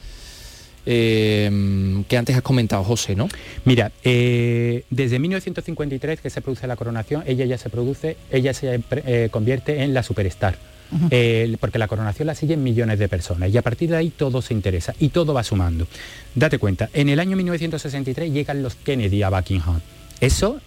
eh, 0.86 2.02
que 2.08 2.16
antes 2.16 2.36
has 2.36 2.42
comentado, 2.42 2.82
José, 2.84 3.14
¿no? 3.14 3.28
Mira, 3.64 3.92
eh, 4.02 4.84
desde 4.90 5.18
1953 5.18 6.20
que 6.20 6.30
se 6.30 6.40
produce 6.40 6.66
la 6.66 6.76
coronación, 6.76 7.22
ella 7.26 7.44
ya 7.44 7.58
se 7.58 7.68
produce, 7.70 8.16
ella 8.30 8.54
se 8.54 8.82
eh, 8.90 9.28
convierte 9.30 9.82
en 9.82 9.94
la 9.94 10.02
superstar. 10.02 10.56
Eh, 11.10 11.56
porque 11.60 11.78
la 11.78 11.86
coronación 11.86 12.26
la 12.26 12.34
siguen 12.34 12.62
millones 12.62 12.98
de 12.98 13.08
personas 13.08 13.50
y 13.50 13.56
a 13.56 13.62
partir 13.62 13.90
de 13.90 13.96
ahí 13.96 14.10
todo 14.10 14.42
se 14.42 14.54
interesa 14.54 14.94
y 14.98 15.10
todo 15.10 15.32
va 15.32 15.44
sumando. 15.44 15.86
Date 16.34 16.58
cuenta, 16.58 16.90
en 16.92 17.08
el 17.08 17.20
año 17.20 17.36
1963 17.36 18.32
llegan 18.32 18.62
los 18.62 18.74
Kennedy 18.74 19.22
a 19.22 19.30
Buckingham. 19.30 19.80
Eso 20.20 20.60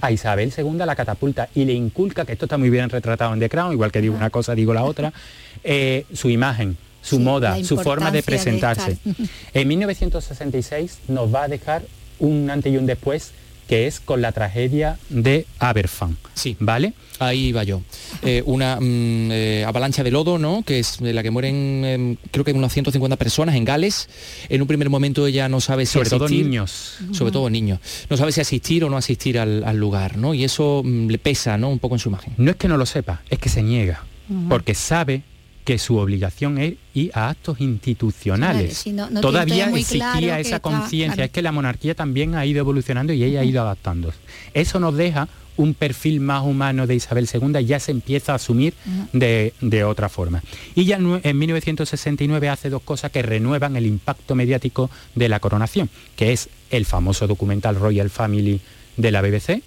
a 0.00 0.12
Isabel 0.12 0.52
II 0.56 0.76
la 0.78 0.94
catapulta 0.94 1.48
y 1.54 1.64
le 1.64 1.72
inculca, 1.72 2.24
que 2.24 2.32
esto 2.32 2.44
está 2.44 2.56
muy 2.58 2.70
bien 2.70 2.88
retratado 2.88 3.34
en 3.34 3.40
The 3.40 3.48
Crown, 3.48 3.72
igual 3.72 3.90
que 3.90 4.00
digo 4.00 4.14
una 4.14 4.30
cosa, 4.30 4.54
digo 4.54 4.72
la 4.72 4.84
otra, 4.84 5.12
eh, 5.64 6.04
su 6.12 6.30
imagen, 6.30 6.76
su 7.02 7.16
Sí, 7.16 7.22
moda, 7.22 7.62
su 7.64 7.76
forma 7.78 8.10
de 8.10 8.22
presentarse. 8.22 8.98
En 9.54 9.68
1966 9.68 10.98
nos 11.08 11.34
va 11.34 11.44
a 11.44 11.48
dejar 11.48 11.82
un 12.18 12.50
antes 12.50 12.72
y 12.72 12.76
un 12.76 12.86
después, 12.86 13.32
que 13.68 13.86
es 13.86 14.00
con 14.00 14.22
la 14.22 14.32
tragedia 14.32 14.98
de 15.08 15.46
Aberfan. 15.58 16.16
Sí. 16.34 16.56
¿Vale? 16.60 16.92
Ahí 17.18 17.52
va 17.52 17.64
yo. 17.64 17.82
Eh, 18.22 18.42
una 18.46 18.76
mm, 18.80 19.30
eh, 19.32 19.64
avalancha 19.66 20.02
de 20.04 20.10
lodo, 20.10 20.38
¿no? 20.38 20.62
Que 20.62 20.78
es 20.78 20.98
de 20.98 21.12
la 21.12 21.22
que 21.22 21.30
mueren, 21.30 21.84
em, 21.84 22.16
creo 22.30 22.44
que 22.44 22.52
unas 22.52 22.72
150 22.72 23.16
personas 23.16 23.54
en 23.54 23.64
Gales. 23.64 24.08
En 24.48 24.60
un 24.60 24.68
primer 24.68 24.90
momento 24.90 25.26
ella 25.26 25.48
no 25.48 25.60
sabe 25.60 25.86
si 25.86 25.94
Sobre 25.94 26.10
todo 26.10 26.28
niños. 26.28 26.98
Sobre 27.12 27.32
todo 27.32 27.48
niños. 27.50 27.80
No 28.10 28.16
sabe 28.16 28.32
si 28.32 28.40
asistir 28.40 28.84
o 28.84 28.90
no 28.90 28.96
asistir 28.96 29.38
al, 29.38 29.64
al 29.64 29.76
lugar, 29.76 30.16
¿no? 30.16 30.34
Y 30.34 30.44
eso 30.44 30.82
mm, 30.84 31.08
le 31.08 31.18
pesa, 31.18 31.56
¿no? 31.56 31.70
Un 31.70 31.78
poco 31.78 31.94
en 31.94 31.98
su 31.98 32.08
imagen. 32.08 32.34
No 32.36 32.50
es 32.50 32.56
que 32.56 32.68
no 32.68 32.76
lo 32.76 32.86
sepa, 32.86 33.22
es 33.30 33.38
que 33.38 33.48
se 33.48 33.62
niega, 33.62 34.04
porque 34.48 34.74
sabe 34.74 35.22
que 35.66 35.78
su 35.78 35.96
obligación 35.98 36.56
es 36.58 36.74
ir 36.94 37.10
a 37.12 37.28
actos 37.28 37.60
institucionales. 37.60 38.62
Vale, 38.62 38.74
sí, 38.74 38.92
no- 38.92 39.02
no 39.02 39.08
tiene 39.08 39.20
Todavía 39.20 39.66
existía 39.80 39.98
claro 40.12 40.36
esa 40.40 40.60
conciencia, 40.60 41.24
es 41.24 41.30
que 41.32 41.42
la 41.42 41.52
monarquía 41.52 41.94
también 41.94 42.36
ha 42.36 42.46
ido 42.46 42.60
evolucionando 42.60 43.12
y 43.12 43.22
ella 43.24 43.40
ha 43.40 43.44
ido 43.44 43.60
adaptándose. 43.60 44.16
Eso 44.54 44.78
nos 44.80 44.94
deja 44.96 45.28
un 45.56 45.74
perfil 45.74 46.20
más 46.20 46.44
humano 46.44 46.86
de 46.86 46.94
Isabel 46.94 47.28
II 47.32 47.58
y 47.60 47.64
ya 47.64 47.80
se 47.80 47.90
empieza 47.90 48.32
a 48.32 48.34
asumir 48.36 48.74
de, 49.12 49.54
de 49.60 49.84
otra 49.84 50.08
forma. 50.08 50.42
Y 50.74 50.84
ya 50.84 50.96
en 50.98 51.38
1969 51.38 52.48
hace 52.48 52.70
dos 52.70 52.82
cosas 52.82 53.10
que 53.10 53.22
renuevan 53.22 53.74
el 53.74 53.86
impacto 53.86 54.34
mediático 54.34 54.88
de 55.14 55.28
la 55.28 55.40
coronación, 55.40 55.88
que 56.14 56.32
es 56.32 56.48
el 56.70 56.84
famoso 56.84 57.26
documental 57.26 57.74
Royal 57.74 58.08
Family 58.10 58.60
de 58.98 59.10
la 59.10 59.20
BBC, 59.20 59.62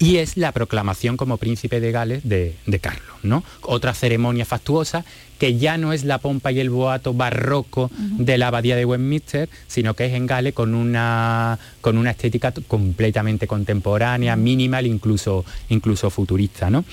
y 0.00 0.16
es 0.16 0.38
la 0.38 0.50
proclamación 0.52 1.18
como 1.18 1.36
príncipe 1.36 1.78
de 1.78 1.92
Gales 1.92 2.26
de, 2.26 2.56
de 2.66 2.78
Carlos, 2.80 3.18
¿no? 3.22 3.44
Otra 3.60 3.92
ceremonia 3.92 4.46
fastuosa 4.46 5.04
que 5.38 5.58
ya 5.58 5.76
no 5.76 5.92
es 5.92 6.04
la 6.04 6.18
pompa 6.18 6.52
y 6.52 6.60
el 6.60 6.70
boato 6.70 7.12
barroco 7.12 7.90
de 7.96 8.38
la 8.38 8.48
abadía 8.48 8.76
de 8.76 8.86
Westminster, 8.86 9.48
sino 9.68 9.94
que 9.94 10.06
es 10.06 10.14
en 10.14 10.26
Gales 10.26 10.54
con 10.54 10.74
una, 10.74 11.58
con 11.82 11.98
una 11.98 12.10
estética 12.10 12.52
completamente 12.66 13.46
contemporánea, 13.46 14.36
minimal, 14.36 14.86
incluso, 14.86 15.44
incluso 15.68 16.10
futurista, 16.10 16.70
¿no? 16.70 16.84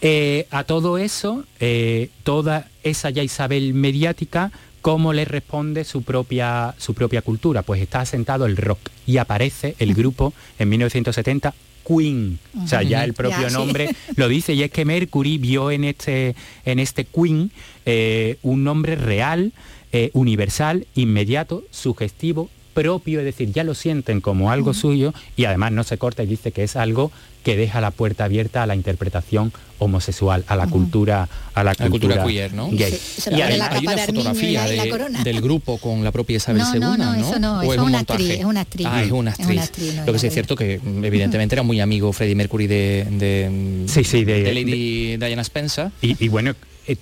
Eh, 0.00 0.46
a 0.50 0.64
todo 0.64 0.98
eso, 0.98 1.44
eh, 1.60 2.10
toda 2.24 2.68
esa 2.82 3.10
ya 3.10 3.22
Isabel 3.22 3.72
mediática, 3.72 4.50
¿cómo 4.80 5.12
le 5.12 5.24
responde 5.24 5.84
su 5.84 6.02
propia, 6.02 6.74
su 6.78 6.94
propia 6.94 7.22
cultura? 7.22 7.62
Pues 7.62 7.80
está 7.82 8.00
asentado 8.00 8.46
el 8.46 8.56
rock 8.56 8.80
y 9.06 9.16
aparece 9.18 9.76
el 9.78 9.94
grupo 9.94 10.34
en 10.58 10.68
1970 10.68 11.54
Queen. 11.88 12.38
O 12.62 12.66
sea, 12.68 12.82
ya 12.82 13.02
el 13.04 13.14
propio 13.14 13.40
Ya, 13.40 13.48
sí. 13.48 13.54
nombre 13.56 13.88
lo 14.16 14.28
dice 14.28 14.52
y 14.52 14.62
es 14.62 14.70
que 14.70 14.84
Mercury 14.84 15.38
vio 15.38 15.70
en 15.70 15.84
este, 15.84 16.34
en 16.66 16.78
este 16.78 17.04
Queen 17.06 17.50
eh, 17.86 18.36
un 18.42 18.62
nombre 18.64 18.94
real, 18.96 19.52
eh, 19.92 20.10
universal, 20.12 20.86
inmediato, 20.94 21.64
sugestivo, 21.70 22.50
propio, 22.74 23.18
es 23.20 23.24
decir, 23.24 23.50
ya 23.52 23.64
lo 23.64 23.74
sienten 23.74 24.20
como 24.20 24.52
algo 24.52 24.74
suyo 24.74 25.12
y 25.36 25.46
además 25.46 25.72
no 25.72 25.82
se 25.82 25.98
corta 25.98 26.22
y 26.22 26.26
dice 26.26 26.52
que 26.52 26.62
es 26.62 26.76
algo 26.76 27.10
que 27.44 27.56
deja 27.56 27.80
la 27.80 27.90
puerta 27.90 28.24
abierta 28.24 28.62
a 28.62 28.66
la 28.66 28.74
interpretación 28.74 29.52
homosexual, 29.78 30.44
a 30.48 30.56
la 30.56 30.66
cultura, 30.66 31.28
a 31.54 31.62
la 31.64 31.70
La 31.78 31.88
cultura 31.88 32.16
cultura, 32.16 32.24
queer, 32.26 32.52
¿no? 32.52 32.68
gay. 32.70 32.90
Se- 32.92 33.20
se 33.22 33.30
le 33.30 33.36
Y 33.36 33.40
la 33.56 33.68
Hay 33.70 33.86
una 33.86 33.94
de 33.94 34.06
fotografía 34.06 34.66
de- 34.66 35.22
del 35.24 35.40
grupo 35.40 35.78
con 35.78 36.02
la 36.02 36.10
propia 36.10 36.36
Isabel 36.36 36.62
No, 36.62 36.74
II, 36.74 36.80
no, 36.80 36.96
no, 36.96 37.14
eso 37.14 37.38
no, 37.38 37.58
¿O 37.58 37.62
eso 37.62 37.72
es 37.72 37.76
es 37.76 37.82
un 37.82 37.88
una 37.88 37.98
montaje? 37.98 38.22
actriz, 38.24 38.38
es 38.40 38.44
una 38.44 38.60
actriz. 38.60 38.86
Ah, 38.90 39.02
es 39.04 39.12
una 39.12 39.30
Es 39.30 39.38
actriz. 39.38 39.56
una 39.56 39.62
actriz, 39.64 39.94
no 39.94 40.06
Lo 40.06 40.12
que 40.12 40.18
sí 40.18 40.26
es 40.26 40.32
cierto 40.34 40.56
que 40.56 40.80
evidentemente 41.04 41.54
era 41.54 41.62
muy 41.62 41.80
amigo 41.80 42.12
Freddie 42.12 42.34
Mercury 42.34 42.66
de, 42.66 43.06
de, 43.10 43.84
Sí, 43.88 44.02
sí, 44.04 44.24
de- 44.24 44.42
de 44.42 44.52
Lady 44.54 45.16
Diana 45.16 45.42
Spencer. 45.42 45.90
Y, 46.02 46.22
y 46.24 46.28
bueno, 46.28 46.54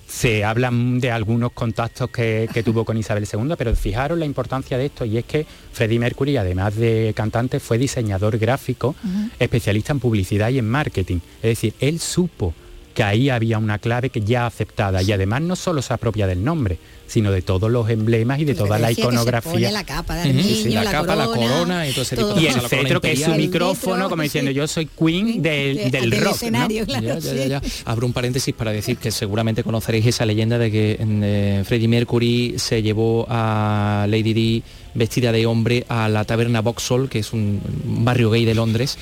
se 0.07 0.43
hablan 0.43 0.99
de 0.99 1.11
algunos 1.11 1.51
contactos 1.51 2.09
que, 2.09 2.49
que 2.53 2.63
tuvo 2.63 2.83
con 2.83 2.97
Isabel 2.97 3.27
II, 3.31 3.53
pero 3.57 3.75
fijaros 3.75 4.17
la 4.17 4.25
importancia 4.25 4.77
de 4.77 4.87
esto 4.87 5.05
y 5.05 5.17
es 5.17 5.25
que 5.25 5.45
Freddie 5.71 5.99
Mercury, 5.99 6.37
además 6.37 6.75
de 6.75 7.13
cantante, 7.15 7.59
fue 7.59 7.77
diseñador 7.77 8.37
gráfico, 8.37 8.95
especialista 9.39 9.93
en 9.93 9.99
publicidad 9.99 10.49
y 10.49 10.59
en 10.59 10.67
marketing. 10.67 11.19
Es 11.37 11.49
decir, 11.49 11.73
él 11.79 11.99
supo 11.99 12.53
que 12.93 13.03
ahí 13.03 13.29
había 13.29 13.59
una 13.59 13.77
clave 13.77 14.09
que 14.09 14.21
ya 14.21 14.47
aceptada 14.47 15.03
y 15.03 15.11
además 15.11 15.41
no 15.43 15.55
solo 15.55 15.83
se 15.83 15.93
apropia 15.93 16.25
del 16.25 16.43
nombre, 16.43 16.79
sino 17.07 17.31
de 17.31 17.41
todos 17.41 17.71
los 17.71 17.89
emblemas 17.89 18.39
y 18.39 18.45
de 18.45 18.53
toda 18.53 18.77
la 18.77 18.91
iconografía. 18.91 19.71
la 19.71 19.83
capa 19.83 20.15
de 20.15 20.43
sí, 20.43 20.69
la 20.69 20.83
la 20.83 20.91
capa, 20.91 21.15
la 21.15 21.25
corona, 21.25 21.87
y 21.87 21.91
todo 21.91 22.01
ese 22.03 22.15
tipo 22.17 22.33
de 22.33 22.41
y 22.41 22.47
el 22.47 22.61
cetro 22.61 23.01
que 23.01 23.13
es 23.13 23.21
su 23.23 23.31
micrófono, 23.31 23.95
metro, 23.95 24.09
como 24.09 24.21
sí. 24.23 24.25
diciendo 24.27 24.51
yo 24.51 24.67
soy 24.67 24.85
queen 24.87 25.41
del, 25.41 25.77
De- 25.77 25.89
del 25.91 26.09
del 26.09 26.11
rock. 26.19 26.23
¿no? 26.23 26.31
escenario, 26.35 26.85
claro, 26.85 27.07
Ya, 27.07 27.19
ya, 27.19 27.33
ya, 27.33 27.43
sí. 27.43 27.49
ya. 27.49 27.61
Abro 27.85 28.05
un 28.07 28.13
paréntesis 28.13 28.53
para 28.53 28.71
decir 28.71 28.97
que 28.97 29.11
seguramente 29.11 29.63
conoceréis 29.63 30.05
esa 30.05 30.25
leyenda 30.25 30.57
de 30.57 30.71
que 30.71 30.97
eh, 30.99 31.63
Freddie 31.65 31.87
Mercury 31.87 32.55
se 32.57 32.81
llevó 32.81 33.25
a 33.29 34.05
Lady 34.09 34.33
Di 34.33 34.63
vestida 34.97 35.31
de 35.31 35.45
hombre 35.45 35.85
a 35.89 36.09
la 36.09 36.25
taberna 36.25 36.61
Vauxhall, 36.61 37.07
que 37.09 37.19
es 37.19 37.31
un 37.33 37.61
barrio 38.03 38.29
gay 38.31 38.45
de 38.45 38.55
Londres. 38.55 38.97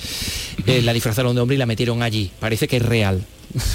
Eh, 0.68 0.82
la 0.82 0.93
disfrazaron 0.93 1.34
de 1.36 1.41
hombre 1.41 1.56
y 1.56 1.60
la 1.60 1.66
metieron 1.66 2.04
allí. 2.04 2.32
Parece 2.39 2.68
que 2.68 2.78
es 2.78 2.84
real. 2.84 3.24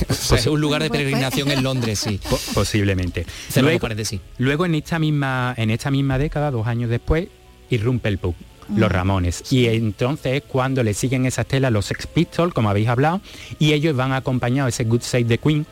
O 0.09 0.14
sea, 0.14 0.39
es 0.39 0.47
un 0.47 0.61
lugar 0.61 0.83
de 0.83 0.91
peregrinación 0.91 1.51
en 1.51 1.62
Londres, 1.62 1.99
sí. 2.01 2.21
Po- 2.29 2.39
posiblemente. 2.55 3.25
Luego, 3.61 3.79
paréntesis. 3.81 4.21
luego 4.39 4.66
en 4.66 4.75
esta 4.75 4.99
misma 4.99 5.55
en 5.57 5.71
esta 5.71 5.91
misma 5.91 6.18
década, 6.18 6.51
dos 6.51 6.66
años 6.66 6.91
después, 6.91 7.29
irrumpe 7.71 8.09
el 8.11 8.18
pub, 8.18 8.35
los 8.77 8.93
Ramones. 8.93 9.51
Y 9.51 9.66
entonces 9.66 10.35
es 10.35 10.43
cuando 10.43 10.83
le 10.83 10.93
siguen 10.93 11.25
esa 11.25 11.43
estela 11.43 11.71
los 11.71 11.87
Sex 11.87 12.07
Pistols, 12.07 12.53
como 12.53 12.68
habéis 12.68 12.89
hablado, 12.89 13.21
y 13.59 13.73
ellos 13.73 13.97
van 13.97 14.12
acompañados 14.12 14.75
ese 14.75 14.85
Good 14.85 15.03
Save 15.03 15.25
the 15.25 15.39
Queen 15.39 15.64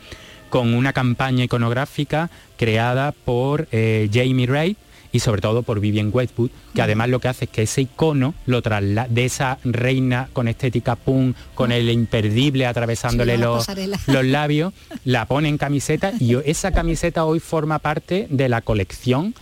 con 0.49 0.73
una 0.73 0.93
campaña 0.93 1.43
iconográfica 1.43 2.31
creada 2.57 3.11
por 3.11 3.67
eh, 3.71 4.09
Jamie 4.11 4.47
Reid 4.47 4.75
y 5.11 5.19
sobre 5.19 5.41
todo 5.41 5.63
por 5.63 5.79
Vivienne 5.79 6.11
Westwood, 6.11 6.49
que 6.75 6.81
además 6.81 7.09
lo 7.09 7.19
que 7.19 7.27
hace 7.29 7.45
es 7.45 7.51
que 7.51 7.61
ese 7.63 7.81
icono 7.81 8.33
lo 8.45 8.61
trasla 8.61 9.07
de 9.09 9.25
esa 9.25 9.57
reina 9.63 10.29
con 10.33 10.47
estética 10.47 10.95
punk, 10.95 11.35
con 11.55 11.71
el 11.71 11.89
imperdible 11.89 12.65
atravesándole 12.65 13.35
Sí, 13.35 13.41
los, 13.41 13.67
los 14.07 14.25
labios, 14.25 14.73
la 15.05 15.25
pone 15.25 15.49
en 15.49 15.57
camiseta 15.57 16.13
y 16.19 16.35
esa 16.45 16.71
camiseta 16.71 17.25
hoy 17.25 17.39
forma 17.39 17.79
parte 17.79 18.27
de 18.29 18.49
la 18.49 18.61
colección 18.61 19.33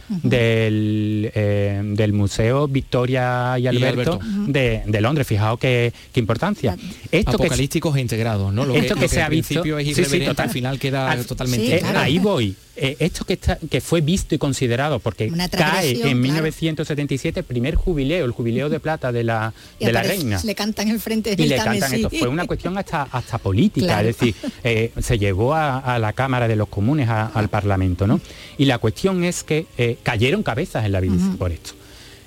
del, 0.41 1.31
eh, 1.35 1.81
del 1.83 2.13
Museo 2.13 2.67
Victoria 2.67 3.57
y 3.59 3.67
Alberto, 3.67 4.19
Alberto. 4.21 4.51
De, 4.51 4.83
de 4.85 5.01
Londres. 5.01 5.27
Fijaos 5.27 5.59
qué, 5.59 5.91
qué 6.13 6.19
importancia. 6.19 6.75
Esto 7.11 7.31
que, 7.37 7.43
Apocalípticos 7.45 7.95
e 7.97 8.01
integrados, 8.01 8.53
¿no? 8.53 8.65
Lo 8.65 8.73
que, 8.73 8.79
esto 8.79 8.95
lo 8.95 9.01
que 9.01 9.07
se 9.07 9.19
al 9.21 9.25
ha 9.27 9.29
visto- 9.29 9.47
principio 9.47 9.77
es 9.79 9.87
sí, 9.95 10.05
sí, 10.05 10.19
total. 10.25 10.45
al 10.45 10.51
final 10.51 10.79
queda 10.79 11.11
Al- 11.11 11.25
totalmente 11.25 11.79
Sí, 11.79 11.85
eh, 11.85 11.89
ahí 11.95 12.19
voy. 12.19 12.55
Eh, 12.79 12.95
esto 12.99 13.25
que, 13.25 13.33
está, 13.33 13.57
que 13.71 13.81
fue 13.81 14.01
visto 14.01 14.35
y 14.35 14.37
considerado, 14.37 14.99
porque 14.99 15.31
cae 15.49 15.91
en 15.93 15.97
claro. 15.99 16.15
1977 16.17 17.39
el 17.39 17.45
primer 17.45 17.73
jubileo, 17.75 18.23
el 18.23 18.31
jubileo 18.31 18.69
de 18.69 18.79
plata 18.79 19.11
de 19.11 19.23
la, 19.23 19.51
Y 19.79 19.85
de 19.85 19.91
la 19.93 20.01
aparece- 20.01 20.07
reina 20.17 20.41
Le 20.43 20.53
cantan 20.55 20.87
el 20.89 20.99
frente 20.99 21.33
y 21.37 21.47
le 21.47 21.55
cantan 21.55 21.91
esto. 21.93 22.09
Fue 22.11 22.27
una 22.27 22.45
cuestión 22.45 22.77
hasta, 22.77 23.03
hasta 23.11 23.39
política, 23.39 23.87
Claro. 23.87 24.09
es 24.09 24.17
decir, 24.19 24.35
eh, 24.63 24.91
se 25.01 25.17
llevó 25.17 25.55
a, 25.55 25.79
a 25.79 25.97
la 25.97 26.13
Cámara 26.13 26.47
de 26.47 26.55
los 26.55 26.67
Comunes, 26.67 27.09
a- 27.09 27.25
al 27.27 27.49
Parlamento, 27.49 28.05
¿no? 28.05 28.21
Y 28.59 28.65
la 28.65 28.77
cuestión 28.77 29.23
es 29.23 29.43
que 29.43 29.65
eh, 29.77 29.97
cayeron 30.03 30.43
cabezas 30.43 30.85
en 30.85 30.91
la 30.91 30.99
BBC 31.01 31.35
por 31.37 31.51
esto. 31.51 31.71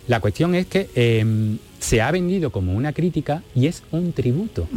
La 0.08 0.18
cuestión 0.18 0.56
es 0.56 0.66
que 0.66 0.88
em, 0.96 1.58
se 1.80 2.00
ha 2.00 2.10
vendido 2.10 2.50
como 2.50 2.74
una 2.74 2.92
crítica 2.92 3.42
y 3.54 3.66
es 3.66 3.82
un 3.90 4.12
tributo. 4.12 4.68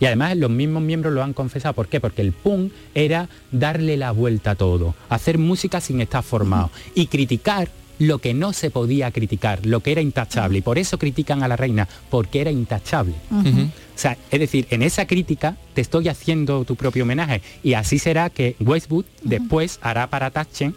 Y 0.00 0.04
además 0.04 0.36
los 0.36 0.50
mismos 0.50 0.82
miembros 0.82 1.14
lo 1.14 1.22
han 1.22 1.32
confesado. 1.32 1.74
¿Por 1.74 1.88
qué? 1.88 2.00
Porque 2.00 2.22
el 2.22 2.32
punk 2.32 2.72
era 2.94 3.28
darle 3.52 3.96
la 3.96 4.10
vuelta 4.10 4.52
a 4.52 4.54
todo, 4.54 4.94
hacer 5.08 5.38
música 5.38 5.80
sin 5.80 6.00
estar 6.00 6.22
formado 6.22 6.70
y 6.94 7.06
criticar 7.06 7.68
lo 7.98 8.18
que 8.18 8.32
no 8.34 8.52
se 8.52 8.70
podía 8.70 9.10
criticar, 9.10 9.66
lo 9.66 9.80
que 9.80 9.92
era 9.92 10.00
intachable. 10.00 10.58
Y 10.58 10.62
por 10.62 10.78
eso 10.78 10.98
critican 10.98 11.42
a 11.42 11.48
la 11.48 11.56
reina, 11.56 11.88
porque 12.10 12.40
era 12.40 12.50
intachable. 12.50 13.14
O 13.32 14.00
sea, 14.00 14.16
es 14.30 14.38
decir, 14.38 14.66
en 14.70 14.82
esa 14.82 15.06
crítica 15.06 15.56
te 15.74 15.80
estoy 15.80 16.08
haciendo 16.08 16.64
tu 16.64 16.76
propio 16.76 17.02
homenaje. 17.02 17.42
Y 17.62 17.74
así 17.74 17.98
será 17.98 18.30
que 18.30 18.54
Westwood 18.60 19.04
después 19.22 19.78
hará 19.82 20.08
para 20.08 20.30
Tachen 20.30 20.74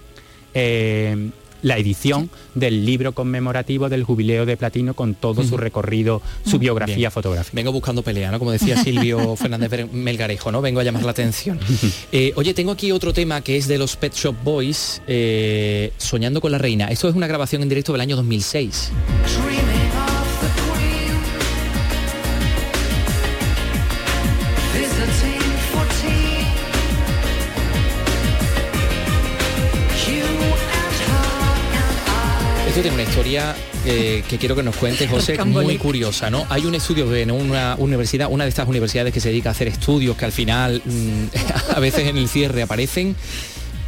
eh, 0.53 1.29
la 1.61 1.77
edición 1.77 2.29
del 2.55 2.85
libro 2.85 3.13
conmemorativo 3.13 3.89
del 3.89 4.03
jubileo 4.03 4.45
de 4.45 4.57
platino 4.57 4.93
con 4.93 5.15
todo 5.15 5.43
su 5.43 5.57
recorrido, 5.57 6.21
su 6.45 6.59
biografía 6.59 7.11
fotográfica. 7.11 7.55
Vengo 7.55 7.71
buscando 7.71 8.01
pelea, 8.03 8.31
¿no? 8.31 8.39
Como 8.39 8.51
decía 8.51 8.81
Silvio 8.83 9.35
Fernández 9.37 9.91
Melgarejo, 9.91 10.51
¿no? 10.51 10.61
Vengo 10.61 10.79
a 10.79 10.83
llamar 10.83 11.03
la 11.03 11.11
atención. 11.11 11.59
Eh, 12.11 12.33
oye, 12.35 12.53
tengo 12.53 12.71
aquí 12.71 12.91
otro 12.91 13.13
tema 13.13 13.41
que 13.41 13.57
es 13.57 13.67
de 13.67 13.77
los 13.77 13.95
Pet 13.95 14.13
Shop 14.13 14.35
Boys, 14.43 15.01
eh, 15.07 15.91
Soñando 15.97 16.41
con 16.41 16.51
la 16.51 16.57
Reina. 16.57 16.87
Esto 16.87 17.09
es 17.09 17.15
una 17.15 17.27
grabación 17.27 17.61
en 17.61 17.69
directo 17.69 17.91
del 17.91 18.01
año 18.01 18.15
2006. 18.15 18.91
Una 33.01 33.09
historia 33.09 33.55
eh, 33.85 34.23
que 34.29 34.37
quiero 34.37 34.55
que 34.55 34.61
nos 34.61 34.75
cuentes, 34.75 35.09
José, 35.09 35.43
muy 35.43 35.77
curiosa, 35.77 36.29
¿no? 36.29 36.45
Hay 36.49 36.65
un 36.65 36.75
estudio 36.75 37.13
en 37.15 37.31
una 37.31 37.75
universidad, 37.79 38.27
una 38.29 38.43
de 38.43 38.49
estas 38.49 38.67
universidades 38.67 39.11
que 39.11 39.19
se 39.19 39.29
dedica 39.29 39.49
a 39.49 39.53
hacer 39.53 39.67
estudios 39.67 40.15
que 40.15 40.25
al 40.25 40.31
final 40.31 40.81
mm, 40.85 41.23
a 41.75 41.79
veces 41.79 42.07
en 42.07 42.17
el 42.17 42.27
cierre 42.27 42.61
aparecen 42.61 43.15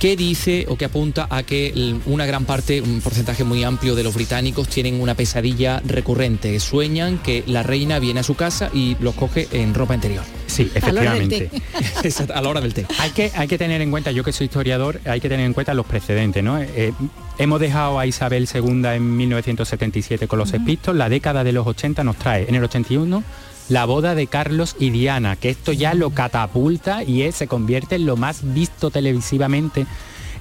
¿Qué 0.04 0.18
dice 0.18 0.66
o 0.68 0.76
que 0.76 0.84
apunta 0.84 1.28
a 1.30 1.44
que 1.44 1.96
una 2.08 2.26
gran 2.26 2.44
parte, 2.44 2.82
un 2.82 3.00
porcentaje 3.00 3.46
muy 3.46 3.64
amplio 3.64 3.96
de 3.96 4.04
los 4.04 4.14
británicos 4.14 4.68
tienen 4.68 5.00
una 5.00 5.16
pesadilla 5.16 5.82
recurrente. 5.86 6.60
Sueñan 6.60 7.20
que 7.20 7.46
la 7.48 7.64
reina 7.64 8.00
viene 8.00 8.20
a 8.20 8.24
su 8.24 8.36
casa 8.36 8.70
y 8.74 8.98
los 9.00 9.16
coge 9.16 9.48
en 9.54 9.74
ropa 9.74 9.96
interior. 9.96 10.26
Sí, 10.46 10.70
efectivamente. 10.76 11.50
a 12.36 12.42
la 12.42 12.50
hora 12.50 12.60
del 12.60 12.74
té. 12.74 12.86
Hay 13.00 13.12
que, 13.12 13.32
hay 13.34 13.48
que 13.48 13.58
tener 13.58 13.80
en 13.80 13.92
cuenta, 13.92 14.12
yo 14.12 14.26
que 14.26 14.34
soy 14.34 14.48
historiador, 14.48 15.00
hay 15.06 15.22
que 15.22 15.30
tener 15.30 15.46
en 15.46 15.54
cuenta 15.54 15.74
los 15.74 15.86
precedentes, 15.86 16.44
¿no? 16.44 16.62
Eh, 16.62 16.92
hemos 17.38 17.62
dejado 17.62 17.98
a 17.98 18.06
Isabel 18.06 18.50
II 18.54 18.86
en 18.86 19.16
1977 19.16 20.28
con 20.28 20.38
los 20.38 20.52
uh 20.52 20.94
la 20.94 21.08
década 21.08 21.46
de 21.46 21.54
los 21.54 21.66
80 21.66 22.04
nos 22.04 22.18
trae 22.18 22.46
en 22.50 22.56
el 22.56 22.64
81 22.66 23.24
la 23.70 23.86
boda 23.86 24.16
de 24.16 24.28
Carlos 24.28 24.76
y 24.80 24.90
Diana, 24.90 25.36
que 25.36 25.50
esto 25.50 25.72
ya 25.72 25.94
lo 25.94 26.10
catapulta 26.12 27.04
y 27.04 27.32
se 27.32 27.48
convierte 27.48 27.96
en 27.96 28.06
lo 28.06 28.18
más 28.18 28.54
visto 28.54 28.92
televisivamente 28.92 29.86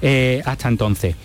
eh, 0.01 0.41
hasta 0.45 0.67
entonces. 0.67 1.15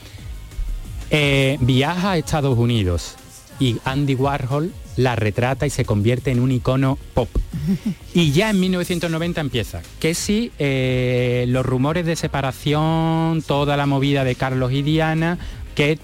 Eh, 1.11 1.57
viaja 1.61 2.13
a 2.13 2.19
Estados 2.19 2.59
Unidos 2.59 3.17
y 3.59 3.79
Andy 3.85 4.15
Warhol 4.15 4.73
la 4.97 5.17
retrata 5.17 5.67
y 5.67 5.71
se 5.71 5.85
convierte 5.85 6.31
en 6.31 6.41
un 6.41 6.53
icono 6.53 6.99
pop. 7.15 7.29
Y 8.15 8.33
ya 8.33 8.51
en 8.51 8.61
1990 8.61 9.41
empieza, 9.41 9.83
que 10.01 10.15
si 10.15 10.51
eh, 10.59 11.45
los 11.49 11.65
rumores 11.65 12.05
de 12.05 12.17
separación, 12.17 13.43
toda 13.47 13.77
la 13.77 13.87
movida 13.87 14.25
de 14.25 14.35
Carlos 14.35 14.73
y 14.73 14.83
Diana, 14.83 15.39
que 15.75 15.99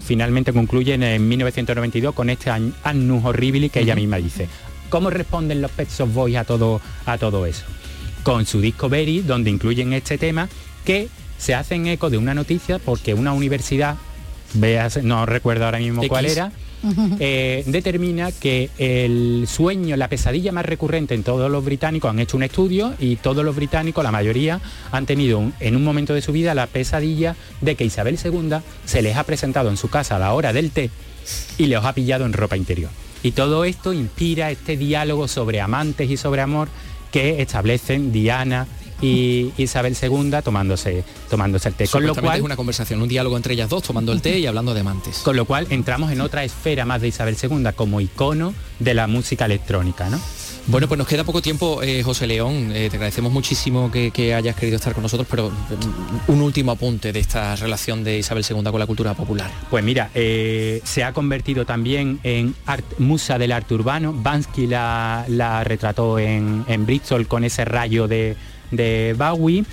finalmente 0.00 0.52
concluyen 0.52 1.02
en 1.02 1.28
1992 1.28 2.14
con 2.14 2.30
este 2.30 2.50
Annus 2.50 3.24
Horribili 3.24 3.68
que 3.68 3.80
ella 3.80 3.94
misma 3.94 4.16
dice. 4.16 4.48
¿Cómo 4.92 5.08
responden 5.08 5.62
los 5.62 5.70
Pet 5.70 5.88
Shop 5.88 6.12
Boys 6.12 6.36
a 6.36 6.44
todo, 6.44 6.78
a 7.06 7.16
todo 7.16 7.46
eso? 7.46 7.64
Con 8.24 8.44
su 8.44 8.60
disco 8.60 8.90
Berry, 8.90 9.22
donde 9.22 9.48
incluyen 9.48 9.94
este 9.94 10.18
tema, 10.18 10.50
que 10.84 11.08
se 11.38 11.54
hacen 11.54 11.86
eco 11.86 12.10
de 12.10 12.18
una 12.18 12.34
noticia 12.34 12.78
porque 12.78 13.14
una 13.14 13.32
universidad, 13.32 13.96
veas, 14.52 15.02
no 15.02 15.24
recuerdo 15.24 15.64
ahora 15.64 15.78
mismo 15.78 16.06
cuál 16.08 16.26
era, 16.26 16.52
eh, 17.20 17.64
determina 17.66 18.32
que 18.32 18.68
el 18.76 19.46
sueño, 19.48 19.96
la 19.96 20.08
pesadilla 20.08 20.52
más 20.52 20.66
recurrente 20.66 21.14
en 21.14 21.22
todos 21.22 21.50
los 21.50 21.64
británicos, 21.64 22.10
han 22.10 22.18
hecho 22.18 22.36
un 22.36 22.42
estudio 22.42 22.92
y 22.98 23.16
todos 23.16 23.46
los 23.46 23.56
británicos, 23.56 24.04
la 24.04 24.12
mayoría, 24.12 24.60
han 24.90 25.06
tenido 25.06 25.52
en 25.58 25.74
un 25.74 25.84
momento 25.84 26.12
de 26.12 26.20
su 26.20 26.32
vida 26.32 26.54
la 26.54 26.66
pesadilla 26.66 27.34
de 27.62 27.76
que 27.76 27.84
Isabel 27.86 28.18
II 28.22 28.58
se 28.84 29.00
les 29.00 29.16
ha 29.16 29.24
presentado 29.24 29.70
en 29.70 29.78
su 29.78 29.88
casa 29.88 30.16
a 30.16 30.18
la 30.18 30.34
hora 30.34 30.52
del 30.52 30.70
té 30.70 30.90
y 31.56 31.64
les 31.64 31.82
ha 31.82 31.94
pillado 31.94 32.26
en 32.26 32.34
ropa 32.34 32.58
interior. 32.58 32.90
Y 33.22 33.32
todo 33.32 33.64
esto 33.64 33.92
inspira 33.92 34.50
este 34.50 34.76
diálogo 34.76 35.28
sobre 35.28 35.60
amantes 35.60 36.10
y 36.10 36.16
sobre 36.16 36.42
amor 36.42 36.68
que 37.10 37.42
establecen 37.42 38.12
Diana 38.12 38.66
y 39.02 39.52
Isabel 39.56 39.96
II 40.00 40.32
tomándose, 40.42 41.04
tomándose 41.28 41.68
el 41.68 41.74
té. 41.74 41.88
Con 41.88 42.06
lo 42.06 42.14
cual 42.14 42.38
es 42.38 42.44
una 42.44 42.56
conversación, 42.56 43.02
un 43.02 43.08
diálogo 43.08 43.36
entre 43.36 43.54
ellas 43.54 43.68
dos 43.68 43.82
tomando 43.82 44.12
el 44.12 44.22
té 44.22 44.38
y 44.38 44.46
hablando 44.46 44.74
de 44.74 44.80
amantes. 44.80 45.18
Con 45.18 45.36
lo 45.36 45.44
cual 45.44 45.66
entramos 45.70 46.12
en 46.12 46.20
otra 46.20 46.44
esfera 46.44 46.84
más 46.84 47.00
de 47.00 47.08
Isabel 47.08 47.36
II 47.40 47.64
como 47.74 48.00
icono 48.00 48.54
de 48.78 48.94
la 48.94 49.08
música 49.08 49.44
electrónica, 49.44 50.08
¿no? 50.08 50.20
Bueno, 50.68 50.86
pues 50.86 50.96
nos 50.96 51.08
queda 51.08 51.24
poco 51.24 51.42
tiempo, 51.42 51.82
eh, 51.82 52.02
José 52.04 52.26
León. 52.28 52.70
Eh, 52.72 52.88
te 52.88 52.96
agradecemos 52.96 53.32
muchísimo 53.32 53.90
que, 53.90 54.32
hayas 54.32 54.54
querido 54.54 54.76
estar 54.76 54.94
con 54.94 55.02
nosotros, 55.02 55.26
pero 55.28 55.50
mm, 55.50 56.30
un 56.30 56.40
último 56.40 56.70
apunte 56.70 57.12
de 57.12 57.18
esta 57.18 57.56
relación 57.56 58.04
de 58.04 58.18
Isabel 58.18 58.44
II 58.48 58.62
con 58.70 58.78
la 58.78 58.86
cultura 58.86 59.14
popular. 59.14 59.50
Pues 59.70 59.82
mira, 59.82 60.10
eh, 60.14 60.80
se 60.84 61.02
ha 61.02 61.12
convertido 61.12 61.66
también 61.66 62.20
en 62.22 62.54
musa 62.98 63.38
del 63.38 63.50
arte 63.50 63.74
urbano. 63.74 64.12
Bansky 64.12 64.68
la, 64.68 65.64
retrató 65.64 66.20
en, 66.20 66.64
Bristol 66.86 67.26
con 67.26 67.42
ese 67.42 67.64
rayo 67.64 68.06
de, 68.06 68.36
de 68.70 69.16
Bowie. 69.18 69.64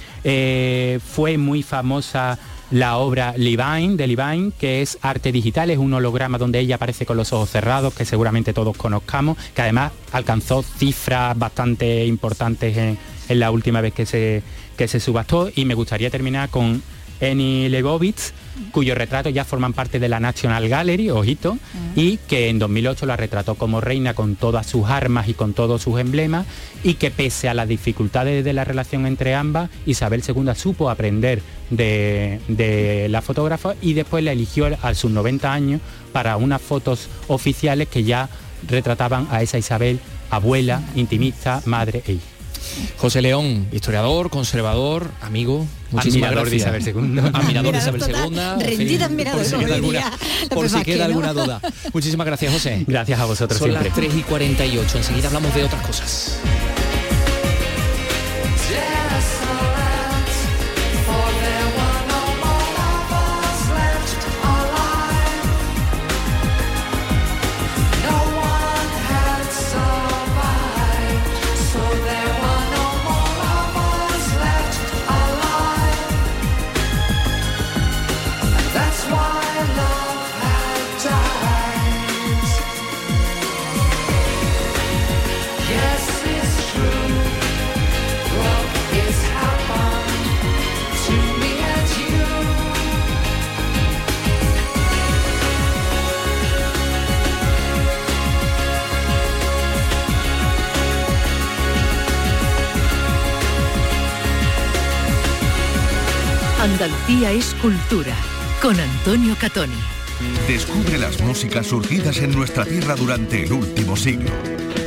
fue 0.99 1.37
muy 1.37 1.61
famosa 1.61 2.39
la 2.71 2.97
obra 2.97 3.33
Levine, 3.35 3.95
de 3.95 4.07
Levine, 4.07 4.51
que 4.59 4.81
es 4.81 4.97
arte 5.01 5.31
digital, 5.31 5.69
es 5.71 5.77
un 5.77 5.93
holograma 5.93 6.37
donde 6.37 6.59
ella 6.59 6.75
aparece 6.75 7.05
con 7.05 7.17
los 7.17 7.33
ojos 7.33 7.49
cerrados, 7.49 7.93
que 7.93 8.05
seguramente 8.05 8.53
todos 8.53 8.77
conozcamos, 8.77 9.37
que 9.55 9.61
además 9.61 9.91
alcanzó 10.11 10.63
cifras 10.63 11.37
bastante 11.37 12.05
importantes 12.05 12.77
en, 12.77 12.97
la 13.29 13.51
última 13.51 13.81
vez 13.81 13.93
que 13.93 14.05
se, 14.05 14.41
que 14.77 14.87
se 14.87 14.99
subastó. 14.99 15.49
Y 15.55 15.65
me 15.65 15.75
gustaría 15.75 16.09
terminar 16.09 16.49
con 16.49 16.81
Eni 17.19 17.69
Lebovitz, 17.69 18.33
cuyos 18.71 18.97
retratos 18.97 19.33
ya 19.33 19.45
forman 19.45 19.73
parte 19.73 19.99
de 19.99 20.09
la 20.09 20.19
National 20.19 20.67
Gallery, 20.67 21.09
ojito, 21.09 21.57
y 21.95 22.17
que 22.17 22.49
en 22.49 22.59
2008 22.59 23.05
la 23.05 23.17
retrató 23.17 23.55
como 23.55 23.81
reina 23.81 24.13
con 24.13 24.35
todas 24.35 24.67
sus 24.67 24.89
armas 24.89 25.27
y 25.27 25.33
con 25.33 25.53
todos 25.53 25.81
sus 25.81 25.99
emblemas, 25.99 26.45
y 26.83 26.95
que 26.95 27.11
pese 27.11 27.49
a 27.49 27.53
las 27.53 27.67
dificultades 27.67 28.43
de 28.43 28.53
la 28.53 28.63
relación 28.63 29.05
entre 29.05 29.35
ambas, 29.35 29.69
Isabel 29.85 30.23
II 30.27 30.53
supo 30.55 30.89
aprender 30.89 31.41
de, 31.69 33.07
la 33.09 33.21
fotógrafa 33.21 33.75
y 33.81 33.93
después 33.93 34.23
la 34.23 34.31
eligió 34.31 34.67
a 34.81 34.93
sus 34.93 35.11
90 35.11 35.51
años 35.51 35.81
para 36.11 36.37
unas 36.37 36.61
fotos 36.61 37.09
oficiales 37.27 37.87
que 37.87 38.03
ya 38.03 38.29
retrataban 38.67 39.27
a 39.31 39.41
esa 39.41 39.57
Isabel, 39.57 39.99
abuela, 40.29 40.81
intimista, 40.95 41.61
madre 41.65 42.03
e 42.05 42.13
hija. 42.13 42.28
José 42.97 43.21
León, 43.21 43.67
historiador, 43.71 44.29
conservador, 44.29 45.11
amigo, 45.21 45.65
muchísimas 45.91 46.29
admirador 46.29 46.49
gracias. 46.49 46.83
de 46.83 46.89
Isabel 46.91 47.13
II. 47.13 47.19
Admirador 47.33 47.71
de 47.73 47.77
Isabel 47.79 48.01
II. 48.07 48.65
Rendida 48.65 49.05
admirador, 49.05 49.39
por 49.41 49.45
si 49.49 49.55
queda 49.57 49.75
alguna, 49.75 50.11
por 50.49 50.69
si 50.69 50.81
queda 50.83 51.05
alguna 51.05 51.33
duda. 51.33 51.61
Muchísimas 51.93 52.25
gracias, 52.27 52.53
José. 52.53 52.83
Gracias 52.87 53.19
a 53.19 53.25
vosotros 53.25 53.57
Son 53.59 53.69
siempre. 53.69 53.89
las 53.89 53.97
3 53.97 54.15
y 54.15 54.21
48. 54.23 54.97
Enseguida 54.97 55.27
hablamos 55.27 55.53
de 55.55 55.63
otras 55.63 55.85
cosas. 55.85 56.39
Andalucía 107.19 107.31
es 107.31 107.53
cultura 107.61 108.15
con 108.61 108.79
Antonio 108.79 109.35
Catoni. 109.37 109.75
Descubre 110.47 110.97
las 110.97 111.19
músicas 111.19 111.67
surgidas 111.67 112.17
en 112.19 112.31
nuestra 112.31 112.63
tierra 112.63 112.95
durante 112.95 113.43
el 113.43 113.51
último 113.51 113.97
siglo. 113.97 114.29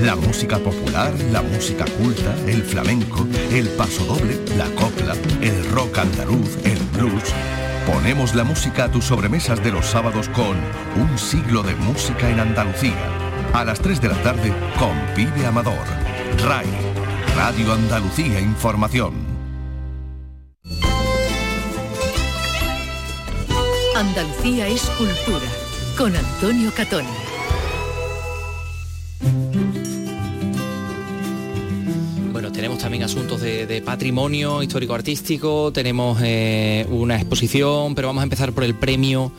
La 0.00 0.16
música 0.16 0.58
popular, 0.58 1.12
la 1.30 1.42
música 1.42 1.84
culta, 1.98 2.34
el 2.46 2.62
flamenco, 2.62 3.26
el 3.50 3.68
pasodoble, 3.68 4.40
la 4.56 4.64
copla, 4.70 5.14
el 5.42 5.70
rock 5.72 5.98
andaluz, 5.98 6.56
el 6.64 6.78
blues. 6.94 7.34
Ponemos 7.86 8.34
la 8.34 8.44
música 8.44 8.84
a 8.84 8.90
tus 8.90 9.04
sobremesas 9.04 9.62
de 9.62 9.70
los 9.70 9.84
sábados 9.84 10.30
con 10.30 10.56
Un 10.96 11.18
siglo 11.18 11.62
de 11.62 11.74
música 11.74 12.30
en 12.30 12.40
Andalucía. 12.40 12.96
A 13.52 13.62
las 13.62 13.80
3 13.80 14.00
de 14.00 14.08
la 14.08 14.22
tarde 14.22 14.54
con 14.78 14.96
Pibe 15.14 15.44
Amador. 15.44 15.86
RAI, 16.42 16.66
Radio 17.36 17.74
Andalucía 17.74 18.40
Información. 18.40 19.31
Andalucía 24.02 24.66
es 24.66 24.82
cultura 24.98 25.46
con 25.96 26.16
Antonio 26.16 26.72
Catoni. 26.74 27.06
Bueno, 32.32 32.50
tenemos 32.50 32.80
también 32.80 33.04
asuntos 33.04 33.40
de, 33.40 33.64
de 33.68 33.80
patrimonio 33.80 34.60
histórico-artístico, 34.60 35.72
tenemos 35.72 36.18
eh, 36.20 36.84
una 36.90 37.14
exposición, 37.14 37.94
pero 37.94 38.08
vamos 38.08 38.22
a 38.22 38.24
empezar 38.24 38.52
por 38.52 38.64
el 38.64 38.74
premio 38.74 39.30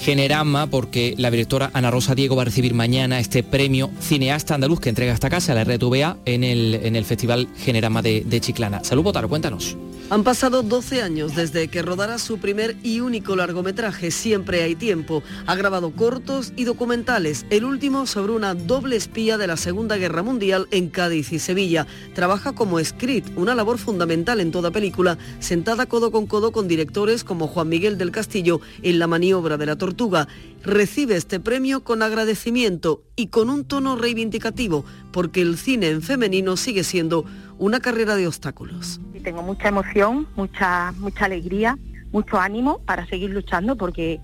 Generama, 0.00 0.66
porque 0.66 1.14
la 1.16 1.30
directora 1.30 1.70
Ana 1.72 1.92
Rosa 1.92 2.16
Diego 2.16 2.34
va 2.34 2.42
a 2.42 2.46
recibir 2.46 2.74
mañana 2.74 3.20
este 3.20 3.44
premio 3.44 3.92
cineasta 4.00 4.56
andaluz 4.56 4.80
que 4.80 4.88
entrega 4.88 5.12
esta 5.12 5.30
casa, 5.30 5.54
la 5.54 5.62
RTVA, 5.62 6.16
en 6.24 6.42
el, 6.42 6.74
en 6.74 6.96
el 6.96 7.04
Festival 7.04 7.46
Generama 7.58 8.02
de, 8.02 8.24
de 8.26 8.40
Chiclana. 8.40 8.82
Salud, 8.82 9.04
Botaro, 9.04 9.28
cuéntanos. 9.28 9.76
Han 10.12 10.24
pasado 10.24 10.64
12 10.64 11.02
años 11.02 11.36
desde 11.36 11.68
que 11.68 11.82
rodara 11.82 12.18
su 12.18 12.38
primer 12.38 12.74
y 12.82 12.98
único 12.98 13.36
largometraje, 13.36 14.10
Siempre 14.10 14.64
hay 14.64 14.74
tiempo. 14.74 15.22
Ha 15.46 15.54
grabado 15.54 15.92
cortos 15.92 16.52
y 16.56 16.64
documentales, 16.64 17.46
el 17.48 17.64
último 17.64 18.08
sobre 18.08 18.32
una 18.32 18.56
doble 18.56 18.96
espía 18.96 19.38
de 19.38 19.46
la 19.46 19.56
Segunda 19.56 19.98
Guerra 19.98 20.24
Mundial 20.24 20.66
en 20.72 20.88
Cádiz 20.88 21.32
y 21.32 21.38
Sevilla. 21.38 21.86
Trabaja 22.12 22.56
como 22.56 22.82
script, 22.84 23.30
una 23.36 23.54
labor 23.54 23.78
fundamental 23.78 24.40
en 24.40 24.50
toda 24.50 24.72
película, 24.72 25.16
sentada 25.38 25.86
codo 25.86 26.10
con 26.10 26.26
codo 26.26 26.50
con 26.50 26.66
directores 26.66 27.22
como 27.22 27.46
Juan 27.46 27.68
Miguel 27.68 27.96
del 27.96 28.10
Castillo 28.10 28.60
en 28.82 28.98
La 28.98 29.06
maniobra 29.06 29.58
de 29.58 29.66
la 29.66 29.76
tortuga. 29.76 30.26
Recibe 30.62 31.16
este 31.16 31.40
premio 31.40 31.84
con 31.84 32.02
agradecimiento 32.02 33.02
y 33.16 33.28
con 33.28 33.48
un 33.48 33.64
tono 33.64 33.96
reivindicativo, 33.96 34.84
porque 35.10 35.40
el 35.40 35.56
cine 35.56 35.88
en 35.88 36.02
femenino 36.02 36.56
sigue 36.58 36.84
siendo 36.84 37.24
una 37.58 37.80
carrera 37.80 38.14
de 38.14 38.26
obstáculos. 38.26 39.00
tengo 39.24 39.42
mucha 39.42 39.68
emoción, 39.68 40.26
mucha, 40.36 40.92
mucha 40.98 41.24
alegría, 41.24 41.78
mucho 42.12 42.38
ánimo 42.38 42.80
para 42.84 43.06
seguir 43.06 43.30
luchando 43.30 43.76
porque 43.76 44.20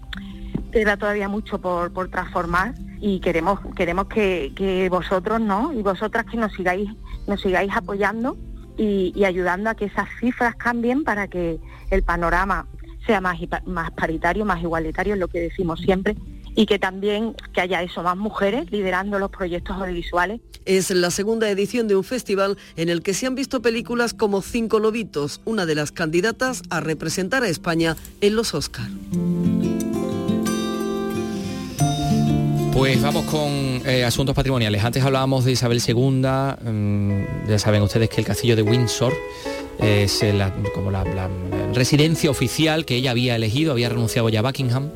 queda 0.72 0.98
todavía 0.98 1.28
mucho 1.28 1.58
por, 1.58 1.90
por 1.92 2.08
transformar 2.08 2.74
y 3.00 3.20
queremos, 3.20 3.60
queremos 3.74 4.06
que, 4.08 4.52
que 4.54 4.88
vosotros 4.90 5.40
¿no? 5.40 5.72
y 5.72 5.82
vosotras 5.82 6.26
que 6.26 6.36
nos 6.36 6.52
sigáis, 6.52 6.90
nos 7.26 7.40
sigáis 7.40 7.72
apoyando 7.74 8.36
y, 8.76 9.12
y 9.14 9.24
ayudando 9.24 9.70
a 9.70 9.74
que 9.74 9.86
esas 9.86 10.08
cifras 10.20 10.54
cambien 10.56 11.02
para 11.02 11.28
que 11.28 11.58
el 11.90 12.02
panorama 12.02 12.66
sea 13.06 13.20
más, 13.20 13.38
más 13.64 13.90
paritario, 13.92 14.44
más 14.44 14.62
igualitario, 14.62 15.14
es 15.14 15.20
lo 15.20 15.28
que 15.28 15.40
decimos 15.40 15.80
siempre, 15.80 16.16
y 16.54 16.66
que 16.66 16.78
también 16.78 17.34
que 17.52 17.60
haya 17.60 17.82
eso, 17.82 18.02
más 18.02 18.16
mujeres 18.16 18.70
liderando 18.72 19.18
los 19.18 19.30
proyectos 19.30 19.76
audiovisuales 19.76 20.40
Es 20.64 20.90
la 20.90 21.10
segunda 21.10 21.48
edición 21.50 21.86
de 21.86 21.96
un 21.96 22.04
festival 22.04 22.56
en 22.76 22.88
el 22.88 23.02
que 23.02 23.14
se 23.14 23.26
han 23.26 23.34
visto 23.34 23.62
películas 23.62 24.14
como 24.14 24.42
Cinco 24.42 24.80
Lobitos, 24.80 25.40
una 25.44 25.66
de 25.66 25.74
las 25.74 25.92
candidatas 25.92 26.62
a 26.70 26.80
representar 26.80 27.42
a 27.42 27.48
España 27.48 27.96
en 28.20 28.34
los 28.34 28.54
Oscar. 28.54 28.88
Pues 32.76 33.00
vamos 33.00 33.24
con 33.24 33.80
eh, 33.86 34.04
asuntos 34.04 34.34
patrimoniales. 34.36 34.84
Antes 34.84 35.02
hablábamos 35.02 35.46
de 35.46 35.52
Isabel 35.52 35.80
II, 35.84 35.94
mm, 36.70 37.48
ya 37.48 37.58
saben 37.58 37.80
ustedes 37.80 38.10
que 38.10 38.20
el 38.20 38.26
castillo 38.26 38.54
de 38.54 38.60
Windsor 38.60 39.14
es 39.78 40.22
la- 40.22 40.52
como 40.74 40.90
la, 40.90 41.02
la 41.04 41.30
residencia 41.72 42.30
oficial 42.30 42.84
que 42.84 42.96
ella 42.96 43.12
había 43.12 43.34
elegido, 43.36 43.72
había 43.72 43.88
renunciado 43.88 44.28
ya 44.28 44.40
a 44.40 44.42
Buckingham. 44.42 44.90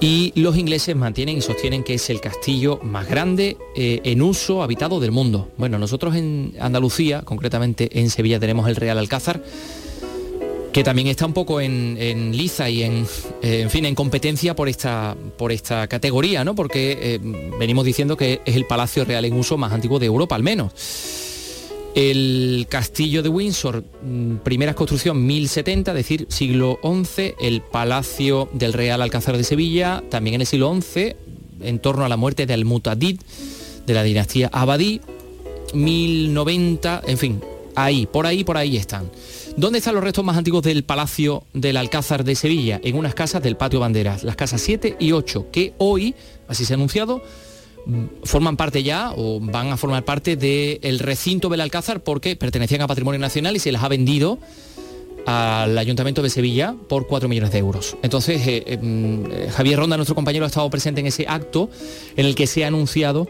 Y 0.00 0.32
los 0.34 0.56
ingleses 0.56 0.96
mantienen 0.96 1.38
y 1.38 1.40
sostienen 1.42 1.84
que 1.84 1.94
es 1.94 2.08
el 2.10 2.20
castillo 2.20 2.80
más 2.82 3.06
grande 3.06 3.58
eh, 3.76 4.00
en 4.04 4.22
uso 4.22 4.62
habitado 4.62 4.98
del 4.98 5.12
mundo. 5.12 5.50
Bueno, 5.58 5.78
nosotros 5.78 6.16
en 6.16 6.54
Andalucía, 6.58 7.20
concretamente 7.22 8.00
en 8.00 8.08
Sevilla, 8.10 8.40
tenemos 8.40 8.66
el 8.68 8.76
Real 8.76 8.98
Alcázar, 8.98 9.42
que 10.74 10.82
también 10.82 11.06
está 11.06 11.24
un 11.24 11.32
poco 11.32 11.60
en, 11.60 11.96
en 12.00 12.36
liza 12.36 12.68
y 12.68 12.82
en, 12.82 13.06
eh, 13.42 13.60
en 13.60 13.70
fin, 13.70 13.84
en 13.84 13.94
competencia 13.94 14.56
por 14.56 14.68
esta, 14.68 15.16
por 15.38 15.52
esta 15.52 15.86
categoría, 15.86 16.42
¿no? 16.42 16.56
Porque 16.56 16.98
eh, 17.00 17.20
venimos 17.60 17.84
diciendo 17.84 18.16
que 18.16 18.40
es 18.44 18.56
el 18.56 18.66
palacio 18.66 19.04
real 19.04 19.24
en 19.24 19.34
uso 19.34 19.56
más 19.56 19.72
antiguo 19.72 20.00
de 20.00 20.06
Europa, 20.06 20.34
al 20.34 20.42
menos. 20.42 20.72
El 21.94 22.66
castillo 22.68 23.22
de 23.22 23.28
Windsor, 23.28 23.84
mm, 24.02 24.38
primera 24.38 24.74
construcción 24.74 25.24
1070, 25.24 25.92
es 25.92 25.96
decir, 25.96 26.26
siglo 26.28 26.80
XI, 26.82 27.34
el 27.40 27.62
palacio 27.62 28.48
del 28.52 28.72
Real 28.72 29.00
Alcázar 29.00 29.36
de 29.36 29.44
Sevilla, 29.44 30.02
también 30.10 30.34
en 30.34 30.40
el 30.40 30.46
siglo 30.48 30.74
XI, 30.74 31.14
en 31.62 31.78
torno 31.78 32.04
a 32.04 32.08
la 32.08 32.16
muerte 32.16 32.46
de 32.46 32.54
Al-Mutadid, 32.54 33.20
de 33.86 33.94
la 33.94 34.02
dinastía 34.02 34.50
Abadí, 34.52 35.00
1090, 35.72 37.02
en 37.06 37.18
fin, 37.18 37.40
ahí, 37.76 38.06
por 38.06 38.26
ahí, 38.26 38.42
por 38.42 38.56
ahí 38.56 38.76
están. 38.76 39.08
¿Dónde 39.56 39.78
están 39.78 39.94
los 39.94 40.02
restos 40.02 40.24
más 40.24 40.36
antiguos 40.36 40.64
del 40.64 40.82
Palacio 40.82 41.44
del 41.52 41.76
Alcázar 41.76 42.24
de 42.24 42.34
Sevilla? 42.34 42.80
En 42.82 42.96
unas 42.96 43.14
casas 43.14 43.40
del 43.40 43.56
Patio 43.56 43.78
Banderas, 43.78 44.24
las 44.24 44.34
casas 44.34 44.60
7 44.60 44.96
y 44.98 45.12
8, 45.12 45.46
que 45.52 45.74
hoy, 45.78 46.16
así 46.48 46.64
se 46.64 46.72
ha 46.72 46.76
anunciado, 46.76 47.22
mm, 47.86 48.04
forman 48.24 48.56
parte 48.56 48.82
ya 48.82 49.12
o 49.16 49.38
van 49.38 49.70
a 49.70 49.76
formar 49.76 50.04
parte 50.04 50.36
del 50.36 50.98
recinto 50.98 51.48
del 51.48 51.60
Alcázar 51.60 52.02
porque 52.02 52.34
pertenecían 52.34 52.82
a 52.82 52.88
Patrimonio 52.88 53.20
Nacional 53.20 53.54
y 53.54 53.60
se 53.60 53.70
las 53.70 53.84
ha 53.84 53.88
vendido 53.88 54.40
al 55.24 55.78
Ayuntamiento 55.78 56.20
de 56.20 56.30
Sevilla 56.30 56.74
por 56.88 57.06
4 57.06 57.28
millones 57.28 57.52
de 57.52 57.58
euros. 57.58 57.96
Entonces, 58.02 58.44
eh, 58.48 58.64
eh, 58.66 58.76
mm, 58.76 59.50
Javier 59.52 59.78
Ronda, 59.78 59.96
nuestro 59.96 60.16
compañero, 60.16 60.44
ha 60.46 60.48
estado 60.48 60.68
presente 60.68 61.00
en 61.00 61.06
ese 61.06 61.26
acto 61.28 61.70
en 62.16 62.26
el 62.26 62.34
que 62.34 62.48
se 62.48 62.64
ha 62.64 62.66
anunciado 62.66 63.28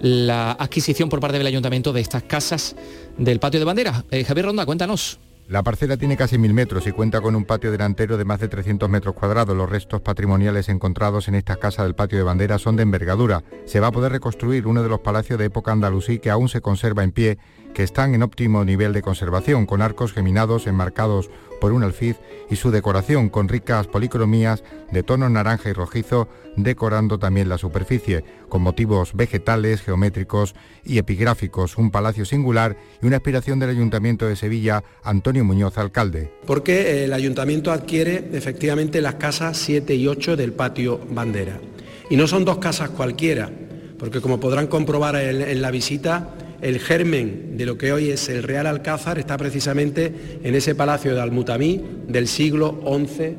la 0.00 0.52
adquisición 0.52 1.10
por 1.10 1.20
parte 1.20 1.36
del 1.36 1.46
Ayuntamiento 1.46 1.92
de 1.92 2.00
estas 2.00 2.22
casas 2.22 2.76
del 3.18 3.40
Patio 3.40 3.60
de 3.60 3.66
Banderas. 3.66 4.04
Eh, 4.10 4.24
Javier 4.24 4.46
Ronda, 4.46 4.64
cuéntanos. 4.64 5.18
La 5.48 5.62
parcela 5.62 5.96
tiene 5.96 6.16
casi 6.16 6.38
mil 6.38 6.52
metros 6.52 6.88
y 6.88 6.92
cuenta 6.92 7.20
con 7.20 7.36
un 7.36 7.44
patio 7.44 7.70
delantero 7.70 8.16
de 8.16 8.24
más 8.24 8.40
de 8.40 8.48
300 8.48 8.90
metros 8.90 9.14
cuadrados. 9.14 9.56
Los 9.56 9.70
restos 9.70 10.00
patrimoniales 10.00 10.68
encontrados 10.68 11.28
en 11.28 11.36
estas 11.36 11.58
casas 11.58 11.84
del 11.84 11.94
patio 11.94 12.18
de 12.18 12.24
bandera 12.24 12.58
son 12.58 12.74
de 12.74 12.82
envergadura. 12.82 13.44
Se 13.64 13.78
va 13.78 13.86
a 13.86 13.92
poder 13.92 14.10
reconstruir 14.10 14.66
uno 14.66 14.82
de 14.82 14.88
los 14.88 15.00
palacios 15.00 15.38
de 15.38 15.44
época 15.44 15.70
andalusí 15.70 16.18
que 16.18 16.30
aún 16.30 16.48
se 16.48 16.60
conserva 16.60 17.04
en 17.04 17.12
pie, 17.12 17.38
que 17.74 17.82
están 17.82 18.14
en 18.14 18.22
óptimo 18.22 18.64
nivel 18.64 18.92
de 18.92 19.02
conservación, 19.02 19.66
con 19.66 19.82
arcos 19.82 20.12
geminados 20.12 20.66
enmarcados 20.66 21.30
por 21.60 21.72
un 21.72 21.82
alfiz 21.82 22.16
y 22.50 22.56
su 22.56 22.70
decoración 22.70 23.28
con 23.28 23.48
ricas 23.48 23.86
policromías 23.86 24.62
de 24.92 25.02
tonos 25.02 25.30
naranja 25.30 25.70
y 25.70 25.72
rojizo, 25.72 26.28
decorando 26.56 27.18
también 27.18 27.48
la 27.48 27.58
superficie, 27.58 28.24
con 28.48 28.62
motivos 28.62 29.12
vegetales, 29.14 29.82
geométricos 29.82 30.54
y 30.84 30.98
epigráficos, 30.98 31.76
un 31.76 31.90
palacio 31.90 32.24
singular 32.24 32.76
y 33.02 33.06
una 33.06 33.16
aspiración 33.16 33.58
del 33.58 33.70
Ayuntamiento 33.70 34.26
de 34.26 34.36
Sevilla, 34.36 34.84
Antonio 35.02 35.44
Muñoz, 35.44 35.78
alcalde. 35.78 36.32
porque 36.46 37.04
el 37.04 37.12
ayuntamiento 37.12 37.72
adquiere 37.72 38.30
efectivamente 38.32 39.00
las 39.00 39.16
casas 39.16 39.56
7 39.58 39.94
y 39.94 40.06
8 40.06 40.36
del 40.36 40.52
patio 40.52 41.00
Bandera. 41.10 41.60
Y 42.08 42.16
no 42.16 42.26
son 42.26 42.44
dos 42.44 42.58
casas 42.58 42.90
cualquiera, 42.90 43.50
porque 43.98 44.20
como 44.20 44.38
podrán 44.38 44.68
comprobar 44.68 45.16
en 45.16 45.60
la 45.60 45.70
visita, 45.70 46.34
el 46.60 46.78
germen 46.80 47.56
de 47.56 47.66
lo 47.66 47.78
que 47.78 47.92
hoy 47.92 48.10
es 48.10 48.28
el 48.28 48.42
Real 48.42 48.66
Alcázar 48.66 49.18
está 49.18 49.36
precisamente 49.36 50.40
en 50.42 50.54
ese 50.54 50.74
palacio 50.74 51.14
de 51.14 51.20
Almutamí 51.20 51.84
del 52.08 52.28
siglo 52.28 52.80
XI 52.84 53.36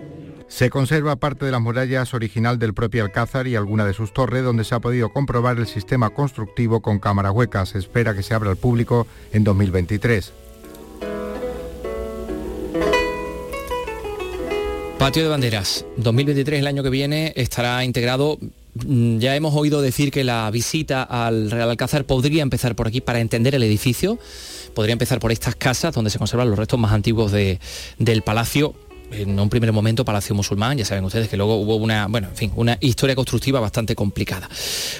Se 0.47 0.70
conserva 0.70 1.15
parte 1.15 1.45
de 1.45 1.51
las 1.51 1.61
murallas 1.61 2.13
original 2.13 2.59
del 2.59 2.74
propio 2.74 3.03
Alcázar 3.03 3.47
y 3.47 3.55
alguna 3.55 3.86
de 3.86 3.93
sus 3.93 4.13
torres 4.13 4.43
donde 4.43 4.63
se 4.63 4.76
ha 4.76 4.80
podido 4.80 5.09
comprobar 5.09 5.57
el 5.57 5.68
sistema 5.68 6.09
constructivo 6.11 6.82
con 6.82 6.99
cámaras 6.99 7.34
huecas. 7.34 7.70
Se 7.70 7.80
espera 7.80 8.15
que 8.15 8.24
se 8.24 8.34
abra 8.34 8.49
al 8.49 8.57
público 8.57 9.07
en 9.34 9.43
2023. 9.43 10.34
Patio 14.97 15.24
de 15.24 15.30
Banderas, 15.30 15.86
2023, 15.97 16.59
el 16.59 16.68
año 16.68 16.82
que 16.82 16.89
viene, 16.89 17.32
estará 17.36 17.84
integrado. 17.86 18.39
Mm, 18.86 19.20
Ya 19.20 19.36
hemos 19.36 19.56
oído 19.56 19.82
decir 19.82 20.12
que 20.12 20.24
la 20.24 20.50
visita 20.52 21.04
al 21.04 21.50
Real 21.52 21.70
Alcázar 21.70 22.06
podría 22.06 22.44
empezar 22.44 22.76
por 22.76 22.88
aquí 22.88 23.02
para 23.02 23.20
entender 23.20 23.56
el 23.56 23.64
edificio. 23.64 24.20
Podría 24.74 24.94
empezar 24.94 25.20
por 25.20 25.32
estas 25.32 25.56
casas 25.56 25.94
donde 25.96 26.10
se 26.12 26.18
conservan 26.18 26.50
los 26.50 26.60
restos 26.60 26.80
más 26.80 26.92
antiguos 26.92 27.32
de- 27.32 27.60
del 27.98 28.22
palacio. 28.22 28.74
En 29.10 29.40
un 29.40 29.50
primer 29.50 29.72
momento 29.72 30.04
palacio 30.04 30.36
musulmán, 30.36 30.78
ya 30.78 30.84
saben 30.84 31.06
ustedes 31.06 31.30
que 31.30 31.38
luego 31.38 31.56
hubo 31.56 31.78
una, 31.78 32.08
bueno, 32.08 32.28
en 32.28 32.36
fin, 32.36 32.52
una 32.58 32.78
historia 32.82 33.16
constructiva 33.16 33.60
bastante 33.62 33.96
complicada. 33.96 34.50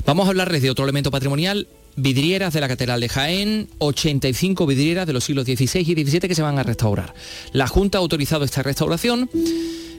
Vamos 0.06 0.26
a 0.28 0.30
hablarles 0.30 0.62
de 0.62 0.70
otro 0.72 0.86
elemento 0.86 1.12
patrimonial, 1.12 1.68
vidrieras 1.98 2.54
de 2.54 2.62
la 2.62 2.70
Catedral 2.70 3.02
de 3.02 3.10
Jaén, 3.10 3.68
85 3.80 4.66
vidrieras 4.66 5.08
de 5.08 5.14
los 5.14 5.26
siglos 5.26 5.44
XVI 5.46 5.82
y 5.82 6.06
XVII 6.06 6.20
que 6.22 6.36
se 6.36 6.42
van 6.42 6.58
a 6.58 6.64
restaurar. 6.64 7.14
La 7.52 7.68
Junta 7.68 7.98
ha 7.98 8.02
autorizado 8.02 8.46
esta 8.46 8.64
restauración 8.64 9.30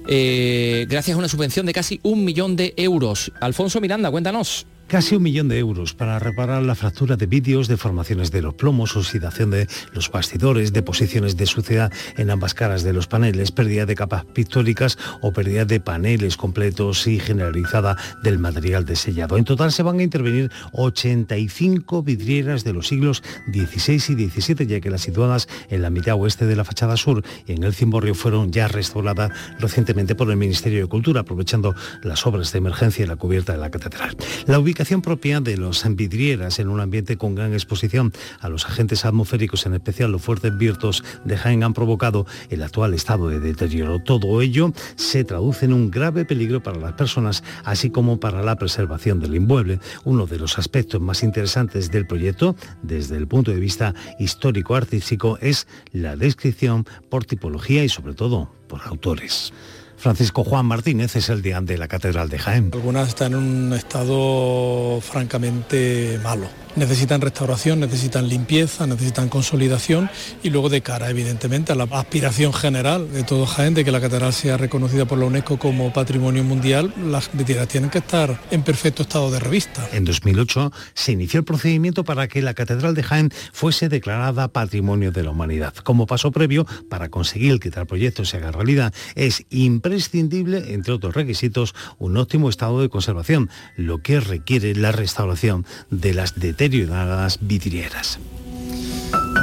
eh, 0.09 0.87
gracias 0.89 1.15
a 1.15 1.19
una 1.19 1.29
subvención 1.29 1.67
de 1.67 1.73
casi 1.73 2.01
un 2.03 2.25
millón 2.25 2.57
de 2.57 2.75
euros. 2.77 3.31
Alfonso 3.41 3.81
Miranda, 3.81 4.11
cuéntanos. 4.11 4.67
Casi 4.89 5.17
un 5.17 5.23
millón 5.23 5.49
de 5.49 5.59
euros 5.59 5.93
para 5.93 6.19
reparar 6.19 6.63
la 6.63 6.75
fractura 6.75 7.17
de 7.17 7.27
vídeos, 7.27 7.69
deformaciones 7.69 8.31
de 8.31 8.41
los 8.41 8.55
plomos, 8.55 8.97
oxidación 8.97 9.51
de 9.51 9.69
los 9.93 10.11
bastidores, 10.11 10.73
deposiciones 10.73 11.37
de 11.37 11.45
suciedad 11.45 11.93
en 12.17 12.31
ambas 12.31 12.55
caras 12.55 12.85
de 12.85 12.95
los 12.95 13.07
paneles, 13.07 13.53
pérdida 13.53 13.85
de 13.85 13.95
capas 13.95 14.25
pictóricas 14.25 14.97
o 15.21 15.31
pérdida 15.31 15.67
de 15.67 15.79
paneles 15.81 16.39
completos 16.39 17.07
y 17.07 17.21
generalizada 17.21 17.99
del 18.23 18.39
material 18.39 18.87
de 18.87 18.97
sellado. 18.97 19.37
En 19.37 19.45
total 19.45 19.73
se 19.73 19.83
van 19.83 19.99
a 19.99 20.03
intervenir 20.03 20.51
85 20.73 22.03
vidrieras 22.03 22.65
de 22.65 22.73
los 22.73 22.89
siglos 22.89 23.23
XVI 23.53 23.97
y 24.17 24.31
XVII, 24.31 24.67
ya 24.67 24.81
que 24.81 24.89
las 24.89 25.03
situadas 25.03 25.49
en 25.69 25.83
la 25.83 25.91
mitad 25.91 26.15
oeste 26.15 26.47
de 26.47 26.57
la 26.57 26.65
fachada 26.65 26.97
sur 26.97 27.23
y 27.47 27.53
en 27.53 27.63
el 27.63 27.75
cimborrio 27.75 28.15
fueron 28.15 28.53
ya 28.53 28.69
restauradas 28.69 29.33
recientemente 29.59 30.15
por 30.15 30.31
el 30.31 30.39
Ministerio 30.39 30.81
de 30.81 30.87
Cultura, 30.87 31.21
aprovechando 31.21 31.75
las 32.03 32.27
obras 32.27 32.53
de 32.53 32.59
emergencia 32.59 33.03
en 33.03 33.11
la 33.11 33.17
cubierta 33.17 33.53
de 33.53 33.59
la 33.59 33.71
catedral. 33.71 34.17
La 34.47 34.59
propia 35.03 35.41
de 35.41 35.57
los 35.57 35.85
vidrieras 35.97 36.61
en 36.61 36.69
un 36.69 36.81
ambiente 36.81 37.17
con 37.17 37.35
gran 37.35 37.53
exposición 37.53 38.13
a 38.41 38.49
los 38.49 38.65
agentes 38.65 39.05
atmosféricos, 39.05 39.67
en 39.67 39.75
especial 39.75 40.13
los 40.13 40.23
fuertes 40.23 40.57
vientos 40.57 41.03
de 41.25 41.37
Jaén, 41.37 41.65
han 41.65 41.75
provocado 41.75 42.27
el 42.49 42.63
actual 42.63 42.95
estado 42.95 43.29
de 43.29 43.41
deterioro. 43.41 43.99
Todo 43.99 44.41
ello 44.41 44.73
se 44.95 45.25
traduce 45.25 45.67
en 45.67 45.73
un 45.73 45.91
grave 45.91 46.25
peligro 46.25 46.63
para 46.63 46.79
las 46.79 46.93
personas, 46.93 47.43
así 47.65 47.91
como 47.91 48.21
para 48.21 48.43
la 48.43 48.57
preservación 48.57 49.19
del 49.19 49.35
inmueble. 49.35 49.81
Uno 50.05 50.27
de 50.27 50.39
los 50.39 50.59
aspectos 50.59 51.01
más 51.01 51.25
interesantes 51.25 51.91
del 51.91 52.07
proyecto, 52.07 52.55
desde 52.83 53.17
el 53.17 53.27
punto 53.27 53.51
de 53.51 53.61
vista 53.61 53.95
histórico-artístico, 54.21 55.39
es 55.41 55.67
la 55.93 56.17
descripción 56.17 56.87
por 57.11 57.25
tipología 57.25 57.83
y 57.83 57.89
sobre 57.89 58.15
todo 58.15 58.53
por 58.69 58.83
autores. 58.83 59.53
Francisco 59.99 60.45
Juan 60.45 60.67
Martínez 60.67 61.17
es 61.17 61.29
el 61.29 61.43
deán 61.43 61.67
de 61.67 61.77
la 61.77 61.89
Catedral 61.89 62.29
de 62.29 62.39
Jaén. 62.39 62.71
Algunas 62.73 63.09
están 63.09 63.33
en 63.33 63.39
un 63.39 63.73
estado 63.73 65.01
francamente 65.01 66.21
malo 66.23 66.49
necesitan 66.79 67.21
restauración, 67.21 67.81
necesitan 67.81 68.29
limpieza, 68.29 68.87
necesitan 68.87 69.29
consolidación 69.29 70.11
y 70.43 70.51
luego 70.51 70.69
de 70.69 70.81
cara, 70.81 71.11
evidentemente, 71.11 71.73
a 71.73 71.75
la 71.75 71.85
aspiración 71.85 72.53
general 72.53 73.13
de 73.13 73.25
todo 73.25 73.47
Jaén 73.47 73.75
de 73.75 73.85
que 73.85 73.93
la 73.93 74.01
catedral 74.01 74.33
sea 74.33 74.57
reconocida 74.57 75.05
por 75.05 75.19
la 75.19 75.27
UNESCO 75.27 75.59
como 75.59 75.93
patrimonio 75.93 76.45
mundial, 76.45 76.95
las 77.05 77.31
vidrieras 77.33 77.69
tienen 77.69 77.91
que 77.91 77.99
estar 77.99 78.41
en 78.51 78.63
perfecto 78.63 79.03
estado 79.03 79.31
de 79.31 79.41
revista. 79.41 79.87
En 79.93 80.05
2008 80.05 80.73
se 80.95 81.13
inició 81.13 81.41
el 81.41 81.45
procedimiento 81.45 82.05
para 82.05 82.29
que 82.29 82.43
la 82.43 82.55
catedral 82.55 82.95
de 82.95 83.03
Jaén 83.03 83.31
fuese 83.53 83.89
declarada 83.89 84.49
Patrimonio 84.49 85.11
de 85.11 85.25
la 85.25 85.31
Humanidad. 85.31 85.75
Como 85.75 86.07
paso 86.07 86.31
previo, 86.31 86.67
para 86.89 87.09
conseguir 87.09 87.59
que 87.59 87.71
tal 87.71 87.87
proyecto 87.87 88.25
se 88.25 88.37
haga 88.37 88.53
realidad, 88.53 88.95
es 89.15 89.45
imprescindible, 89.51 89.88
entre 89.93 90.93
otros 90.93 91.15
requisitos, 91.15 91.75
un 91.99 92.17
óptimo 92.17 92.49
estado 92.49 92.81
de 92.81 92.89
conservación, 92.89 93.51
lo 93.77 93.99
que 93.99 94.21
requiere 94.21 94.75
la 94.75 94.93
restauración 94.93 95.67
de 95.91 96.15
las 96.15 96.39
deterioradas 96.39 97.39
vidrieras. 97.41 98.19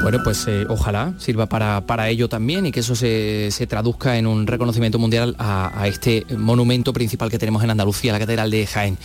Bueno, 0.02 0.20
pues 0.24 0.46
eh, 0.48 0.66
ojalá 0.70 1.16
sirva 1.18 1.48
para, 1.48 1.88
para, 1.88 2.10
ello 2.10 2.30
también 2.30 2.68
y 2.68 2.72
que 2.72 2.82
eso 2.82 2.96
se, 2.96 3.50
traduzca 3.68 4.18
en 4.18 4.28
un 4.28 4.46
reconocimiento 4.46 5.00
mundial 5.00 5.36
a, 5.40 5.82
a, 5.82 5.88
este 5.88 6.26
monumento 6.38 6.94
principal 6.94 7.32
que 7.32 7.40
tenemos 7.40 7.64
en 7.64 7.72
Andalucía, 7.72 8.14
la 8.14 8.20
Catedral 8.20 8.52
de 8.52 8.68
Jaén. 8.68 8.98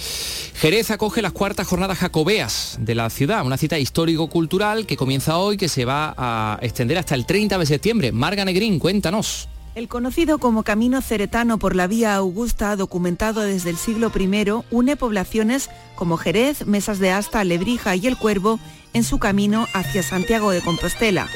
Jerez 0.57 0.91
acoge 0.91 1.23
las 1.23 1.33
cuartas 1.33 1.67
jornadas 1.67 1.99
jacobeas 1.99 2.79
de 2.81 2.95
la 2.95 3.09
ciudad, 3.09 3.47
una 3.47 3.57
cita 3.57 3.79
histórico-cultural 3.79 4.85
que 4.85 4.99
comienza 4.99 5.39
hoy, 5.39 5.57
que 5.57 5.69
se 5.69 5.87
va 5.87 6.15
a 6.19 6.59
extender 6.61 6.99
hasta 6.99 7.15
el 7.15 7.25
30 7.25 7.57
de 7.57 7.67
septiembre. 7.67 8.13
Marga 8.13 8.45
Negrín, 8.45 8.79
cuéntanos. 8.79 9.49
El 9.77 9.87
conocido 9.87 10.39
como 10.39 10.65
Camino 10.65 11.01
Ceretano 11.01 11.59
por 11.59 11.77
la 11.77 11.87
Vía 11.87 12.17
Augusta, 12.17 12.75
documentado 12.75 13.43
desde 13.43 13.71
el 13.71 13.77
siglo 13.77 14.11
I, 14.15 14.65
une 14.73 14.97
poblaciones 14.97 15.71
como 15.95 16.17
Jerez, 16.17 16.67
Mesas 16.67 16.99
de 16.99 17.13
Asta, 17.13 17.45
Lebrija 17.45 17.95
y 17.95 18.09
El 18.09 18.17
Cuervo 18.17 18.59
en 18.95 19.05
su 19.05 19.21
camino 19.21 19.69
hacia 19.73 20.03
Santiago 20.03 20.51
de 20.51 20.61
Compostela. 20.61 21.29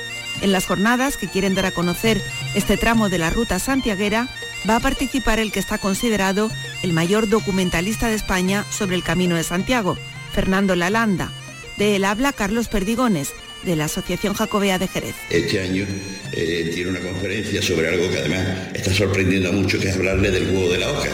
En 0.43 0.51
las 0.51 0.67
jornadas 0.67 1.17
que 1.17 1.29
quieren 1.29 1.55
dar 1.55 1.67
a 1.67 1.71
conocer 1.71 2.21
este 2.57 2.77
tramo 2.77 3.09
de 3.09 3.19
la 3.19 3.31
ruta 3.31 3.61
santiaguera, 3.61 4.29
va 4.69 4.77
a 4.77 4.81
participar 4.81 5.39
el 5.39 5.53
que 5.53 5.61
está 5.61 5.79
considerado 5.79 6.51
el 6.83 6.93
mayor 6.93 7.29
documentalista 7.29 8.09
de 8.09 8.17
España 8.17 8.65
sobre 8.69 8.97
el 8.97 9.05
Camino 9.05 9.37
de 9.37 9.45
Santiago, 9.45 9.97
Fernando 10.33 10.75
Lalanda. 10.75 11.31
De 11.79 11.95
él 11.95 12.05
habla 12.05 12.33
Carlos 12.33 12.67
Perdigones, 12.67 13.33
de 13.65 13.77
la 13.77 13.87
Asociación 13.87 14.35
Jacobea 14.35 14.79
de 14.79 14.89
Jerez. 14.89 15.15
Este 15.31 15.61
año 15.61 15.87
eh, 16.33 16.71
tiene 16.75 16.91
una 16.91 17.01
conferencia 17.01 17.63
sobre 17.63 17.89
algo 17.89 18.11
que 18.11 18.19
además 18.19 18.41
está 18.75 18.93
sorprendiendo 18.93 19.49
a 19.49 19.53
mucho, 19.53 19.79
que 19.79 19.89
es 19.89 19.97
hablarle 19.97 20.31
del 20.31 20.49
juego 20.49 20.73
de 20.73 20.79
la 20.79 20.93
oca. 20.93 21.11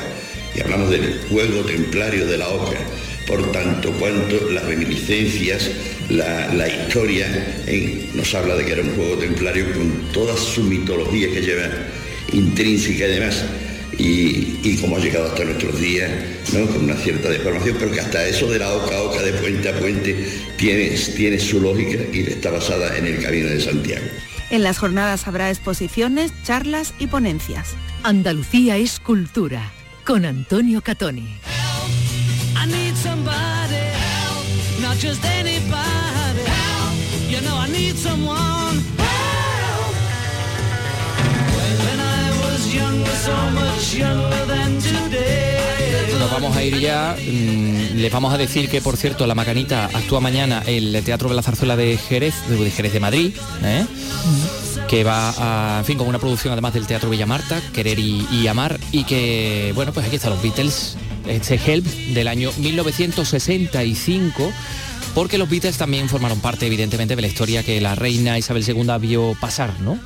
Y 0.54 0.60
hablamos 0.60 0.90
del 0.90 1.20
juego 1.28 1.62
templario 1.62 2.26
de 2.26 2.36
la 2.36 2.48
oca. 2.48 2.78
Por 3.26 3.52
tanto, 3.52 3.92
cuanto 3.92 4.50
las 4.50 4.64
reminiscencias, 4.64 5.70
la, 6.08 6.66
historia 6.68 7.28
nos 8.14 8.34
habla 8.34 8.56
de 8.56 8.64
que 8.64 8.72
era 8.72 8.82
un 8.82 8.96
juego 8.96 9.16
templario 9.16 9.72
con 9.72 10.12
toda 10.12 10.36
su 10.36 10.64
mitología 10.64 11.30
que 11.30 11.40
lleva 11.40 11.68
intrínseca 12.32 13.06
y 13.06 13.10
demás 13.12 13.44
y, 13.98 14.76
como 14.80 14.96
ha 14.96 15.00
llegado 15.00 15.26
hasta 15.26 15.44
nuestros 15.44 15.78
días, 15.80 16.10
con 16.50 16.84
una 16.84 16.94
cierta 16.94 17.28
deformación, 17.28 17.76
pero 17.78 17.92
que 17.92 18.00
hasta 18.00 18.26
eso 18.26 18.46
de 18.46 18.58
la 18.58 18.72
oca 18.72 18.96
a 18.96 19.02
oca, 19.02 19.22
de 19.22 19.32
puente 19.34 19.68
a 19.68 19.78
puente, 19.78 20.26
tiene, 20.56 20.90
tiene 21.16 21.38
su 21.38 21.60
lógica 21.60 21.98
y 22.12 22.20
está 22.20 22.50
basada 22.50 22.96
en 22.96 23.06
el 23.06 23.22
Camino 23.22 23.48
de 23.48 23.60
Santiago. 23.60 24.06
En 24.50 24.62
las 24.62 24.78
jornadas 24.78 25.28
habrá 25.28 25.50
exposiciones, 25.50 26.32
charlas 26.44 26.94
y 26.98 27.06
ponencias. 27.06 27.74
Andalucía 28.02 28.76
es 28.76 28.98
cultura, 28.98 29.70
con 30.04 30.24
Antonio 30.24 30.82
Catoni. 30.82 31.38
Nos 46.18 46.30
vamos 46.30 46.56
a 46.56 46.62
ir 46.62 46.78
ya. 46.78 47.16
Mm, 47.18 47.96
les 47.96 48.12
vamos 48.12 48.32
a 48.32 48.38
decir 48.38 48.68
que, 48.68 48.80
por 48.80 48.96
cierto, 48.96 49.26
La 49.26 49.34
Macanita 49.34 49.86
actúa 49.86 50.20
mañana 50.20 50.62
el 50.66 51.02
Teatro 51.04 51.28
de 51.28 51.34
la 51.34 51.42
Zarzuela 51.42 51.76
de 51.76 51.96
Jerez, 51.96 52.34
de 52.48 52.70
Jerez 52.70 52.92
de 52.92 53.00
Madrid, 53.00 53.34
¿eh? 53.64 53.84
que 54.88 55.04
va 55.04 55.32
a, 55.38 55.78
en 55.78 55.84
fin, 55.84 55.98
con 55.98 56.08
una 56.08 56.18
producción 56.18 56.52
además 56.52 56.74
del 56.74 56.86
Teatro 56.86 57.10
Villa 57.10 57.26
Marta, 57.26 57.60
Querer 57.72 57.98
y, 57.98 58.46
Amar, 58.48 58.78
y 58.92 59.04
que, 59.04 59.72
bueno, 59.74 59.92
pues 59.92 60.06
aquí 60.06 60.16
están 60.16 60.30
los 60.30 60.42
Beatles, 60.42 60.96
este 61.26 61.60
Help 61.64 61.86
del 61.86 62.28
año 62.28 62.50
1965 62.58 64.52
porque 65.14 65.38
los 65.38 65.48
Beatles 65.48 65.76
también 65.76 66.08
formaron 66.08 66.40
parte, 66.40 66.66
evidentemente, 66.66 67.16
de 67.16 67.22
la 67.22 67.28
historia 67.28 67.62
que 67.62 67.80
la 67.80 67.94
reina 67.94 68.38
Isabel 68.38 68.64
II 68.66 68.86
vio 69.00 69.36
pasar, 69.40 69.80
¿no? 69.80 69.98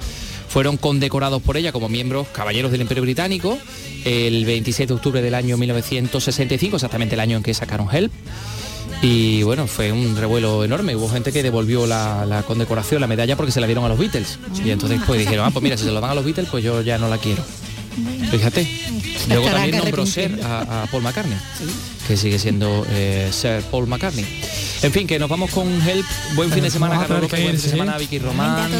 Fueron 0.55 0.76
condecorados 0.76 1.42
por 1.42 1.57
ella 1.57 1.72
como 1.72 1.88
miembros 1.88 2.28
caballeros 2.28 2.70
del 2.70 2.80
Imperio 2.80 3.02
Británico 3.02 3.59
el 4.05 4.44
27 4.44 4.86
de 4.86 4.94
octubre 4.94 5.20
del 5.20 5.34
año 5.34 5.57
1965, 5.57 6.76
exactamente 6.76 7.16
el 7.16 7.20
año 7.20 7.38
en 7.38 7.42
que 7.42 7.52
sacaron 7.52 7.88
Help. 7.92 8.12
Y 9.02 9.42
bueno, 9.42 9.66
fue 9.66 9.90
un 9.90 10.16
revuelo 10.16 10.62
enorme. 10.62 10.94
Hubo 10.94 11.09
gente 11.09 11.32
que 11.32 11.42
devolvió 11.42 11.88
la, 11.88 12.44
condecoración, 12.46 13.00
la 13.00 13.09
medalla, 13.09 13.34
porque 13.34 13.50
se 13.50 13.61
la 13.61 13.66
dieron 13.66 13.84
a 13.84 13.88
los 13.88 13.98
Beatles. 13.98 14.38
Y 14.64 14.70
entonces 14.70 15.00
pues 15.05 15.18
dijeron, 15.18 15.44
ah, 15.44 15.50
pues 15.50 15.61
mira, 15.61 15.76
si 15.76 15.86
se 15.86 15.90
lo 15.90 16.00
dan 16.00 16.12
a 16.12 16.14
los 16.14 16.24
Beatles, 16.24 16.48
pues 16.48 16.62
yo 16.62 16.82
ya 16.82 16.98
no 16.98 17.09
la 17.09 17.18
quiero. 17.18 17.42
Fíjate. 18.30 18.64
Luego 19.28 19.48
también 19.48 19.78
nombró 19.78 20.07
Ser 20.07 20.38
a, 20.44 20.86
Paul 20.88 21.02
McCartney, 21.02 21.36
que 22.07 22.16
sigue 22.16 22.38
siendo 22.38 22.86
eh, 22.90 23.28
Ser 23.32 23.62
Paul 23.62 23.86
McCartney. 23.86 24.26
En 24.82 24.92
fin, 24.92 25.07
que 25.07 25.18
nos 25.18 25.28
vamos 25.28 25.50
con 25.50 25.66
Help. 25.88 26.07
Buen 26.34 26.50
fin 26.50 26.62
de 26.62 26.70
semana, 26.70 26.98
Carlos 26.98 27.22
López. 27.22 27.42
Buen 27.42 27.57
fin 27.57 27.62
de 27.62 27.70
semana, 27.70 27.98
Vicky 27.98 28.18
Román. 28.18 28.70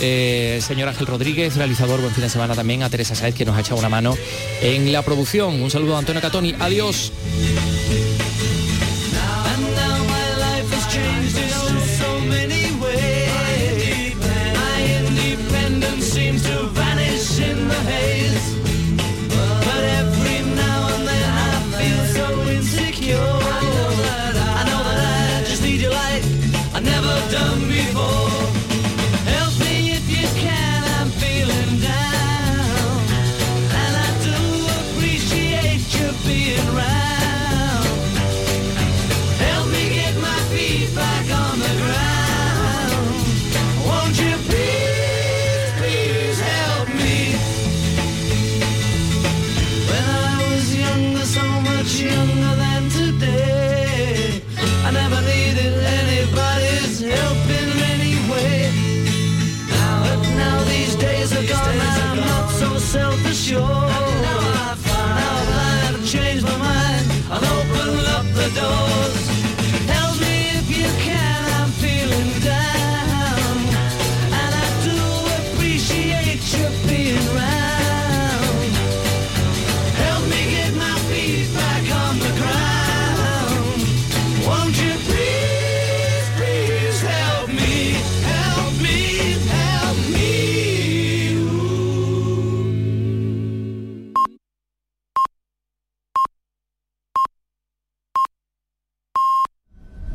Eh, 0.00 0.60
señor 0.62 0.88
Ángel 0.88 1.06
Rodríguez, 1.06 1.56
realizador. 1.56 2.00
Buen 2.00 2.12
fin 2.12 2.24
de 2.24 2.30
semana 2.30 2.54
también 2.54 2.82
a 2.82 2.90
Teresa 2.90 3.14
Saez, 3.14 3.34
que 3.34 3.44
nos 3.44 3.56
ha 3.56 3.60
echado 3.60 3.78
una 3.78 3.88
mano 3.88 4.16
en 4.60 4.92
la 4.92 5.02
producción. 5.02 5.62
Un 5.62 5.70
saludo 5.70 5.96
a 5.96 5.98
Antonio 5.98 6.20
Catoni. 6.20 6.54
Adiós. 6.58 7.12